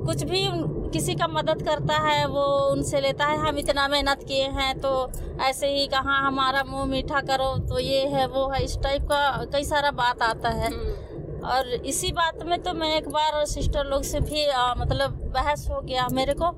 कुछ 0.06 0.24
भी 0.24 0.41
किसी 0.89 1.15
का 1.15 1.28
मदद 1.28 1.62
करता 1.62 1.98
है 2.00 2.26
वो 2.28 2.45
उनसे 2.72 3.02
लेता 3.02 3.26
है 3.26 3.38
हम 3.38 3.58
इतना 3.58 3.88
मेहनत 3.88 4.24
किए 4.24 4.48
हैं 4.50 4.74
तो 4.80 4.93
ऐसे 5.41 5.67
ही 5.67 5.86
कहाँ 5.88 6.26
हमारा 6.28 6.63
मुँह 6.63 6.86
मीठा 6.86 7.19
करो। 7.22 7.54
तो 7.67 7.80
ये 7.80 8.00
है 8.08 8.26
वो 8.28 8.48
है 8.50 8.63
इस 8.63 8.78
टाइप 8.84 9.02
का 9.04 9.45
कई 9.54 9.63
सारा 9.63 9.91
बात 9.93 10.22
आता 10.22 10.50
है। 10.50 10.72
हम्म। 10.74 11.48
और 11.48 11.74
इसी 11.86 12.12
बात 12.12 12.43
में 12.45 12.62
तो 12.63 12.74
मैं 12.74 12.95
एक 12.98 13.10
बार 13.10 13.45
सिस्टर 13.45 13.86
लोग 13.86 14.04
से 14.04 14.19
भी 14.19 14.45
आ, 14.45 14.74
मतलब 14.76 15.12
बहस 15.34 15.67
हो 15.69 15.82
गया 15.82 16.08
मेरे 16.12 16.34
को। 16.34 16.52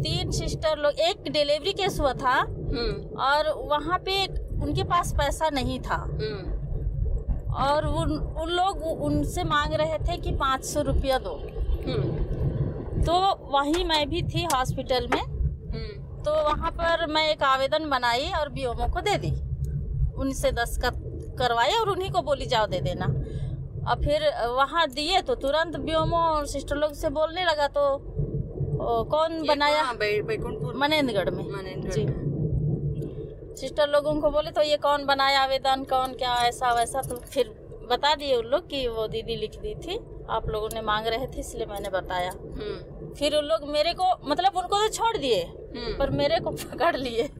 तीन 0.00 0.30
सिस्टर 0.32 0.78
लोग 0.78 1.00
एक 1.00 1.30
डिलीवरी 1.32 1.72
केस 1.74 1.98
हुआ 2.00 2.12
था 2.14 2.34
हम्म। 2.34 3.18
और 3.22 3.52
वहाँ 3.68 3.98
पे 4.06 4.24
उनके 4.62 4.84
पास 4.84 5.12
पैसा 5.18 5.48
नहीं 5.50 5.80
था 5.80 5.96
हम्म। 5.96 6.58
और 7.64 7.86
उन 7.88 8.16
उन 8.42 8.50
लोग 8.50 8.82
उनसे 9.02 9.44
मांग 9.46 9.74
रहे 9.74 9.98
थे 10.00 10.16
कि 10.18 10.32
पाँच 10.36 10.64
सौ 10.64 10.82
रुपया 10.84 11.18
दो 11.18 11.34
हम्म। 11.86 13.02
तो 13.02 13.20
वहीं 13.52 13.84
मैं 13.84 14.08
भी 14.08 14.22
थी 14.24 14.44
हॉस्पिटल 14.54 15.08
में 15.14 15.22
तो 16.24 16.32
वहाँ 16.44 16.70
पर 16.72 17.06
मैं 17.06 17.28
एक 17.28 17.42
आवेदन 17.44 17.88
बनाई 17.90 18.30
और 18.38 18.48
बीओमो 18.48 18.86
को 18.86 19.00
दे 19.00 19.16
दी 19.18 19.30
उनसे 20.20 20.50
दस्खत 20.52 20.96
करवाए 21.38 21.72
और 21.74 21.88
उन्हीं 21.88 22.10
को 22.10 22.22
बोली 22.22 22.46
जाओ 22.46 22.66
दे 22.66 22.80
देना 22.80 23.06
और 23.82 24.02
फिर 24.02 24.22
वहाँ 24.48 24.86
दिए 24.90 25.20
तो 25.22 25.34
तुरंत 25.36 25.76
ब्योमो 25.80 26.16
और 26.16 26.46
सिस्टर 26.46 26.76
लोग 26.76 26.92
से 26.94 27.08
बोलने 27.10 27.44
लगा 27.44 27.68
तो 27.68 27.84
कौन 29.10 29.46
बनाया? 29.46 29.92
मनेन्द्रगढ़ 30.76 31.30
में। 31.30 31.44
जी। 31.90 32.30
सिस्टर 33.56 33.88
लोगों 33.88 34.20
को 34.20 34.30
बोले 34.30 34.50
तो 34.50 34.62
ये 34.62 34.76
कौन 34.76 35.04
बनाया 35.06 35.40
आवेदन? 35.40 35.84
कौन 35.84 36.12
क्या? 36.12 36.34
ऐसा 36.34 36.72
वैसा? 36.74 37.02
तो 37.02 37.16
फिर 37.16 37.48
बता 37.90 38.14
दिए 38.14 38.36
उन 38.36 38.44
लोग 38.44 38.68
कि 38.68 38.88
वो 38.88 39.08
दीदी 39.08 39.36
लिख 39.36 39.50
दी 39.50 39.74
थी। 39.74 39.98
आप 40.30 40.48
लोगों 40.48 40.68
ने 40.74 40.80
मांग 40.80 41.06
रहे 41.06 41.26
थे 41.26 41.40
इसलिए 41.40 41.66
मैंने 41.66 41.88
बताया। 41.88 42.30
हम्म। 42.30 43.14
फिर 43.14 43.36
उन 43.36 43.44
लोग 43.44 43.68
मेरे 43.68 43.92
को 43.92 44.30
मतलब 44.30 44.52
उनको 44.56 44.76
तो 44.76 44.88
छोड़ 44.88 45.16
दिए 45.16 45.42
हम्म। 45.42 45.98
पर 45.98 46.10
मेरे 46.10 46.40
को 46.40 46.50
पकड़ 46.50 46.96
लिए 46.96 47.30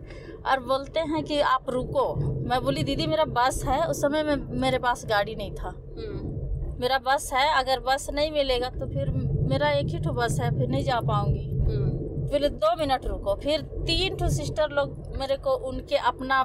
और 0.47 0.61
बोलते 0.61 1.01
हैं 1.01 1.25
कि 1.25 1.41
आप 1.41 1.71
रुको। 1.71 2.15
मैं 2.49 2.63
बोली 2.65 2.83
दीदी 2.83 3.07
मेरा 3.07 3.25
बस 3.25 3.65
है। 3.65 3.87
उस 3.87 4.01
समय 4.01 4.23
में 4.23 4.37
मेरे 4.61 4.79
पास 4.79 5.07
गाड़ी 5.07 5.35
नहीं 5.35 5.55
था। 5.55 5.69
हम्म। 5.69 6.81
मेरा 6.81 6.99
बस 6.99 7.31
है। 7.33 7.59
अगर 7.59 7.81
बस 7.81 8.11
नहीं 8.11 8.31
मिलेगा 8.31 8.71
तो 8.71 8.87
फिर 8.87 9.30
मेरा 9.51 9.71
एक 9.71 9.87
ही 9.87 9.99
ठो 9.99 10.13
बस 10.13 10.39
है 10.41 10.51
फिर 10.59 10.69
नहीं 10.69 10.85
जा 10.85 11.01
पाऊँगी। 11.03 12.29
फिर 12.31 12.49
दो 12.57 12.75
मिनट 12.77 13.07
रुको 13.07 13.35
फिर 13.35 13.63
तीन 13.87 14.17
ठो 14.17 14.29
सिस्टर 14.29 14.71
लोग 14.71 15.17
मेरे 15.19 15.37
को 15.37 15.55
उनके 15.69 15.97
अपना 16.09 16.45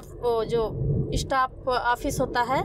जो 0.50 0.62
स्टाफ 1.14 1.68
ऑफ़िस 1.68 2.20
होता 2.20 2.42
है 2.44 2.62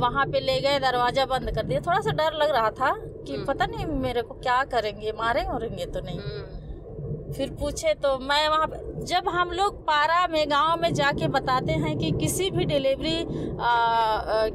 वहाँ 0.00 0.26
पे 0.26 0.40
ले 0.40 0.60
गए 0.60 0.78
दरवाज़ा 0.78 1.24
बंद 1.26 1.50
कर 1.50 1.62
दिया 1.62 1.80
थोड़ा 1.80 2.00
सा 2.00 2.10
डर 2.12 2.34
लग 2.34 2.50
रहा 2.50 2.70
था 2.70 2.90
कि 3.26 3.32
हम्म। 3.32 3.44
पता 3.44 3.66
नहीं 3.66 3.86
मेरे 4.02 4.22
को 4.22 4.34
क्या 4.34 4.62
करेंगे 4.64 5.12
मारे 5.12 5.42
मारेंगे 5.48 5.86
तो 5.86 6.00
नहीं 6.00 6.18
हम्म। 6.18 7.32
फिर 7.32 7.50
पूछे 7.60 7.94
तो 7.94 8.18
मैं 8.18 8.48
वहाँ 8.48 8.68
जब 9.04 9.28
हम 9.28 9.50
लोग 9.52 9.82
पारा 9.82 10.26
में 10.26 10.44
गाँव 10.50 10.80
में 10.82 10.92
जाके 10.94 11.28
बताते 11.30 11.72
हैं 11.78 11.96
कि 11.98 12.10
किसी 12.10 12.50
भी 12.50 12.64
डिलीवरी 12.64 13.18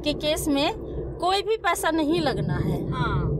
के 0.02 0.12
केस 0.14 0.48
में 0.48 0.72
कोई 1.20 1.42
भी 1.42 1.56
पैसा 1.58 1.90
नहीं 1.90 2.20
लगना 2.20 2.56
है 2.58 2.80
हाँ 2.90 3.33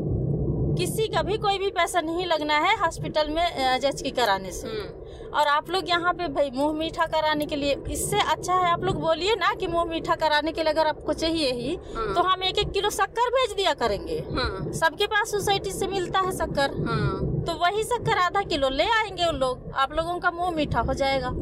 किसी 0.77 1.07
का 1.09 1.23
भी 1.23 1.37
कोई 1.39 1.59
भी 1.59 1.71
पैसा 1.71 2.01
नहीं 2.01 2.27
लगना 2.27 2.59
है 2.59 2.77
हॉस्पिटल 2.79 3.31
में 3.31 3.79
जज 3.81 4.03
की 4.03 4.11
कराने 4.11 4.51
से 4.53 4.69
हम्म। 4.69 5.03
और 5.39 5.47
आप 5.49 5.71
लोग 5.71 5.89
यहाँ 5.89 6.13
पे 6.15 6.27
भाई 6.29 6.51
मुँह 6.55 6.73
मीठा 6.73 7.07
कराने 7.07 7.47
के 7.47 7.57
लिए 7.57 7.77
इससे 7.91 8.21
अच्छा 8.33 8.55
है 8.55 8.71
आप 8.73 8.85
लोग 8.85 9.01
बोलिए 9.01 9.35
ना 9.35 9.53
कि 9.61 9.67
मुँह 9.67 9.85
मीठा 9.85 10.15
कराने 10.17 10.53
के 10.53 10.63
लिए 10.63 10.73
अगर 10.73 10.87
आपको 10.87 11.13
चाहिए 11.15 11.53
ही 11.53 11.75
हाँ। 11.95 12.15
तो 12.15 12.23
हम 12.23 12.43
एक 12.43 12.59
एक 12.59 12.71
किलो 12.73 12.91
शक्कर 12.93 13.31
भेज 13.31 13.57
दिया 13.57 13.73
करेंगे 13.75 14.19
हाँ। 14.31 14.73
सबके 14.75 15.07
पास 15.07 15.31
सोसाइटी 15.31 15.71
से 15.71 15.87
मिलता 15.87 16.21
है 16.21 16.33
शक्कर 16.33 16.77
हाँ। 16.87 17.45
तो 17.47 17.55
वही 17.59 17.83
शक्कर 17.85 18.19
आधा 18.19 18.43
किलो 18.45 18.69
ले 18.73 18.89
आएँगे 18.93 19.25
उन 19.25 19.37
लोग 19.37 19.73
आप 19.77 19.93
लोगों 19.93 20.19
का 20.19 20.31
मुँह 20.31 20.51
मीठा 20.51 20.81
हो 20.81 20.95
जाएगा 20.95 21.35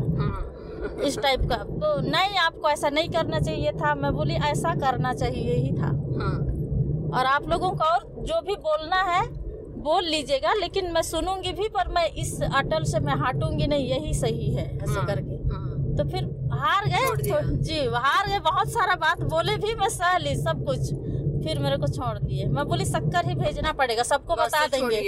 इस 1.06 1.18
टाइप 1.18 1.40
का 1.48 1.56
तो 1.56 2.00
नहीं 2.02 2.38
आपको 2.38 2.68
ऐसा 2.68 2.88
नहीं 2.90 3.08
करना 3.08 3.40
चाहिए 3.40 3.72
था 3.72 3.94
मैं 3.94 4.12
बोली 4.12 4.34
ऐसा 4.46 4.74
करना 4.80 5.12
चाहिए 5.14 5.54
ही 5.54 5.72
था 5.72 5.86
हाँ। 6.18 6.51
और 7.14 7.27
आप 7.27 7.48
लोगों 7.48 7.70
को 7.70 7.85
और 7.85 8.05
जो 8.29 8.40
भी 8.40 8.55
बोलना 8.66 9.03
है 9.05 9.22
बोल 9.83 10.05
लीजिएगा 10.05 10.53
लेकिन 10.55 10.92
मैं 10.92 11.03
सुनूँगी 11.03 11.53
भी 11.53 11.68
पर 11.68 11.88
मैं 11.88 12.07
इस 12.22 12.40
अटल 12.42 12.85
से 12.85 13.01
मैं 13.01 13.14
हटूँगी 13.20 13.66
नहीं 13.66 13.88
यही 13.88 14.14
सही 14.14 14.51
है 14.55 14.66
ऐसे 14.77 14.92
हाँ, 14.92 15.07
करके। 15.07 15.37
हाँ। 15.48 15.96
तो 15.96 16.05
फिर 16.11 16.25
हार 16.53 16.87
गए 16.88 17.09
तो, 17.22 17.57
जी 17.59 17.79
हार 17.94 18.29
गए 18.29 18.38
बहुत 18.40 18.68
सारा 18.72 18.94
बात 18.96 19.22
बोले 19.31 19.57
भी 19.57 19.75
मैं 19.75 19.88
सह 19.88 20.16
ली 20.18 20.35
सब 20.37 20.64
कुछ। 20.66 20.92
फिर 21.44 21.59
मेरे 21.59 21.77
को 21.77 21.87
छोड़ 21.88 22.18
दिए। 22.18 22.44
मैं 22.46 22.64
बोली 22.68 22.85
शक्कर 22.85 23.29
ही 23.29 23.35
भेजना 23.35 23.72
पड़ेगा 23.72 24.03
सबको 24.03 24.35
बता 24.37 24.66
देंगे। 24.66 25.01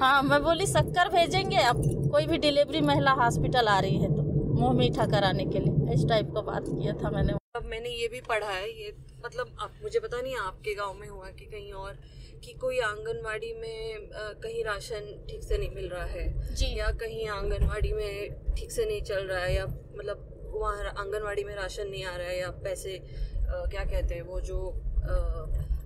हाँ 0.00 0.22
मैं 0.22 0.42
बोली 0.44 0.66
शक्कर 0.66 1.08
भेजेंगे 1.08 1.56
अब 1.64 1.82
कोई 2.12 2.26
भी 2.26 2.38
डिलीवरी 2.38 2.80
महिला 2.80 3.12
हॉस्पिटल 3.20 3.68
आ 3.68 3.78
रही 3.78 3.98
है 3.98 4.08
तो 4.08 4.22
मुँह 4.60 4.72
मीठा 4.78 5.06
कराने 5.06 5.44
के 5.44 5.58
लिए। 5.58 5.94
इस 5.94 6.08
टाइप 6.08 6.32
का 6.34 6.40
बात 6.42 6.64
किया 6.68 6.92
था 7.02 7.10
मैंने। 7.10 7.32
अब 7.58 7.64
मैंने 7.66 7.90
ये 7.90 8.08
भी 8.08 8.20
पढ़ा 8.28 8.50
है 8.50 8.68
ये 8.80 8.92
मतलब 9.24 9.56
आप 9.60 9.78
मुझे 9.82 10.00
पता 10.00 10.20
नहीं 10.20 10.36
आपके 10.38 10.74
गाँव 10.74 10.94
में 10.94 11.08
हुआ 11.08 11.30
कि 11.38 11.44
कहीं 11.44 11.72
और 11.82 11.98
कि 12.44 12.52
कोई 12.60 12.78
आंगनवाड़ी 12.88 13.52
में 13.52 13.94
आ, 13.94 14.28
कहीं 14.42 14.64
राशन 14.64 15.06
ठीक 15.30 15.42
से 15.42 15.58
नहीं 15.58 15.70
मिल 15.74 15.88
रहा 15.88 16.04
है। 16.04 16.54
जी। 16.54 16.66
या 16.78 16.90
कहीं 17.00 17.26
आंगनवाड़ी 17.36 17.92
में 17.92 18.54
ठीक 18.56 18.72
से 18.72 18.84
नहीं 18.84 19.00
चल 19.02 19.26
रहा 19.26 19.40
है 19.44 19.54
या 19.54 19.64
मतलब 19.66 20.24
वहाँ 20.54 20.92
आंगनवाड़ी 20.98 21.44
में 21.44 21.54
राशन 21.54 21.88
नहीं 21.88 22.04
आ 22.04 22.14
रहा 22.16 22.28
है 22.28 22.38
या 22.40 22.50
पैसे 22.64 22.96
आ, 22.98 23.64
क्या 23.72 23.84
कहते 23.84 24.14
हैं 24.14 24.22
वो 24.22 24.40
जो 24.50 24.60
आ, 24.68 25.16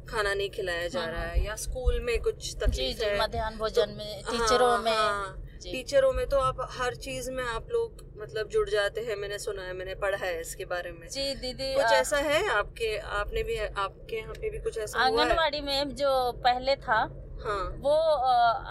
खाना 0.09 0.35
नहीं 0.35 0.51
खिलाया 0.51 0.89
जा 0.89 1.01
हाँ, 1.01 1.11
रहा 1.11 1.23
है। 1.25 1.45
या 1.45 1.55
स्कूल 1.57 2.01
में 2.01 2.19
कुछ 2.23 2.55
तकलीफ़ 2.63 3.03
है 3.03 3.19
मध्यान्ह 3.21 3.59
भोजन 3.59 3.95
में 3.99 4.23
हाँ, 4.23 4.33
टीचरों 4.33 4.77
में। 4.79 4.91
हाँ, 4.93 5.37
टीचरों 5.71 6.13
में 6.13 6.27
तो 6.29 6.39
आप 6.41 6.67
हर 6.71 6.95
चीज़ 6.97 7.31
में 7.31 7.43
आप 7.45 7.69
लोग 7.73 8.03
मतलब 8.23 8.49
जुड़ 8.49 8.69
जाते 8.71 9.01
हैं 9.01 9.17
मैंने 9.17 9.39
सुना 9.39 9.63
है 9.63 9.73
मैंने 9.73 9.95
पढ़ा 9.95 10.19
है 10.19 10.41
इसके 10.41 10.65
बारे 10.65 10.93
में। 10.93 11.07
जी 11.09 11.35
दीदी 11.35 11.73
कुछ 11.75 11.85
आ, 11.85 11.91
ऐसा 11.91 12.17
है 12.19 12.47
आपके 12.51 12.97
आपने 13.19 13.43
भी 13.43 13.57
आपके 13.59 14.17
यहाँ 14.17 14.35
पे 14.35 14.51
भी 14.51 14.59
कुछ 14.59 14.79
ऐसा 14.79 15.01
आंगनबाड़ी 15.01 15.61
में 15.61 15.95
जो 15.97 16.11
पहले 16.45 16.77
था 16.77 17.01
हाँ। 17.45 17.63
वो 17.81 17.95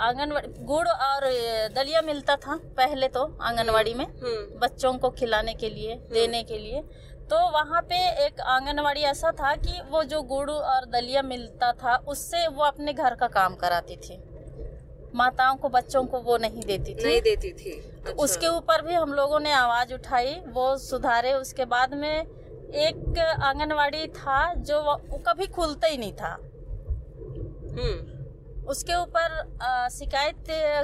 आंगनवाड़ी 0.08 0.48
गुड़ 0.66 0.88
और 0.88 1.26
दलिया 1.76 2.02
मिलता 2.02 2.36
था 2.36 2.56
पहले 2.78 3.08
तो 3.08 3.24
आंगनबाड़ी 3.42 3.94
में 3.94 4.06
हम्म। 4.06 4.60
बच्चों 4.60 4.94
को 4.98 5.10
खिलाने 5.10 5.54
के 5.54 5.70
लिए 5.70 5.94
हम्म। 5.94 6.14
देने 6.14 6.44
के 6.44 6.58
लिए। 6.58 6.82
तो 7.30 7.38
वहाँ 7.52 7.82
पे 7.82 7.98
एक 8.26 8.40
आंगनवाड़ी 8.42 9.02
ऐसा 9.02 9.32
था 9.32 9.56
कि 9.56 9.82
वो 9.90 10.04
जो 10.04 10.22
गुड़ 10.22 10.50
और 10.52 10.86
दलिया 10.86 11.22
मिलता 11.22 11.72
था 11.74 11.96
उससे 12.08 12.48
वो 12.48 12.64
अपने 12.64 12.94
घर 12.94 13.16
का 13.16 13.28
काम 13.28 13.56
कराती 13.56 13.96
थी। 13.98 14.18
माताओं 15.15 15.56
को 15.56 15.69
बच्चों 15.69 16.04
को 16.06 16.19
वो 16.19 16.38
नहीं 16.38 16.63
देती 16.65 16.93
थी। 16.93 17.04
नहीं 17.04 17.21
देती 17.21 17.52
थी। 17.54 17.71
अच्छा। 17.71 18.12
उसके 18.24 18.47
ऊपर 18.47 18.82
भी 18.82 18.93
हम 18.93 19.13
लोगों 19.13 19.39
ने 19.39 19.52
आवाज़ 19.54 19.93
उठाई 19.93 20.36
वो 20.47 20.78
सुधारे। 20.78 21.34
उसके 21.34 21.65
बाद 21.65 21.93
में 21.93 22.15
एक 22.15 23.19
आंगनवाड़ी 23.43 24.08
था 24.10 24.54
जो 24.54 24.82
वो 24.82 24.95
कभी 25.28 25.47
खुलता 25.47 25.88
ही 25.88 25.97
नहीं 25.97 26.13
था। 26.13 26.32
हम्म। 27.71 28.69
उसके 28.69 28.95
ऊपर 28.95 29.89
शिकायत 29.91 30.43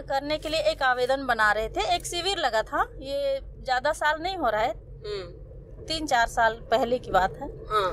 करने 0.09 0.37
के 0.37 0.49
लिए 0.49 0.61
एक 0.71 0.81
आवेदन 0.83 1.25
बना 1.25 1.51
रहे 1.51 1.69
थे। 1.69 1.95
एक 1.95 2.05
शिविर 2.05 2.37
लगा 2.37 2.61
था। 2.63 2.81
ये 3.01 3.39
ज़्यादा 3.39 3.91
साल 3.93 4.21
नहीं 4.21 4.37
हो 4.37 4.49
रहा 4.49 4.61
है। 4.61 4.73
हम्म। 5.05 5.85
तीन 5.85 6.07
चार 6.07 6.27
साल 6.27 6.53
पहले 6.71 6.99
की 6.99 7.11
बात 7.11 7.33
है। 7.41 7.47
हाँ। 7.69 7.91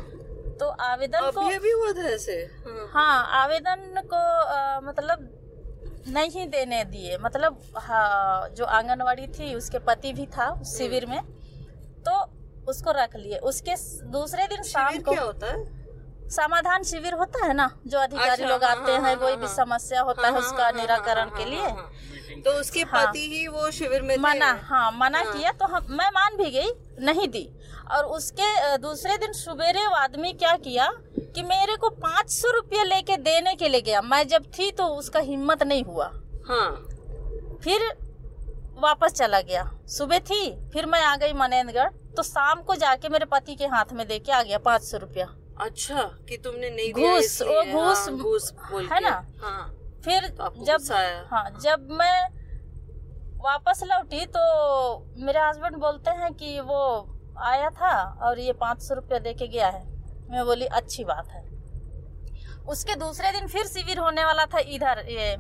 तो 0.61 0.67
आवेदन 0.83 1.31
को 1.31 1.41
अभी 1.49 1.71
हुआ 1.71 1.93
था 1.93 2.09
ऐसे? 2.09 2.33
हाँ, 2.67 2.89
हाँ 2.93 3.43
आवेदन 3.43 4.01
को 4.05 4.17
आ, 4.17 4.81
मतलब 4.81 5.29
नहीं 6.09 6.47
देने 6.49 6.85
दिए 6.85 7.17
मतलब 7.19 7.61
हाँ, 7.77 8.49
जो 8.49 8.65
आंगनवाड़ी 8.65 9.27
थी 9.27 9.55
उसके 9.55 9.79
पति 9.79 10.13
भी 10.13 10.27
था 10.27 10.63
शिविर 10.67 11.07
में 11.07 11.21
तो 12.09 12.19
उसको 12.71 12.91
रख 12.91 13.17
लिए 13.17 13.39
उसके 13.39 13.75
दूसरे 14.11 14.47
दिन 14.47 14.63
शाम 14.63 14.99
को 14.99 15.13
क्या 15.13 15.23
होता 15.23 15.47
है 15.47 16.29
समाधान 16.31 16.83
शिविर 16.83 17.15
होता 17.15 17.47
है 17.47 17.55
ना 17.55 17.71
जो 17.87 17.99
अधिकारी 17.99 18.31
अच्छा, 18.31 18.47
लोग 18.47 18.65
हाँ, 18.65 18.71
आते 18.71 18.93
हाँ, 18.93 19.01
हैं 19.01 19.07
हाँ, 19.07 19.17
कोई 19.17 19.37
भी 19.37 19.47
हाँ। 19.47 19.55
समस्या 19.55 20.01
होता 20.03 20.23
हाँ, 20.23 20.33
है 20.33 20.39
उसका 20.39 20.71
निराकरण 20.71 21.29
के 21.29 21.45
लिए। 21.45 21.69
तो 22.43 22.51
उसके। 22.51 22.85
पति 22.85 23.29
ही 23.33 23.47
वो 23.49 23.71
शिविर 23.71 24.03
में 24.03 24.17
मना 24.17 24.61
हाँ 24.63 24.91
मना। 24.93 25.23
किया 25.25 25.53
तो 25.53 25.67
हम 25.67 25.87
मैं 25.91 26.09
मान 26.11 26.37
भी 26.37 26.51
गई 26.51 26.73
नहीं 27.01 27.29
दी 27.29 27.49
और 27.91 28.05
उसके 28.05 28.79
दूसरे 28.79 29.19
दिन 29.19 29.33
सवेरे 29.33 29.87
वो 29.87 29.95
आदमी 29.95 30.33
क्या 30.33 30.57
किया 30.57 30.93
कि 31.19 31.43
मेरे 31.43 31.77
को 31.77 31.91
पाँच 31.91 32.31
सौ 32.31 32.51
रुपये 32.51 32.85
लेके 32.85 33.17
देने 33.17 33.55
के 33.55 33.69
लिए 33.69 33.81
गया। 33.81 34.03
मैं 34.03 34.29
जब 34.29 34.45
थी 34.59 34.71
तो 34.71 34.87
उसका 34.87 35.21
हिम्मत 35.21 35.63
नहीं 35.63 35.85
हुआ। 35.85 36.07
हाँ। 36.49 36.87
फिर 37.65 37.97
वापस 38.73 39.13
चला 39.13 39.41
गया। 39.41 39.79
सुबह 39.87 40.19
थी 40.19 40.71
फिर 40.73 40.87
मैं 40.87 41.03
आ 41.03 41.17
गई 41.17 41.33
मनेंद्रगढ़। 41.33 41.93
तो 42.17 42.23
शाम 42.23 42.63
को 42.63 42.75
जाके 42.75 43.09
मेरे 43.09 43.25
पति 43.25 43.55
के 43.55 43.67
हाथ 43.67 43.93
में 43.93 44.09
दे 44.09 44.19
के 44.19 44.33
आ 44.33 44.43
गया 44.43 44.59
पाँच 44.59 44.83
सौ 44.83 44.99
रुपया। 44.99 45.35
अच्छा 45.61 46.03
कि 46.29 46.37
तुमने 46.37 46.71
नहीं 46.71 46.93
घूस, 46.93 47.43
वो 47.43 47.73
घूस- 48.19 48.55
हाँ, 48.59 48.73
घूस 48.73 48.89
है 48.93 49.01
के। 49.01 49.11
ना? 49.11 49.27
हाँ। 49.43 49.75
फिर 50.05 50.29
तो 50.29 50.65
जब? 50.65 50.81
हाँ 51.31 51.59
जब 51.63 51.89
मैं 51.91 52.45
वापस 53.37 53.81
लौटी 53.85 54.27
तो 54.27 54.41
मेरे 55.17 55.39
हस्बैंड 55.39 55.77
बोलते 55.77 56.11
हैं 56.11 56.35
कि 56.35 56.61
वो 56.61 57.14
आया 57.39 57.71
था 57.71 58.03
और 58.23 58.39
ये 58.39 58.53
पाँच 58.53 58.83
सौ 58.83 58.95
रुपया 58.95 59.19
दे 59.19 59.33
के 59.35 59.49
गया 59.49 59.69
है। 59.69 59.83
मैं 60.31 60.45
बोली 60.47 60.67
अच्छी 60.67 61.05
बात 61.05 61.29
है। 61.29 61.43
उसके 62.69 62.95
दूसरे 62.95 63.33
दिन 63.33 63.47
फिर 63.49 63.67
शिविर 63.67 63.99
होने 63.99 64.25
वाला 64.25 64.47
था 64.47 64.59
इधर 64.59 65.05
ये 65.09 65.37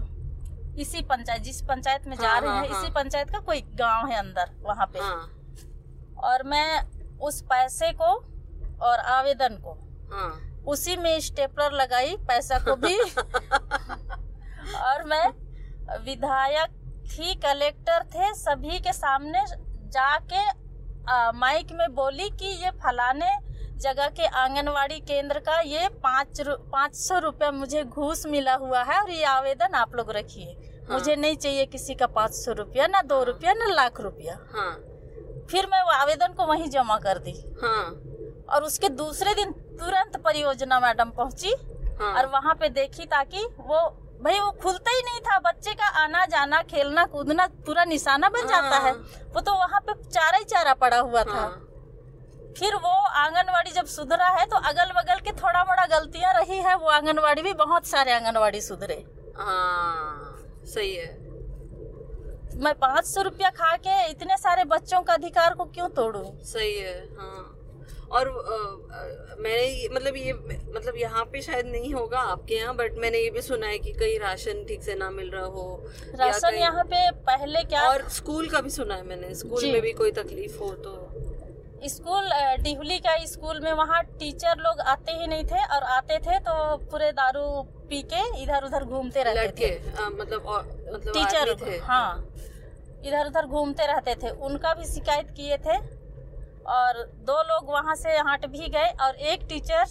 इसी 0.83 1.03
पंचायत 1.03 1.43
जिस 1.43 1.63
पंचायत 1.63 2.07
में 2.07 2.17
जा 2.17 2.29
हाँ, 2.29 2.41
रहे 2.41 2.51
हाँ, 2.51 2.63
हैं 2.63 2.71
हाँ। 2.71 2.83
इसी 2.83 2.91
पंचायत 2.93 3.31
का 3.31 3.39
कोई 3.39 3.61
गाँव 3.61 4.07
है 4.07 4.19
अंदर 4.19 4.51
वहाँ 4.63 4.87
पे। 4.87 4.99
हाँ। 4.99 5.31
और 6.25 6.43
मैं 6.43 6.83
उस 7.19 7.43
पैसे 7.43 7.93
को 7.93 8.13
और 8.87 8.99
आवेदन 8.99 9.57
को 9.57 9.73
हाँ। 10.13 10.63
उसी 10.67 10.97
में 10.97 11.21
स्टेपलर 11.21 11.73
लगाई 11.73 12.17
पैसा 12.17 12.59
को 12.59 12.77
भी। 12.77 12.99
और 14.77 15.03
मैं 15.05 15.27
विधायक 16.05 16.71
थी 17.11 17.35
कलेक्टर 17.35 18.05
थे 18.05 18.35
सभी 18.35 18.81
के 18.81 18.93
सामने 18.93 19.45
जाके 19.93 20.64
माइक 21.09 21.73
में 21.73 21.95
बोली 21.95 22.29
कि 22.31 22.47
ये 22.65 22.71
फलाने 22.71 23.31
जगह 23.83 24.09
के 24.09 24.27
आंगनवाड़ी 24.27 25.01
केंद्र 25.01 25.39
का 25.39 25.61
ये 25.61 25.89
पाँच 25.89 26.41
रु- 26.41 26.59
पाँच 26.73 26.95
सौ 26.97 27.19
रुपया 27.19 27.51
मुझे 27.53 27.85
घूस 27.85 28.27
मिला 28.27 28.55
हुआ 28.55 28.83
है 28.83 29.01
और 29.01 29.11
ये 29.11 29.25
आवेदन 29.25 29.75
आप 29.75 29.95
लोग 29.97 30.11
रखिए। 30.11 30.45
हाँ। 30.89 30.99
मुझे 30.99 31.17
नहीं 31.17 31.37
चाहिए 31.37 31.67
किसी 31.67 31.95
का 31.95 32.07
पाँच 32.07 32.35
सौ 32.35 32.53
रुपया 32.53 32.87
ना 32.87 33.03
दो 33.03 33.23
रुपया 33.25 33.53
ना 33.53 33.67
लाख 33.67 34.01
रुपया। 34.01 34.39
हाँ। 34.55 34.73
फिर 35.51 35.67
मैं 35.67 35.83
वो 35.83 35.91
आवेदन 35.91 36.33
को 36.33 36.47
वहीं 36.47 36.69
जमा 36.71 36.99
कर 36.99 37.19
दी। 37.19 37.33
हाँ। 37.63 37.85
और 38.55 38.65
उसके 38.65 38.89
दूसरे 38.89 39.35
दिन 39.35 39.53
तुरंत 39.53 40.17
परियोजना 40.17 40.81
मैडम 40.81 41.11
पहुँची 41.11 41.55
हाँ। 42.01 42.15
और 42.15 42.27
वहाँ 42.27 42.55
पे 42.55 42.69
देखी 42.69 43.05
ताकि 43.07 43.45
वो 43.61 43.81
भाई 44.25 44.39
वो 44.41 44.51
खुलता 44.63 44.91
ही 44.91 45.03
नहीं 45.03 45.21
था। 45.21 45.39
बच्चे 45.41 45.73
का 45.75 45.87
आना 46.03 46.25
जाना 46.27 46.61
खेलना 46.65 47.05
कूदना 47.07 47.47
पूरा 47.67 47.85
निशाना 47.85 48.29
बन 48.29 48.47
जाता 48.49 48.77
है। 48.79 48.93
वो 49.35 49.41
तो 49.41 49.53
वहाँ 49.55 49.81
पे 49.81 49.95
चारा 50.05 50.39
ही 50.39 50.45
चारा 50.45 50.75
पड़ा 50.75 50.99
हुआ 50.99 51.23
था। 51.25 51.33
हाँ। 51.33 51.51
फिर 52.59 52.75
वो 52.77 52.95
आंगनवाड़ी 53.19 53.71
जब 53.71 53.87
सुधरा 53.87 54.29
है 54.29 54.47
तो 54.47 54.57
अगल 54.69 54.93
बगल 54.93 55.21
के 55.21 55.33
थोड़ा 55.33 55.65
मोड़ा 55.65 55.87
गलतियाँ 55.89 56.33
रही 56.35 56.59
है। 56.59 56.75
वो 56.77 56.89
आंगनवाड़ी 56.91 57.43
भी 57.43 57.53
बहुत 57.55 57.87
सारे 57.87 58.13
आंगनवाड़ी 58.13 58.61
सुधरे। 58.61 59.05
हाँ 59.37 60.65
सही 60.67 60.95
है। 60.95 61.13
मैं 62.57 62.75
पाँच 62.75 63.05
सौ 63.05 63.23
रुपया 63.23 63.51
खा 63.51 63.77
के 63.77 64.05
इतने 64.11 64.37
सारे 64.37 64.65
बच्चों 64.65 65.03
का 65.03 65.13
अधिकार 65.13 65.55
को 65.55 65.65
क्यों 65.65 65.89
तोड़ू? 65.91 66.23
सही 66.45 66.75
है 66.75 66.99
हाँ। 67.17 67.43
और 68.15 68.29
अ, 68.29 69.37
मैंने 69.41 69.89
मतलब 69.95 70.17
ये 70.17 70.33
मतलब 70.75 70.97
यहाँ 70.97 71.25
पे 71.33 71.41
शायद 71.43 71.67
नहीं 71.67 71.93
होगा 71.95 72.19
आपके 72.33 72.55
यहाँ 72.55 72.75
बट 72.77 72.99
मैंने 72.99 73.19
ये 73.19 73.31
भी 73.31 73.43
सुना 73.43 73.67
है 73.67 73.79
कि 73.79 73.93
कहीं 73.95 74.19
राशन 74.21 74.65
ठीक 74.69 74.83
से 74.83 74.95
ना 74.95 75.11
मिल 75.11 75.31
रहा 75.31 75.45
हो 75.57 75.65
राशन 76.17 76.55
यहाँ 76.57 76.85
पे 76.93 77.11
पहले 77.29 77.63
क्या 77.65 77.89
और 77.89 78.09
स्कूल 78.17 78.49
का 78.51 78.61
भी 78.61 78.71
सुना 78.71 78.95
है 78.95 79.07
मैंने 79.07 79.35
स्कूल 79.35 79.71
में 79.73 79.81
भी 79.83 79.93
कोई 80.03 80.11
तकलीफ़ 80.21 80.59
हो 80.59 80.71
तो। 80.87 80.97
स्कूल 81.89 82.29
डिहुली 82.63 82.99
का 83.07 83.17
स्कूल 83.27 83.59
में 83.61 83.73
वहाँ 83.79 84.03
टीचर 84.21 84.59
लोग 84.59 84.81
आते 84.89 85.13
ही 85.13 85.27
नहीं 85.27 85.45
थे 85.47 85.65
और 85.75 85.83
आते 85.97 86.19
थे 86.27 86.39
तो 86.47 86.55
पूरे 86.91 87.11
दारू 87.13 87.43
पी 87.91 88.01
के 88.13 88.23
इधर 88.43 88.65
उधर 88.65 88.85
घूमते 88.85 89.23
रहते 89.23 89.41
लड़के 89.41 89.67
थे 89.67 89.91
अ, 89.95 90.09
मतलब 90.13 90.47
और 90.47 90.63
मतलब 90.93 91.13
टीचर 91.15 91.55
थे। 91.67 91.77
हाँ 91.83 92.09
इधर 93.07 93.27
उधर 93.27 93.47
घूमते 93.47 93.87
रहते 93.87 94.15
थे। 94.23 94.31
उनका 94.47 94.73
भी 94.75 94.85
शिकायत 94.85 95.31
किए 95.37 95.57
थे 95.67 95.77
और 96.67 97.03
दो 97.27 97.43
लोग 97.45 97.71
वहाँ 97.73 97.95
से 97.97 98.17
हट 98.29 98.47
भी 98.47 98.69
गए 98.69 98.89
और 99.03 99.15
एक 99.27 99.47
टीचर 99.49 99.85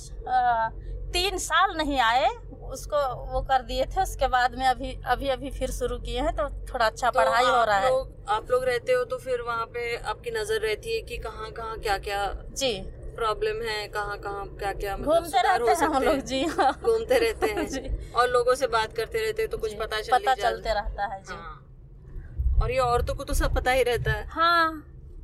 तीन 1.14 1.38
साल 1.38 1.76
नहीं 1.78 2.00
आए 2.02 2.30
उसको 2.74 2.98
वो 3.32 3.42
कर 3.42 3.62
दिए 3.64 3.86
थे। 3.86 4.02
उसके 4.02 4.28
बाद 4.28 4.56
में 4.58 4.66
अभी 4.68 4.92
अभी 5.06 5.28
अभी 5.30 5.50
फिर 5.52 5.72
शुरू 5.72 5.98
किए 6.00 6.20
हैं 6.20 6.36
तो 6.36 6.48
थोड़ा 6.74 6.86
अच्छा 6.86 7.10
तो 7.10 7.20
पढ़ाई 7.20 7.46
हो 7.46 7.64
रहा 7.64 7.78
है। 7.78 7.90
लोग 7.90 8.30
आप 8.30 8.52
लोग 8.52 8.64
रहते 8.66 8.94
हो 8.94 9.04
तो 9.06 9.18
फिर 9.18 9.42
वहाँ 9.42 9.66
पे 9.74 9.96
आपकी 9.98 10.32
नज़र 10.32 10.60
रहती 10.62 10.96
है 10.96 11.02
कि 11.02 11.18
कहाँ 11.18 11.52
कहाँ 11.52 11.78
क्या 11.80 11.98
क्या 12.00 12.26
जी। 12.56 12.74
प्रॉब्लम 13.16 13.62
है 13.62 13.88
कहाँ 13.88 14.18
कहाँ 14.18 14.46
क्या 14.60 14.72
क्या 14.74 14.96
मतलब 14.98 15.14
घूमते 15.14 15.38
हो 15.38 15.44
रहते 15.48 15.72
हैं 15.72 15.90
हम 15.90 16.04
लोग 16.04 16.14
हैं। 16.14 16.26
जी 16.26 16.44
हाँ। 16.46 16.72
घूमते 16.84 17.18
रहते 17.20 17.66
जी। 17.74 18.12
और 18.12 18.30
लोगों 18.30 18.56
से 18.56 18.68
बात 18.68 18.96
करते 18.98 19.26
रहते 19.26 19.42
हैं 19.42 19.52
तो 19.52 19.58
कुछ 19.58 19.74
पता 19.74 20.02
चल 20.02 20.18
पता 20.18 20.34
चलते 20.36 20.74
रहता 20.74 21.06
है 21.06 21.22
जी। 21.24 21.34
हाँ। 21.34 22.60
और 22.62 22.72
ये 22.72 22.80
औरतों 22.80 23.16
को 23.16 23.24
तो 23.24 23.34
सब 23.34 23.54
पता 23.56 23.72
ही 23.72 23.84
रहता 23.84 24.12
है। 24.12 24.26
हाँ। 24.30 24.84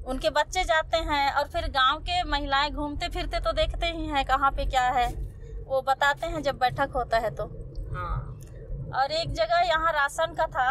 उनके 0.09 0.29
बच्चे 0.31 0.63
जाते 0.63 0.97
हैं 1.07 1.31
और 1.33 1.47
फिर 1.47 1.67
गाँव 1.71 1.99
के 2.01 2.23
महिलाएँ 2.29 2.69
घूमते 2.71 3.09
फिरते 3.09 3.39
तो 3.39 3.51
देखते 3.53 3.87
ही 3.87 4.05
हैं 4.07 4.23
कहाँ 4.25 4.51
पे 4.51 4.65
क्या 4.65 4.87
है। 4.91 5.07
वो 5.67 5.81
बताते 5.87 6.27
हैं 6.27 6.41
जब 6.43 6.57
बैठक 6.59 6.91
होता 6.95 7.17
है 7.17 7.29
तो। 7.35 7.43
हाँ। 7.93 8.39
और 8.95 9.11
एक 9.13 9.33
जगह 9.33 9.59
यहाँ 9.67 9.91
राशन 9.93 10.33
का 10.33 10.45
था 10.47 10.69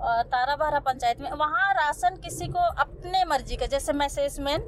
अ, 0.00 0.22
ताराबारा 0.24 0.78
पंचायत 0.80 1.20
में। 1.20 1.30
वहाँ 1.30 1.72
राशन 1.74 2.16
किसी 2.16 2.46
को 2.48 2.58
अपने 2.82 3.24
मर्ज़ी 3.24 3.56
का 3.56 3.66
जैसे 3.66 3.92
मैसेज 3.94 4.38
मैन 4.40 4.62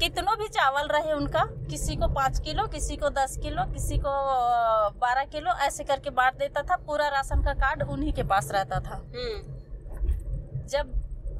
कितनों 0.00 0.36
भी 0.38 0.46
चावल 0.48 0.86
रहे 0.88 1.12
उनका 1.12 1.44
किसी 1.70 1.96
को 1.96 2.08
पाँच 2.14 2.38
किलो 2.40 2.66
किसी 2.68 2.96
को 2.96 3.08
दस 3.10 3.36
किलो 3.42 3.64
किसी 3.72 3.98
को 3.98 4.10
बारह 5.00 5.24
किलो 5.32 5.52
ऐसे 5.66 5.84
करके 5.84 6.10
बांट 6.12 6.38
देता 6.38 6.62
था। 6.62 6.76
पूरा 6.86 7.08
राशन 7.08 7.42
का 7.42 7.52
कार्ड 7.56 7.82
उन्हीं 7.84 8.12
के 8.12 8.22
पास 8.24 8.50
रहता 8.52 8.80
था। 8.80 8.96
हम्म। 9.14 10.66
जब 10.66 10.92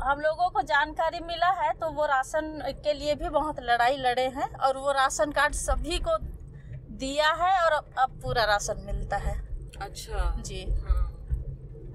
हम 0.03 0.21
लोगों 0.21 0.49
को 0.51 0.63
जानकारी 0.63 1.21
मिला 1.21 1.51
है 1.61 1.73
तो 1.81 1.91
वो 1.91 2.05
राशन 2.07 2.53
के 2.85 2.93
लिए 2.93 3.15
भी 3.15 3.29
बहुत 3.29 3.61
लड़ाई 3.63 3.97
लड़े 3.97 4.27
हैं 4.37 4.49
और 4.59 4.77
वो 4.77 4.93
राशन 4.93 5.33
कार्ड 5.33 5.55
सभी 5.55 5.99
को 5.99 6.17
दिया 6.99 7.31
है 7.43 7.53
और 7.65 7.73
अब 7.73 7.95
अब 7.99 8.19
पूरा 8.23 8.45
राशन 8.45 8.83
मिलता 8.87 9.17
है। 9.17 9.35
अच्छा। 9.81 10.35
जी। 10.47 10.63
हाँ। 10.81 11.07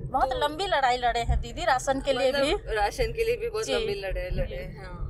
बहुत 0.05 0.29
तो, 0.31 0.37
लंबी 0.39 0.65
लड़ाई 0.67 0.97
लड़े 0.97 1.19
हैं 1.19 1.39
दीदी 1.41 1.65
राशन 1.65 2.01
के 2.01 2.13
लिए 2.13 2.31
भी। 2.31 2.53
मतलब 2.53 2.73
राशन 2.77 3.11
के 3.13 3.23
लिए 3.23 3.35
भी 3.37 3.49
बहुत। 3.49 3.69
लंबी 3.69 3.93
लड़े 4.01 4.29
लड़े 4.31 4.63
हाँ 4.77 5.01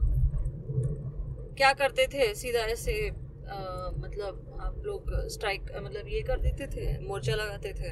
क्या 1.58 1.72
करते 1.74 2.08
थे? 2.08 2.34
सीधा 2.36 2.60
ऐसे 2.72 2.94
अ, 3.10 3.56
मतलब 3.98 4.58
आप 4.62 4.76
लोग 4.86 5.12
स्ट्राइक 5.30 5.66
मतलब 5.78 6.08
ये 6.08 6.22
कर 6.22 6.40
देते 6.40 6.68
थे? 6.68 6.86
मोर्चा 7.08 7.36
लगाते 7.36 7.74
थे? 7.74 7.90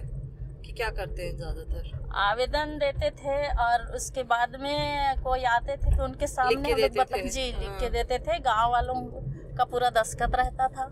कि 0.66 0.72
क्या 0.72 0.90
करते 0.92 1.24
हैं 1.24 1.36
ज़्यादातर? 1.38 1.92
आवेदन 2.22 2.78
देते 2.78 3.10
थे 3.14 3.38
और 3.60 3.86
उसके 3.96 4.24
बाद 4.24 4.56
में 4.62 5.22
कोई 5.24 5.44
आते 5.50 5.76
थे 5.78 5.96
तो 5.98 6.04
उनके 6.04 6.28
सामने 6.28 6.74
बता 6.76 7.04
थे। 7.06 7.22
जी 7.30 7.46
लिख 7.50 7.70
हाँ। 7.70 7.80
के 7.80 7.90
देते 7.90 8.20
थे। 8.20 8.40
गाँव 8.42 8.72
वालों 8.72 8.96
का 9.58 9.64
पूरा 9.66 9.90
दस्खत 9.90 10.36
रहता 10.36 10.68
था। 10.68 10.84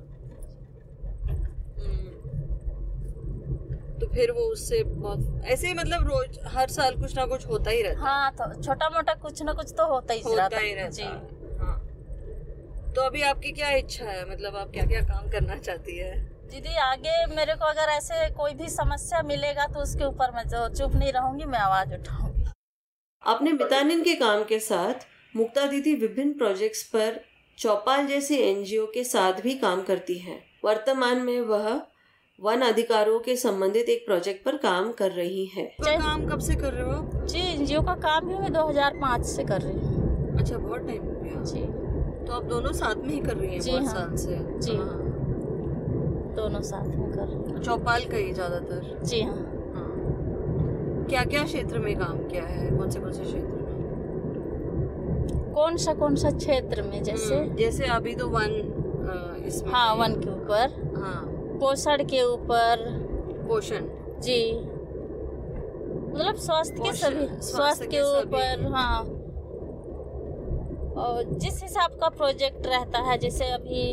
हम्म। 1.79 2.09
तो 3.99 4.07
फिर 4.07 4.31
वो 4.31 4.43
उससे 4.51 4.83
बहुत 4.85 5.45
ऐसे 5.45 5.67
ही 5.67 5.73
मतलब 5.73 6.07
रोज 6.07 6.39
हर 6.47 6.69
साल 6.69 6.95
कुछ 6.95 7.15
ना 7.17 7.25
कुछ 7.25 7.47
होता 7.47 7.71
ही 7.71 7.81
रहता। 7.81 8.01
हाँ 8.01 8.31
तो 8.31 8.61
छोटा 8.61 8.89
मोटा 8.89 9.13
कुछ 9.13 9.41
ना 9.41 9.53
कुछ 9.53 9.73
तो 9.77 9.87
होता 9.87 10.13
ही 10.13 10.21
होता 10.21 10.41
रहता 10.41 10.59
ही 10.59 10.73
रहता। 10.73 10.89
जी। 10.89 11.03
हाँ। 11.59 11.77
तो 12.95 13.01
अभी 13.01 13.21
आपकी 13.21 13.51
क्या 13.51 13.69
इच्छा 13.71 14.05
है? 14.05 14.29
मतलब 14.31 14.55
आप 14.55 14.71
क्या 14.71 14.85
क्या 14.85 15.01
काम 15.01 15.29
करना 15.29 15.55
चाहती 15.57 15.97
है? 15.97 16.30
दीदी 16.51 16.75
आगे 16.83 17.11
मेरे 17.35 17.53
को 17.55 17.65
अगर 17.65 17.89
ऐसे 17.91 18.29
कोई 18.35 18.53
भी 18.53 18.67
समस्या 18.69 19.21
मिलेगा 19.23 19.65
तो 19.65 19.79
उसके 19.79 20.03
ऊपर 20.03 20.31
मैं 20.31 20.43
जो 20.49 20.67
चुप 20.69 20.95
नहीं 20.95 21.11
रहूँगी 21.11 21.45
मैं 21.45 21.59
आवाज़ 21.59 21.93
उठाऊँगी। 21.93 22.45
अपने 23.23 23.51
मितानिन 23.51 24.01
के 24.03 24.15
काम 24.15 24.43
के 24.43 24.59
साथ 24.59 25.05
मुक्ता 25.35 25.65
दीदी 25.65 25.93
विभिन्न 25.95 26.33
प्रोजेक्ट्स 26.33 26.83
पर 26.85 27.19
चौपाल 27.57 28.07
जैसे 28.07 28.37
एनजीओ 28.49 28.85
के 28.85 29.03
साथ 29.03 29.41
भी 29.41 29.53
काम 29.57 29.81
करती 29.81 30.17
हैं। 30.17 30.37
वर्तमान 30.65 31.21
में 31.21 31.39
वह 31.41 31.69
वन 32.39 32.61
अधिकारों 32.61 33.19
के 33.19 33.35
संबंधित 33.35 33.89
एक 33.89 34.05
प्रोजेक्ट 34.05 34.43
पर 34.45 34.57
काम 34.57 34.91
कर 34.91 35.11
रही 35.11 35.45
है। 35.45 35.65
तो 35.77 35.97
काम 35.99 36.27
कब 36.29 36.39
से 36.39 36.55
कर 36.55 36.73
रहे 36.73 36.93
हो 36.93 37.25
जी 37.25 37.39
एनजीओ 37.39 37.81
का 37.81 37.95
काम 37.99 38.27
भी 38.27 38.35
मैं 38.35 38.51
2005 38.53 39.23
से 39.25 39.43
कर 39.43 39.61
रही 39.61 39.79
हूँ। 39.79 40.37
अच्छा 40.39 40.57
बहुत 40.57 40.87
टाइम 40.87 41.03
हो 41.03 41.19
गया। 41.21 41.43
जी। 41.43 41.61
तो 42.25 42.33
आप 42.33 42.43
दोनों 42.45 42.71
साथ 42.73 42.95
में 42.97 43.13
ही 43.13 43.19
कर 43.21 43.35
रही 43.35 43.53
हैं 43.53 43.59
जी 43.59 43.71
बहुत 43.71 43.85
हाँ। 43.85 43.93
साल 43.95 44.15
से? 44.17 44.37
जी। 44.59 44.75
हाँ। 44.77 45.10
दोनों 46.35 46.61
साथ 46.61 46.85
में 46.87 47.11
कर 47.11 47.25
रही 47.25 47.35
हूँ 47.35 47.61
चौपाल 47.63 48.03
का 48.11 48.17
ही 48.17 48.31
ज़्यादातर? 48.33 48.99
जी 49.03 49.21
हाँ। 49.21 49.35
हाँ। 49.75 51.05
क्या 51.09 51.23
क्या 51.25 51.43
क्षेत्र 51.43 51.79
में 51.79 51.95
काम 51.99 52.17
किया 52.27 52.43
है? 52.43 52.69
कौन 52.77 52.89
से 52.89 52.99
कौन 52.99 53.11
से 53.11 53.23
क्षेत्र 53.23 53.55
में? 53.55 53.59
कौन 55.55 55.77
सा 55.77 55.93
कौन 55.93 56.15
सा 56.15 56.31
क्षेत्र 56.31 56.81
में? 56.81 57.01
जैसे 57.03 57.35
हम्म, 57.35 57.55
जैसे 57.55 57.85
अभी 57.95 58.15
तो 58.15 58.27
वन 58.29 58.51
इसमें 59.47 59.71
हाँ 59.73 59.93
वन 59.95 60.13
के 60.21 60.29
ऊपर। 60.29 60.93
हाँ। 60.97 61.23
पोषण 61.61 62.03
के 62.03 62.23
ऊपर। 62.23 62.85
पोषण? 63.47 63.87
जी। 64.23 64.41
मतलब 66.13 66.35
स्वास्थ्य 66.35 66.81
के 66.83 66.93
सभी 66.93 67.27
स्वास्थ्य 67.41 67.87
के 67.87 68.01
ऊपर 68.01 68.65
हाँ। 68.73 69.01
और 71.03 71.23
जिस 71.33 71.61
हिसाब 71.63 71.91
का 72.01 72.09
प्रोजेक्ट 72.09 72.65
रहता 72.67 72.99
है 72.99 73.17
जैसे 73.17 73.45
अभी 73.51 73.83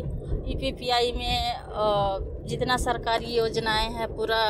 ईपीपीआई 0.49 1.13
में 1.13 2.47
जितना 2.49 2.77
सरकारी 2.79 3.35
योजनाएँ 3.37 3.89
हैं 3.93 4.09
पूरा 4.17 4.41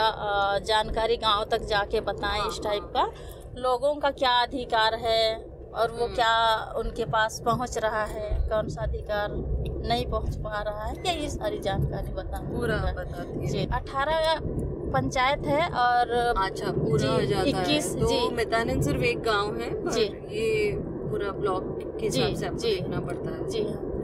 जानकारी 0.66 1.16
गाँव 1.16 1.45
तक 1.51 1.64
जाके 1.68 2.01
बताएँ 2.09 2.47
इस 2.49 2.61
टाइप 2.64 2.91
का 2.97 3.11
लोगों 3.61 3.95
का 3.97 4.11
क्या 4.18 4.31
अधिकार 4.43 4.95
है 5.05 5.22
और 5.74 5.91
वो 5.91 6.07
क्या 6.14 6.33
उनके 6.79 7.05
पास 7.14 7.41
पहुँच 7.45 7.79
रहा 7.79 8.05
है 8.07 8.29
कौन 8.49 8.68
सा 8.68 8.83
अधिकार 8.83 9.31
नहीं 9.89 10.07
पहुँच 10.11 10.37
पा 10.45 10.61
रहा 10.62 10.85
है 10.85 10.95
ये 11.07 11.20
ये 11.22 11.29
सारी 11.29 11.59
जानकारी 11.61 12.12
बताएँ 12.14 12.47
पूरा 12.47 12.76
बताती 12.97 13.49
जी 13.49 13.66
अठारह 13.72 14.41
पंचायत 14.93 15.47
है 15.47 15.68
और 15.79 16.11
अच्छा 16.11 16.70
पूरा 16.72 17.11
हो 17.11 17.20
जी, 17.20 17.26
जाता 17.26 17.59
है 17.59 17.64
21 17.66 17.93
तो 18.01 18.07
जी। 18.09 18.35
मितानिन 18.37 18.83
सिर्फ़ 18.83 19.03
एक 19.05 19.20
गाँव 19.22 19.59
है 19.61 19.70
जी। 19.91 20.03
ये 20.39 20.72
पूरा 20.76 21.31
ब्लॉक 21.33 21.79
के 22.01 22.07
हिसाब 22.07 22.35
से 22.37 22.47
आपको। 22.47 22.59
देखना 22.62 23.01
पड़ता 23.01 23.31
है 23.31 23.49
जी 23.49 23.62
हाँ 23.62 23.97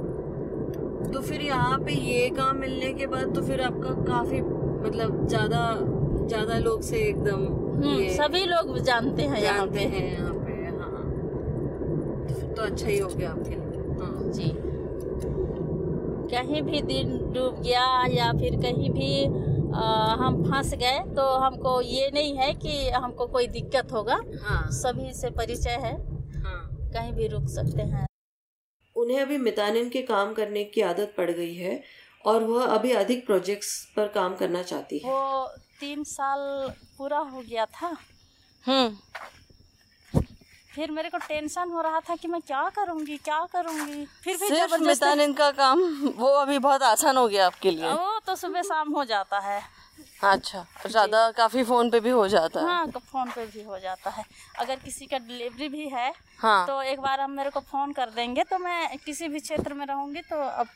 तो 1.13 1.21
फिर 1.21 1.41
यहाँ 1.43 1.79
पे 1.79 1.93
ये 1.93 2.29
काम 2.37 2.57
मिलने 2.57 2.93
के 2.95 3.07
बाद 3.07 3.35
तो 3.35 3.43
फिर 3.43 3.61
आपका 3.63 3.91
काफ़ी 4.05 4.41
मतलब 4.41 5.27
ज़्यादा 5.29 5.63
ज़्यादा 6.29 6.59
लोग 6.59 6.83
से 6.83 6.97
एकदम 6.99 7.45
हम्म, 7.77 8.09
सभी 8.11 8.45
लोग 8.47 8.79
जानते 8.81 9.23
हैं 9.23 9.41
यहाँ 9.43 9.57
जानते 9.59 9.79
पे। 9.79 9.97
हैं 9.97 10.13
यहाँ 10.13 10.33
पे 10.35 10.53
हाँ। 10.79 11.03
तो 12.29 12.55
तो 12.57 12.63
अच्छा 12.63 12.87
ही 12.87 12.99
हो 12.99 13.09
गया 13.09 13.31
आपके 13.31 13.51
लिए 13.51 13.97
हाँ। 14.01 14.33
जी। 14.33 14.53
कहीं 16.31 16.63
भी 16.63 16.81
दिन 16.83 17.17
डूब 17.33 17.61
गया 17.63 17.85
या 18.11 18.33
फिर 18.33 18.57
कहीं 18.63 18.91
भी 18.91 19.25
आ, 19.75 20.15
हम 20.19 20.43
फंस 20.45 20.75
गए 20.75 20.99
तो 21.15 21.23
हमको 21.39 21.81
ये 21.83 22.11
नहीं 22.15 22.35
है 22.37 22.53
कि 22.55 22.91
हमको 22.91 23.27
कोई 23.27 23.47
दिक्कत 23.49 23.93
होगा। 23.93 24.21
हाँ। 24.43 24.63
सभी 24.73 25.13
से 25.13 25.31
परिचय 25.31 25.79
है। 25.85 25.93
हाँ। 26.45 26.61
कहीं 26.95 27.13
भी 27.13 27.27
रुक 27.29 27.47
सकते 27.49 27.83
हैं। 27.83 28.07
उन्हें 29.05 29.21
अभी 29.21 29.39
मितानिन 29.39 29.89
के 29.89 30.03
काम 30.03 30.33
करने 30.33 30.65
की 30.65 30.81
आदत 30.81 31.15
पड़ 31.17 31.31
गई 31.31 31.55
है 31.55 31.83
और 32.25 32.45
वह 32.45 32.65
अभी 32.65 32.93
अधिक 32.93 33.27
प्रोजेक्ट्स 33.27 33.93
पर 33.97 34.09
काम 34.09 34.37
करना 34.37 34.63
चाहती 34.63 34.99
है। 34.99 35.11
वो 35.11 35.47
तीन 35.81 36.05
साल 36.05 36.73
पूरा 36.99 37.19
हो 37.19 37.41
गया 37.41 37.67
था। 37.67 37.97
हम्म। 38.65 38.97
फिर 40.75 40.91
मेरे 40.91 41.09
को 41.11 41.19
टेंशन 41.29 41.71
हो 41.71 41.81
रहा 41.81 42.01
था 42.01 42.15
कि 42.17 42.29
मैं 42.29 42.41
क्या 42.41 42.63
करूँगी 42.77 43.17
क्या 43.25 43.39
करूँगी? 43.53 44.05
फिर 44.25 44.37
भी 44.37 44.47
सिर्फ़ 44.47 44.71
ज़बरदस्ती 44.71 44.87
मितानिन 44.87 45.33
का 45.33 45.51
काम 45.53 45.83
वो 46.19 46.29
अभी 46.37 46.59
बहुत 46.59 46.83
आसान 46.83 47.17
हो 47.17 47.27
गया 47.29 47.47
आपके 47.47 47.71
लिए। 47.71 47.93
वो 47.93 48.19
तो 48.27 48.35
सुबह 48.37 48.63
शाम 48.63 48.91
हो 48.95 49.05
जाता 49.05 49.39
है। 49.39 49.63
अच्छा 50.25 50.65
ज़्यादा 50.87 51.31
काफ़ी 51.37 51.63
फ़ोन 51.65 51.91
पे 51.91 52.01
भी 52.01 52.11
हो 52.11 52.27
जाता 52.29 52.61
है। 52.61 52.67
हाँ 52.67 52.87
तो 52.91 52.99
फ़ोन 53.01 53.31
पे 53.31 53.45
भी 53.47 53.63
हो 53.63 53.79
जाता 53.79 54.11
है। 54.11 54.25
अगर 54.59 54.77
किसी 54.77 55.07
का 55.07 55.19
डिलीवरी 55.19 55.69
भी 55.69 55.89
है 55.89 56.13
हाँ। 56.39 56.67
तो 56.67 56.81
एक 56.83 57.01
बार 57.01 57.21
आप 57.21 57.31
मेरे 57.31 57.51
को 57.51 57.61
फ़ोन 57.61 57.93
कर 57.93 58.11
देंगे 58.11 58.45
तो 58.45 58.59
मैं 58.59 58.99
किसी 59.07 59.29
भी 59.29 59.41
क्षेत्र 59.41 59.75
में 59.75 59.87
रहूँगी 59.87 60.21
तो 60.31 60.41
अब 60.41 60.69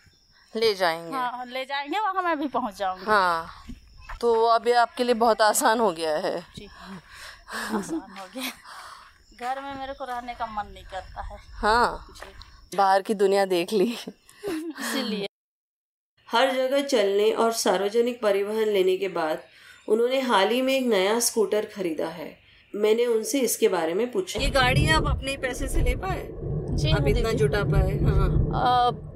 ले 0.55 0.75
जाएँगे। 0.75 1.17
हाँ 1.17 1.45
ले 1.47 1.65
जाएँगे 1.65 1.99
वहाँ 2.01 2.23
मैं 2.23 2.39
भी 2.39 2.49
पहुँच 2.49 2.79
जाऊँगी। 2.79 3.05
हाँ 3.07 3.49
तो 4.21 4.43
अभी 4.47 4.73
आपके 4.85 5.05
लिए 5.05 5.15
बहुत 5.17 5.43
आसान 5.43 5.81
हो 5.81 5.91
गया 5.93 6.17
है। 6.19 6.39
जी 6.57 6.67
आसान 6.67 8.17
हो 8.19 8.27
गया। 8.35 8.51
घर 9.41 9.61
में 9.63 9.75
मेरे 9.75 9.93
को 9.93 10.05
रहने 10.05 10.35
का 10.35 10.47
मन 10.47 10.73
नहीं 10.75 10.85
करता 10.85 11.23
है। 11.23 11.37
हाँ 11.55 12.07
बाहर 12.77 13.03
की 13.03 13.15
दुनिया 13.15 13.45
देख 13.47 13.73
ली। 13.73 13.85
इसीलिए। 13.85 15.27
हर 16.29 16.51
जगह 16.53 16.83
चलने 16.83 17.31
और 17.33 17.53
सार्वजनिक 17.53 18.21
परिवहन 18.23 18.69
लेने 18.69 18.97
के 18.97 19.09
बाद 19.11 19.43
उन्होंने 19.89 20.21
हाल 20.21 20.49
ही 20.49 20.61
में 20.63 20.73
एक 20.75 20.87
नया 20.87 21.19
स्कूटर 21.21 21.69
खरीदा 21.75 22.09
है। 22.09 22.31
मैंने 22.75 23.07
उनसे 23.07 23.41
इसके 23.41 23.69
बारे 23.69 23.95
में 23.95 24.11
पूछा। 24.13 24.41
ये 24.41 24.51
गाड़ी 24.51 24.89
आप 24.91 25.07
अपने 25.07 25.37
पैसे 25.37 25.69
से 25.69 25.83
ले 25.83 25.95
पाए? 25.97 26.29
जी 26.73 26.91
आप 26.93 27.07
इतना 27.09 27.33
जुटा 27.33 27.63
पाए 27.65 27.97
हाँ। 27.99 28.29
अब 28.87 29.07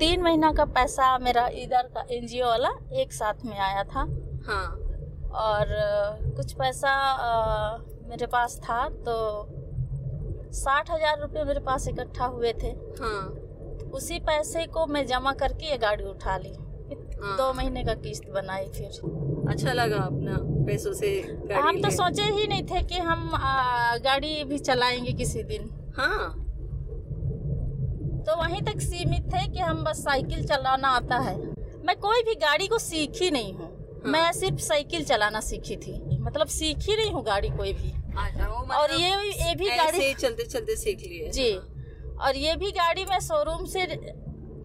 तीन 0.00 0.22
महीना 0.22 0.52
का 0.52 0.64
पैसा 0.74 1.16
मेरा 1.18 1.46
इधर 1.54 1.86
का 1.94 2.06
एनजीओ 2.10 2.46
वाला 2.46 2.70
एक 3.00 3.12
साथ 3.12 3.44
में 3.44 3.58
आया 3.58 3.84
था। 3.84 4.00
हाँ। 4.48 4.66
और 5.42 5.66
कुछ 6.36 6.52
पैसा 6.52 6.92
मेरे 8.08 8.26
पास 8.26 8.58
था 8.60 8.88
तो 9.06 9.16
साठ 10.52 10.90
हज़ार 10.90 11.20
रुपये 11.20 11.44
मेरे 11.44 11.60
पास 11.60 11.88
इकट्ठा 11.88 12.24
हुए 12.24 12.52
थे। 12.52 12.68
हाँ। 13.00 13.22
उसी 13.94 14.18
पैसे 14.20 14.66
को 14.66 14.86
मैं 14.86 15.06
जमा 15.06 15.32
करके 15.32 15.70
ये 15.70 15.78
गाड़ी 15.78 16.04
उठा 16.04 16.36
ली। 16.36 16.52
हाँ। 17.22 17.36
दो 17.36 17.52
महीने 17.52 17.84
का 17.84 17.94
किस्त 17.94 18.28
बनाई 18.30 18.66
फिर। 18.68 19.50
अच्छा 19.50 19.72
लगा 19.72 19.96
अपना 19.96 20.36
पैसों 20.66 20.92
से 20.92 21.10
गाड़ी 21.22 21.60
हम 21.60 21.80
तो 21.82 21.90
सोचे 21.90 22.22
ही 22.22 22.46
नहीं 22.46 22.62
थे 22.62 22.82
कि 22.82 22.98
हम 22.98 23.28
आ, 23.34 23.96
गाड़ी 23.96 24.44
भी 24.44 24.58
चलाएँगे 24.58 25.12
किसी 25.12 25.42
दिन। 25.42 25.70
हाँ। 25.98 26.28
तो 28.26 28.36
वहीं 28.36 28.62
तक 28.62 28.80
सीमित 28.80 29.32
थे 29.32 29.46
कि 29.48 29.58
हम 29.58 29.84
बस 29.84 30.02
साइकिल 30.04 30.44
चलाना 30.44 30.88
आता 30.88 31.18
है। 31.18 31.36
मैं 31.86 31.96
कोई 31.96 32.22
भी 32.22 32.34
गाड़ी 32.34 32.66
को 32.66 32.78
सीखी 32.78 33.30
नहीं 33.30 33.52
हूँ। 33.54 33.68
हाँ। 34.04 34.12
मैं 34.12 34.32
सिर्फ़ 34.32 34.60
साइकिल 34.60 35.04
चलाना 35.04 35.40
सीखी 35.40 35.76
थी। 35.76 35.92
मतलब 36.26 36.46
सीख 36.48 36.88
ही 36.88 36.96
नहीं 36.96 37.10
हूँ 37.12 37.24
गाड़ी 37.24 37.48
कोई 37.50 37.72
भी। 37.72 37.88
वो 37.88 38.56
और 38.56 38.64
मतलब 38.64 39.00
ये 39.00 39.10
ये 39.40 39.54
भी 39.54 39.76
गाड़ी 39.76 39.98
ही 39.98 40.14
चलते 40.16 40.44
चलते 40.46 40.76
सीख 40.76 41.00
लिए 41.00 41.30
जी। 41.30 41.50
और 42.18 42.36
ये 42.36 42.54
भी 42.56 42.70
गाड़ी 42.72 43.04
मैं 43.04 43.18
शोरूम 43.20 43.64
से 43.66 43.86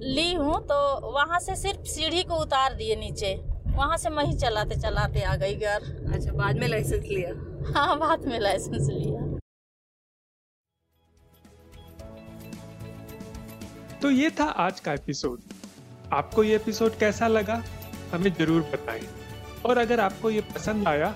ली 0.04 0.34
हूँ 0.34 0.60
तो 0.68 0.78
वहाँ 1.12 1.40
से 1.40 1.56
सिर्फ़ 1.56 1.84
सीढ़ी 1.90 2.24
को 2.24 2.36
उतार 2.42 2.74
दिए 2.74 2.96
नीचे। 2.96 3.34
वहाँ 3.68 3.98
से 3.98 4.10
मैं 4.10 4.24
ही 4.26 4.34
चलाते 4.38 4.76
चलाते 4.82 5.22
आ 5.24 5.36
गई 5.36 5.56
घर। 5.56 5.84
अच्छा 6.14 6.32
बाद 6.34 6.58
में 6.60 6.68
लाइसेंस 6.68 7.04
लिया? 7.04 7.30
हाँ 7.74 7.98
बाद 8.00 8.26
में 8.28 8.40
लाइसेंस 8.40 8.88
लिया। 8.90 9.30
तो 14.02 14.10
ये 14.12 14.30
था 14.40 14.46
आज 14.60 14.80
का 14.80 14.94
एपिसोड 14.94 15.40
आपको 16.14 16.44
ये 16.44 16.56
एपिसोड 16.56 16.98
कैसा 17.00 17.28
लगा 17.28 17.64
हमें 18.14 18.34
ज़रूर 18.34 18.62
बताएँ। 18.74 19.08
और 19.66 19.78
अगर 19.78 20.00
आपको 20.00 20.30
ये 20.30 20.42
पसंद 20.56 20.88
आया 20.88 21.16